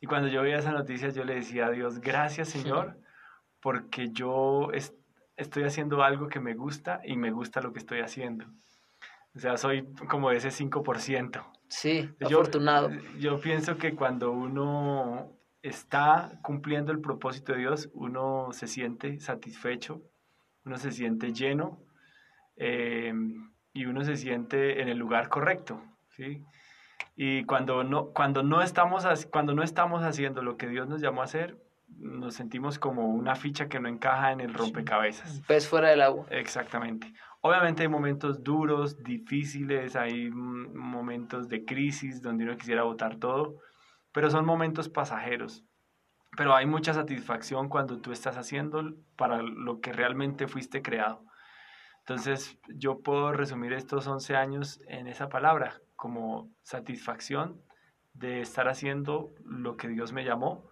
Y 0.00 0.06
cuando 0.06 0.28
yo 0.28 0.42
veía 0.42 0.58
esa 0.58 0.70
noticia, 0.70 1.08
yo 1.08 1.24
le 1.24 1.34
decía 1.34 1.66
a 1.66 1.70
Dios, 1.70 2.00
gracias 2.00 2.48
Señor, 2.48 2.94
sí. 2.96 3.04
porque 3.60 4.10
yo 4.10 4.70
est 4.72 4.94
estoy 5.36 5.64
haciendo 5.64 6.02
algo 6.02 6.28
que 6.28 6.38
me 6.38 6.54
gusta 6.54 7.00
y 7.02 7.16
me 7.16 7.30
gusta 7.30 7.62
lo 7.62 7.72
que 7.72 7.78
estoy 7.78 8.00
haciendo. 8.00 8.44
O 9.34 9.38
sea, 9.38 9.56
soy 9.56 9.90
como 10.08 10.30
ese 10.30 10.50
5%. 10.50 11.46
Sí, 11.68 12.10
yo, 12.20 12.40
afortunado. 12.40 12.90
Yo 13.18 13.40
pienso 13.40 13.78
que 13.78 13.94
cuando 13.96 14.32
uno 14.32 15.32
está 15.62 16.38
cumpliendo 16.42 16.92
el 16.92 17.00
propósito 17.00 17.54
de 17.54 17.60
Dios, 17.60 17.88
uno 17.94 18.48
se 18.52 18.66
siente 18.66 19.18
satisfecho, 19.18 20.02
uno 20.64 20.76
se 20.76 20.92
siente 20.92 21.32
lleno 21.32 21.82
eh, 22.56 23.14
y 23.72 23.86
uno 23.86 24.04
se 24.04 24.16
siente 24.16 24.80
en 24.82 24.88
el 24.88 24.98
lugar 24.98 25.28
correcto, 25.28 25.82
¿sí? 26.10 26.44
Y 27.16 27.44
cuando 27.44 27.84
no, 27.84 28.06
cuando, 28.06 28.42
no 28.42 28.62
estamos, 28.62 29.04
cuando 29.26 29.54
no 29.54 29.62
estamos 29.62 30.02
haciendo 30.02 30.42
lo 30.42 30.56
que 30.56 30.68
Dios 30.68 30.88
nos 30.88 31.00
llamó 31.00 31.22
a 31.22 31.24
hacer, 31.24 31.56
nos 31.98 32.34
sentimos 32.34 32.78
como 32.78 33.08
una 33.08 33.34
ficha 33.36 33.68
que 33.68 33.80
no 33.80 33.88
encaja 33.88 34.32
en 34.32 34.40
el 34.40 34.54
rompecabezas. 34.54 35.42
Pez 35.46 35.68
fuera 35.68 35.88
del 35.88 36.02
agua. 36.02 36.26
Exactamente. 36.30 37.12
Obviamente 37.42 37.82
hay 37.82 37.88
momentos 37.88 38.42
duros, 38.42 39.02
difíciles, 39.02 39.96
hay 39.96 40.30
momentos 40.30 41.48
de 41.48 41.64
crisis 41.64 42.22
donde 42.22 42.44
uno 42.44 42.56
quisiera 42.56 42.82
votar 42.82 43.16
todo, 43.16 43.56
pero 44.12 44.30
son 44.30 44.44
momentos 44.44 44.88
pasajeros. 44.88 45.64
Pero 46.36 46.54
hay 46.54 46.66
mucha 46.66 46.94
satisfacción 46.94 47.68
cuando 47.68 47.98
tú 47.98 48.12
estás 48.12 48.36
haciendo 48.36 48.94
para 49.16 49.42
lo 49.42 49.80
que 49.80 49.92
realmente 49.92 50.46
fuiste 50.46 50.80
creado. 50.80 51.24
Entonces, 52.00 52.58
yo 52.68 53.00
puedo 53.00 53.32
resumir 53.32 53.72
estos 53.72 54.06
11 54.06 54.36
años 54.36 54.80
en 54.88 55.06
esa 55.06 55.28
palabra, 55.28 55.80
como 55.96 56.50
satisfacción 56.62 57.62
de 58.14 58.40
estar 58.40 58.68
haciendo 58.68 59.32
lo 59.44 59.76
que 59.76 59.88
Dios 59.88 60.12
me 60.12 60.24
llamó. 60.24 60.68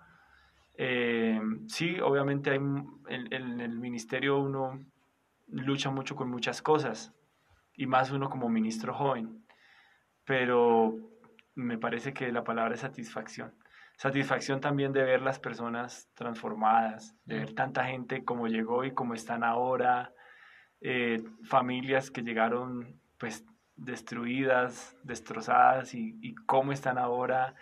Eh, 0.76 1.40
sí, 1.68 2.00
obviamente 2.00 2.50
hay, 2.50 2.56
en, 2.56 2.98
en, 3.08 3.60
el 3.60 3.78
ministerio 3.78 4.38
uno 4.38 4.80
lucha 5.46 5.90
mucho 5.90 6.16
con 6.16 6.30
muchas 6.30 6.62
cosas, 6.62 7.14
y 7.74 7.86
más 7.86 8.10
uno 8.10 8.28
como 8.28 8.48
ministro 8.48 8.92
joven, 8.92 9.44
pero 10.24 10.96
me 11.54 11.78
parece 11.78 12.12
que 12.12 12.30
la 12.32 12.44
palabra 12.44 12.74
es 12.74 12.80
satisfacción. 12.80 13.54
Satisfacción 13.96 14.60
también 14.60 14.92
de 14.92 15.02
ver 15.02 15.22
las 15.22 15.40
personas 15.40 16.08
transformadas, 16.14 17.16
de 17.24 17.38
ver 17.38 17.54
tanta 17.54 17.84
gente 17.84 18.24
como 18.24 18.46
llegó 18.46 18.84
y 18.84 18.92
como 18.92 19.14
están 19.14 19.42
ahora, 19.42 20.12
eh, 20.80 21.22
familias 21.44 22.10
que 22.10 22.22
llegaron 22.22 23.00
pues 23.18 23.44
destruidas, 23.76 24.96
destrozadas 25.02 25.94
y, 25.94 26.18
y, 26.20 26.34
cómo 26.34 26.72
están 26.72 26.98
ahora. 26.98 27.54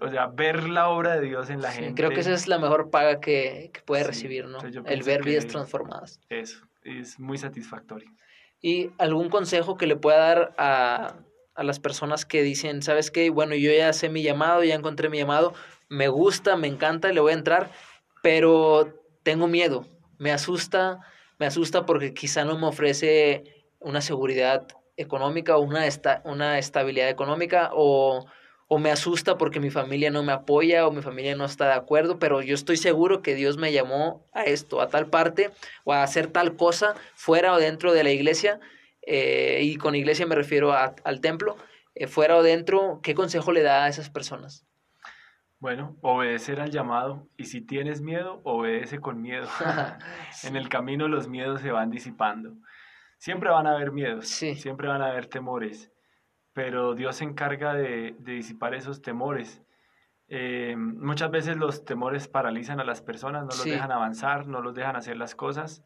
O 0.00 0.08
sea, 0.08 0.26
ver 0.26 0.68
la 0.68 0.88
obra 0.88 1.16
de 1.16 1.26
Dios 1.26 1.50
en 1.50 1.60
la 1.60 1.70
gente. 1.70 1.94
Creo 1.94 2.10
que 2.10 2.20
esa 2.20 2.32
es 2.32 2.48
la 2.48 2.58
mejor 2.58 2.90
paga 2.90 3.20
que, 3.20 3.70
que 3.72 3.80
puede 3.82 4.04
recibir, 4.04 4.46
¿no? 4.46 4.58
El 4.60 5.02
ver 5.02 5.22
vidas 5.22 5.46
transformadas. 5.46 6.20
Eso, 6.28 6.66
es 6.82 7.18
muy 7.18 7.38
satisfactorio. 7.38 8.10
¿Y 8.62 8.92
algún 8.98 9.28
consejo 9.28 9.76
que 9.76 9.86
le 9.86 9.96
pueda 9.96 10.18
dar 10.18 10.54
a, 10.56 11.16
a 11.54 11.62
las 11.62 11.78
personas 11.80 12.24
que 12.24 12.42
dicen, 12.42 12.82
sabes 12.82 13.10
qué, 13.10 13.30
bueno, 13.30 13.54
yo 13.54 13.72
ya 13.72 13.92
sé 13.92 14.08
mi 14.08 14.22
llamado, 14.22 14.64
ya 14.64 14.74
encontré 14.74 15.08
mi 15.08 15.18
llamado, 15.18 15.54
me 15.88 16.08
gusta, 16.08 16.56
me 16.56 16.66
encanta, 16.66 17.12
le 17.12 17.20
voy 17.20 17.32
a 17.32 17.36
entrar, 17.36 17.70
pero 18.22 19.02
tengo 19.22 19.46
miedo, 19.46 19.86
me 20.18 20.32
asusta, 20.32 21.00
me 21.38 21.46
asusta 21.46 21.86
porque 21.86 22.14
quizá 22.14 22.44
no 22.44 22.58
me 22.58 22.66
ofrece 22.66 23.64
una 23.80 24.00
seguridad 24.00 24.66
económica 24.96 25.56
o 25.56 25.60
una, 25.60 25.86
esta, 25.86 26.22
una 26.24 26.58
estabilidad 26.58 27.08
económica 27.08 27.70
o, 27.72 28.26
o 28.68 28.78
me 28.78 28.90
asusta 28.90 29.36
porque 29.36 29.60
mi 29.60 29.70
familia 29.70 30.10
no 30.10 30.22
me 30.22 30.32
apoya 30.32 30.86
o 30.86 30.92
mi 30.92 31.02
familia 31.02 31.36
no 31.36 31.44
está 31.44 31.66
de 31.66 31.74
acuerdo, 31.74 32.18
pero 32.18 32.42
yo 32.42 32.54
estoy 32.54 32.76
seguro 32.76 33.22
que 33.22 33.34
Dios 33.34 33.56
me 33.56 33.72
llamó 33.72 34.26
a 34.32 34.44
esto, 34.44 34.80
a 34.80 34.88
tal 34.88 35.08
parte 35.08 35.50
o 35.84 35.92
a 35.92 36.02
hacer 36.02 36.28
tal 36.28 36.56
cosa 36.56 36.94
fuera 37.14 37.52
o 37.52 37.58
dentro 37.58 37.92
de 37.92 38.04
la 38.04 38.10
iglesia. 38.10 38.60
Eh, 39.06 39.60
y 39.62 39.76
con 39.76 39.94
iglesia 39.94 40.26
me 40.26 40.34
refiero 40.34 40.72
a, 40.72 40.94
al 41.04 41.20
templo, 41.20 41.56
eh, 41.94 42.06
fuera 42.06 42.36
o 42.36 42.42
dentro, 42.42 43.00
¿qué 43.02 43.14
consejo 43.14 43.52
le 43.52 43.62
da 43.62 43.84
a 43.84 43.88
esas 43.88 44.08
personas? 44.08 44.66
Bueno, 45.64 45.96
obedecer 46.02 46.60
al 46.60 46.70
llamado 46.70 47.26
y 47.38 47.44
si 47.44 47.62
tienes 47.62 48.02
miedo, 48.02 48.42
obedece 48.44 48.98
con 48.98 49.22
miedo. 49.22 49.48
En 50.44 50.56
el 50.56 50.68
camino 50.68 51.08
los 51.08 51.26
miedos 51.26 51.62
se 51.62 51.72
van 51.72 51.88
disipando. 51.88 52.52
Siempre 53.16 53.48
van 53.48 53.66
a 53.66 53.70
haber 53.70 53.90
miedos, 53.90 54.28
siempre 54.28 54.88
van 54.88 55.00
a 55.00 55.06
haber 55.06 55.24
temores, 55.24 55.90
pero 56.52 56.94
Dios 56.94 57.16
se 57.16 57.24
encarga 57.24 57.72
de, 57.72 58.14
de 58.18 58.32
disipar 58.32 58.74
esos 58.74 59.00
temores. 59.00 59.62
Eh, 60.28 60.76
muchas 60.76 61.30
veces 61.30 61.56
los 61.56 61.86
temores 61.86 62.28
paralizan 62.28 62.78
a 62.78 62.84
las 62.84 63.00
personas, 63.00 63.44
no 63.44 63.48
los 63.48 63.64
dejan 63.64 63.90
avanzar, 63.90 64.46
no 64.46 64.60
los 64.60 64.74
dejan 64.74 64.96
hacer 64.96 65.16
las 65.16 65.34
cosas, 65.34 65.82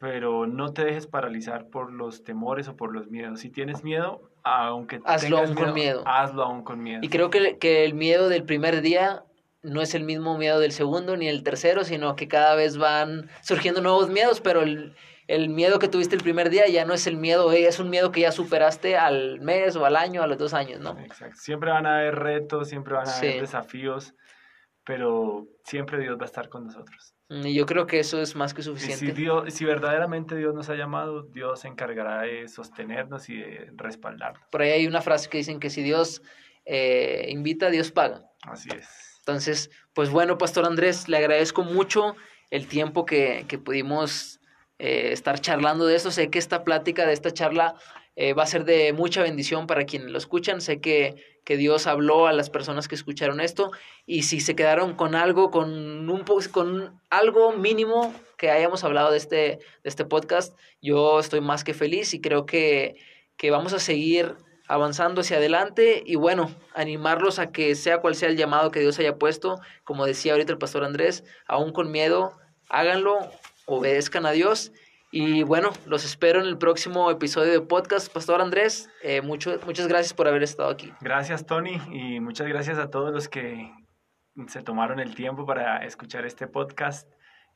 pero 0.00 0.46
no 0.46 0.72
te 0.72 0.82
dejes 0.82 1.06
paralizar 1.06 1.68
por 1.68 1.92
los 1.92 2.24
temores 2.24 2.68
o 2.68 2.74
por 2.74 2.90
los 2.90 3.08
miedos. 3.10 3.40
Si 3.40 3.50
tienes 3.50 3.84
miedo, 3.84 4.22
aunque 4.42 4.98
hazlo 5.04 5.36
aún 5.36 5.54
con 5.54 5.74
miedo. 5.74 6.02
Hazlo 6.06 6.42
aún 6.42 6.64
con 6.64 6.82
miedo. 6.82 7.00
Y 7.02 7.10
creo 7.10 7.28
que, 7.28 7.58
que 7.58 7.84
el 7.84 7.92
miedo 7.92 8.30
del 8.30 8.44
primer 8.44 8.80
día 8.80 9.24
no 9.62 9.82
es 9.82 9.94
el 9.94 10.04
mismo 10.04 10.38
miedo 10.38 10.58
del 10.58 10.72
segundo 10.72 11.18
ni 11.18 11.28
el 11.28 11.42
tercero, 11.42 11.84
sino 11.84 12.16
que 12.16 12.28
cada 12.28 12.54
vez 12.54 12.78
van 12.78 13.28
surgiendo 13.42 13.82
nuevos 13.82 14.08
miedos, 14.08 14.40
pero 14.40 14.62
el, 14.62 14.96
el 15.26 15.50
miedo 15.50 15.78
que 15.78 15.88
tuviste 15.88 16.16
el 16.16 16.22
primer 16.22 16.48
día 16.48 16.66
ya 16.66 16.86
no 16.86 16.94
es 16.94 17.06
el 17.06 17.18
miedo, 17.18 17.52
es 17.52 17.78
un 17.78 17.90
miedo 17.90 18.10
que 18.10 18.22
ya 18.22 18.32
superaste 18.32 18.96
al 18.96 19.38
mes 19.40 19.76
o 19.76 19.84
al 19.84 19.96
año, 19.96 20.22
a 20.22 20.26
los 20.26 20.38
dos 20.38 20.54
años, 20.54 20.80
¿no? 20.80 20.98
Exacto. 20.98 21.36
Siempre 21.36 21.70
van 21.70 21.84
a 21.84 21.98
haber 21.98 22.14
retos, 22.14 22.70
siempre 22.70 22.94
van 22.94 23.06
a 23.06 23.18
haber 23.18 23.42
desafíos, 23.42 24.14
pero 24.90 25.46
siempre 25.62 26.00
Dios 26.00 26.18
va 26.18 26.22
a 26.22 26.24
estar 26.24 26.48
con 26.48 26.64
nosotros. 26.64 27.14
Mm, 27.28 27.46
y 27.46 27.54
yo 27.54 27.64
creo 27.64 27.86
que 27.86 28.00
eso 28.00 28.20
es 28.20 28.34
más 28.34 28.52
que 28.52 28.60
suficiente. 28.60 29.06
si, 29.06 29.12
Dios, 29.12 29.54
si 29.54 29.64
verdaderamente 29.64 30.34
Dios 30.34 30.52
nos 30.52 30.68
ha 30.68 30.74
llamado, 30.74 31.22
Dios 31.22 31.60
se 31.60 31.68
encargará 31.68 32.22
de 32.22 32.48
sostenernos 32.48 33.28
y 33.28 33.36
de 33.36 33.70
respaldarnos. 33.76 34.42
Por 34.50 34.62
ahí 34.62 34.70
hay 34.70 34.88
una 34.88 35.00
frase 35.00 35.28
que 35.28 35.38
dicen 35.38 35.60
que 35.60 35.70
si 35.70 35.84
Dios 35.84 36.22
eh, 36.64 37.26
invita, 37.28 37.70
Dios 37.70 37.92
paga. 37.92 38.24
Así 38.42 38.68
es. 38.76 38.88
Entonces, 39.20 39.70
pues 39.94 40.10
bueno, 40.10 40.38
Pastor 40.38 40.66
Andrés, 40.66 41.08
le 41.08 41.18
agradezco 41.18 41.62
mucho 41.62 42.16
el 42.50 42.66
tiempo 42.66 43.06
que, 43.06 43.44
que 43.46 43.58
pudimos 43.58 44.40
eh, 44.80 45.12
estar 45.12 45.38
charlando 45.38 45.86
de 45.86 45.94
eso. 45.94 46.10
Sé 46.10 46.30
que 46.30 46.40
esta 46.40 46.64
plática 46.64 47.06
de 47.06 47.12
esta 47.12 47.30
charla 47.30 47.76
eh, 48.22 48.34
va 48.34 48.42
a 48.42 48.46
ser 48.46 48.66
de 48.66 48.92
mucha 48.92 49.22
bendición 49.22 49.66
para 49.66 49.86
quienes 49.86 50.10
lo 50.10 50.18
escuchan. 50.18 50.60
Sé 50.60 50.78
que, 50.82 51.40
que, 51.42 51.56
Dios 51.56 51.86
habló 51.86 52.26
a 52.26 52.34
las 52.34 52.50
personas 52.50 52.86
que 52.86 52.94
escucharon 52.94 53.40
esto 53.40 53.70
y 54.04 54.24
si 54.24 54.40
se 54.40 54.54
quedaron 54.54 54.94
con 54.94 55.14
algo, 55.14 55.50
con, 55.50 55.70
un, 56.10 56.24
con 56.52 57.00
algo 57.08 57.52
mínimo 57.52 58.14
que 58.36 58.50
hayamos 58.50 58.84
hablado 58.84 59.10
de 59.10 59.16
este, 59.16 59.36
de 59.36 59.60
este 59.84 60.04
podcast, 60.04 60.54
yo 60.82 61.18
estoy 61.18 61.40
más 61.40 61.64
que 61.64 61.72
feliz 61.72 62.12
y 62.12 62.20
creo 62.20 62.44
que, 62.44 62.96
que 63.38 63.50
vamos 63.50 63.72
a 63.72 63.78
seguir 63.78 64.34
avanzando 64.68 65.22
hacia 65.22 65.38
adelante 65.38 66.02
y 66.04 66.16
bueno, 66.16 66.54
animarlos 66.74 67.38
a 67.38 67.52
que 67.52 67.74
sea 67.74 68.02
cual 68.02 68.16
sea 68.16 68.28
el 68.28 68.36
llamado 68.36 68.70
que 68.70 68.80
Dios 68.80 68.98
haya 68.98 69.16
puesto, 69.16 69.60
como 69.82 70.04
decía 70.04 70.32
ahorita 70.32 70.52
el 70.52 70.58
pastor 70.58 70.84
Andrés, 70.84 71.24
aún 71.46 71.72
con 71.72 71.90
miedo, 71.90 72.36
háganlo, 72.68 73.18
obedezcan 73.64 74.26
a 74.26 74.32
Dios 74.32 74.72
y 75.12 75.42
bueno, 75.42 75.70
los 75.86 76.04
espero 76.04 76.40
en 76.40 76.46
el 76.46 76.56
próximo 76.56 77.10
episodio 77.10 77.50
de 77.50 77.60
podcast. 77.60 78.12
Pastor 78.12 78.40
Andrés, 78.40 78.88
eh, 79.02 79.20
mucho, 79.22 79.58
muchas 79.66 79.88
gracias 79.88 80.14
por 80.14 80.28
haber 80.28 80.44
estado 80.44 80.70
aquí. 80.70 80.92
Gracias, 81.00 81.46
Tony, 81.46 81.80
y 81.90 82.20
muchas 82.20 82.46
gracias 82.46 82.78
a 82.78 82.90
todos 82.90 83.12
los 83.12 83.28
que 83.28 83.72
se 84.46 84.62
tomaron 84.62 85.00
el 85.00 85.16
tiempo 85.16 85.46
para 85.46 85.78
escuchar 85.78 86.24
este 86.26 86.46
podcast. 86.46 87.10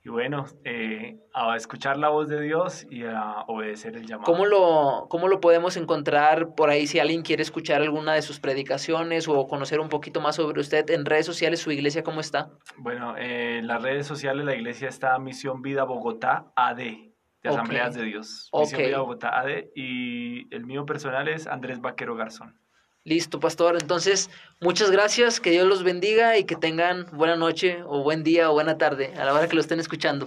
Y 0.06 0.10
bueno, 0.10 0.44
eh, 0.64 1.16
a 1.32 1.56
escuchar 1.56 1.96
la 1.96 2.10
voz 2.10 2.28
de 2.28 2.38
Dios 2.40 2.86
y 2.90 3.04
a 3.04 3.44
obedecer 3.46 3.96
el 3.96 4.04
llamado. 4.04 4.30
¿Cómo 4.30 4.44
lo, 4.44 5.06
¿Cómo 5.08 5.28
lo 5.28 5.40
podemos 5.40 5.78
encontrar 5.78 6.54
por 6.54 6.68
ahí 6.68 6.86
si 6.86 6.98
alguien 6.98 7.22
quiere 7.22 7.42
escuchar 7.42 7.80
alguna 7.80 8.12
de 8.12 8.20
sus 8.20 8.38
predicaciones 8.38 9.28
o 9.28 9.46
conocer 9.46 9.80
un 9.80 9.88
poquito 9.88 10.20
más 10.20 10.36
sobre 10.36 10.60
usted 10.60 10.90
en 10.90 11.06
redes 11.06 11.24
sociales, 11.24 11.60
su 11.60 11.70
iglesia, 11.70 12.02
cómo 12.02 12.20
está? 12.20 12.50
Bueno, 12.76 13.16
eh, 13.16 13.58
en 13.60 13.66
las 13.66 13.80
redes 13.80 14.06
sociales 14.06 14.44
la 14.44 14.54
iglesia 14.54 14.88
está 14.88 15.18
Misión 15.18 15.62
Vida 15.62 15.84
Bogotá 15.84 16.52
AD 16.54 17.13
de 17.44 17.50
Asambleas 17.50 17.94
de 17.94 18.04
Dios. 18.04 18.48
Misión 18.52 18.80
Vida 18.80 18.98
Bogotá 18.98 19.38
AD 19.38 19.66
y 19.74 20.52
el 20.54 20.64
mío 20.64 20.86
personal 20.86 21.28
es 21.28 21.46
Andrés 21.46 21.80
Vaquero 21.80 22.16
Garzón. 22.16 22.58
Listo, 23.04 23.38
pastor. 23.38 23.76
Entonces, 23.78 24.30
muchas 24.62 24.90
gracias, 24.90 25.38
que 25.38 25.50
Dios 25.50 25.68
los 25.68 25.82
bendiga 25.82 26.38
y 26.38 26.44
que 26.44 26.56
tengan 26.56 27.06
buena 27.12 27.36
noche 27.36 27.82
o 27.86 28.02
buen 28.02 28.24
día 28.24 28.50
o 28.50 28.54
buena 28.54 28.78
tarde 28.78 29.12
a 29.18 29.26
la 29.26 29.34
hora 29.34 29.46
que 29.46 29.54
lo 29.54 29.60
estén 29.60 29.78
escuchando. 29.78 30.26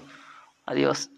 Adiós. 0.66 1.10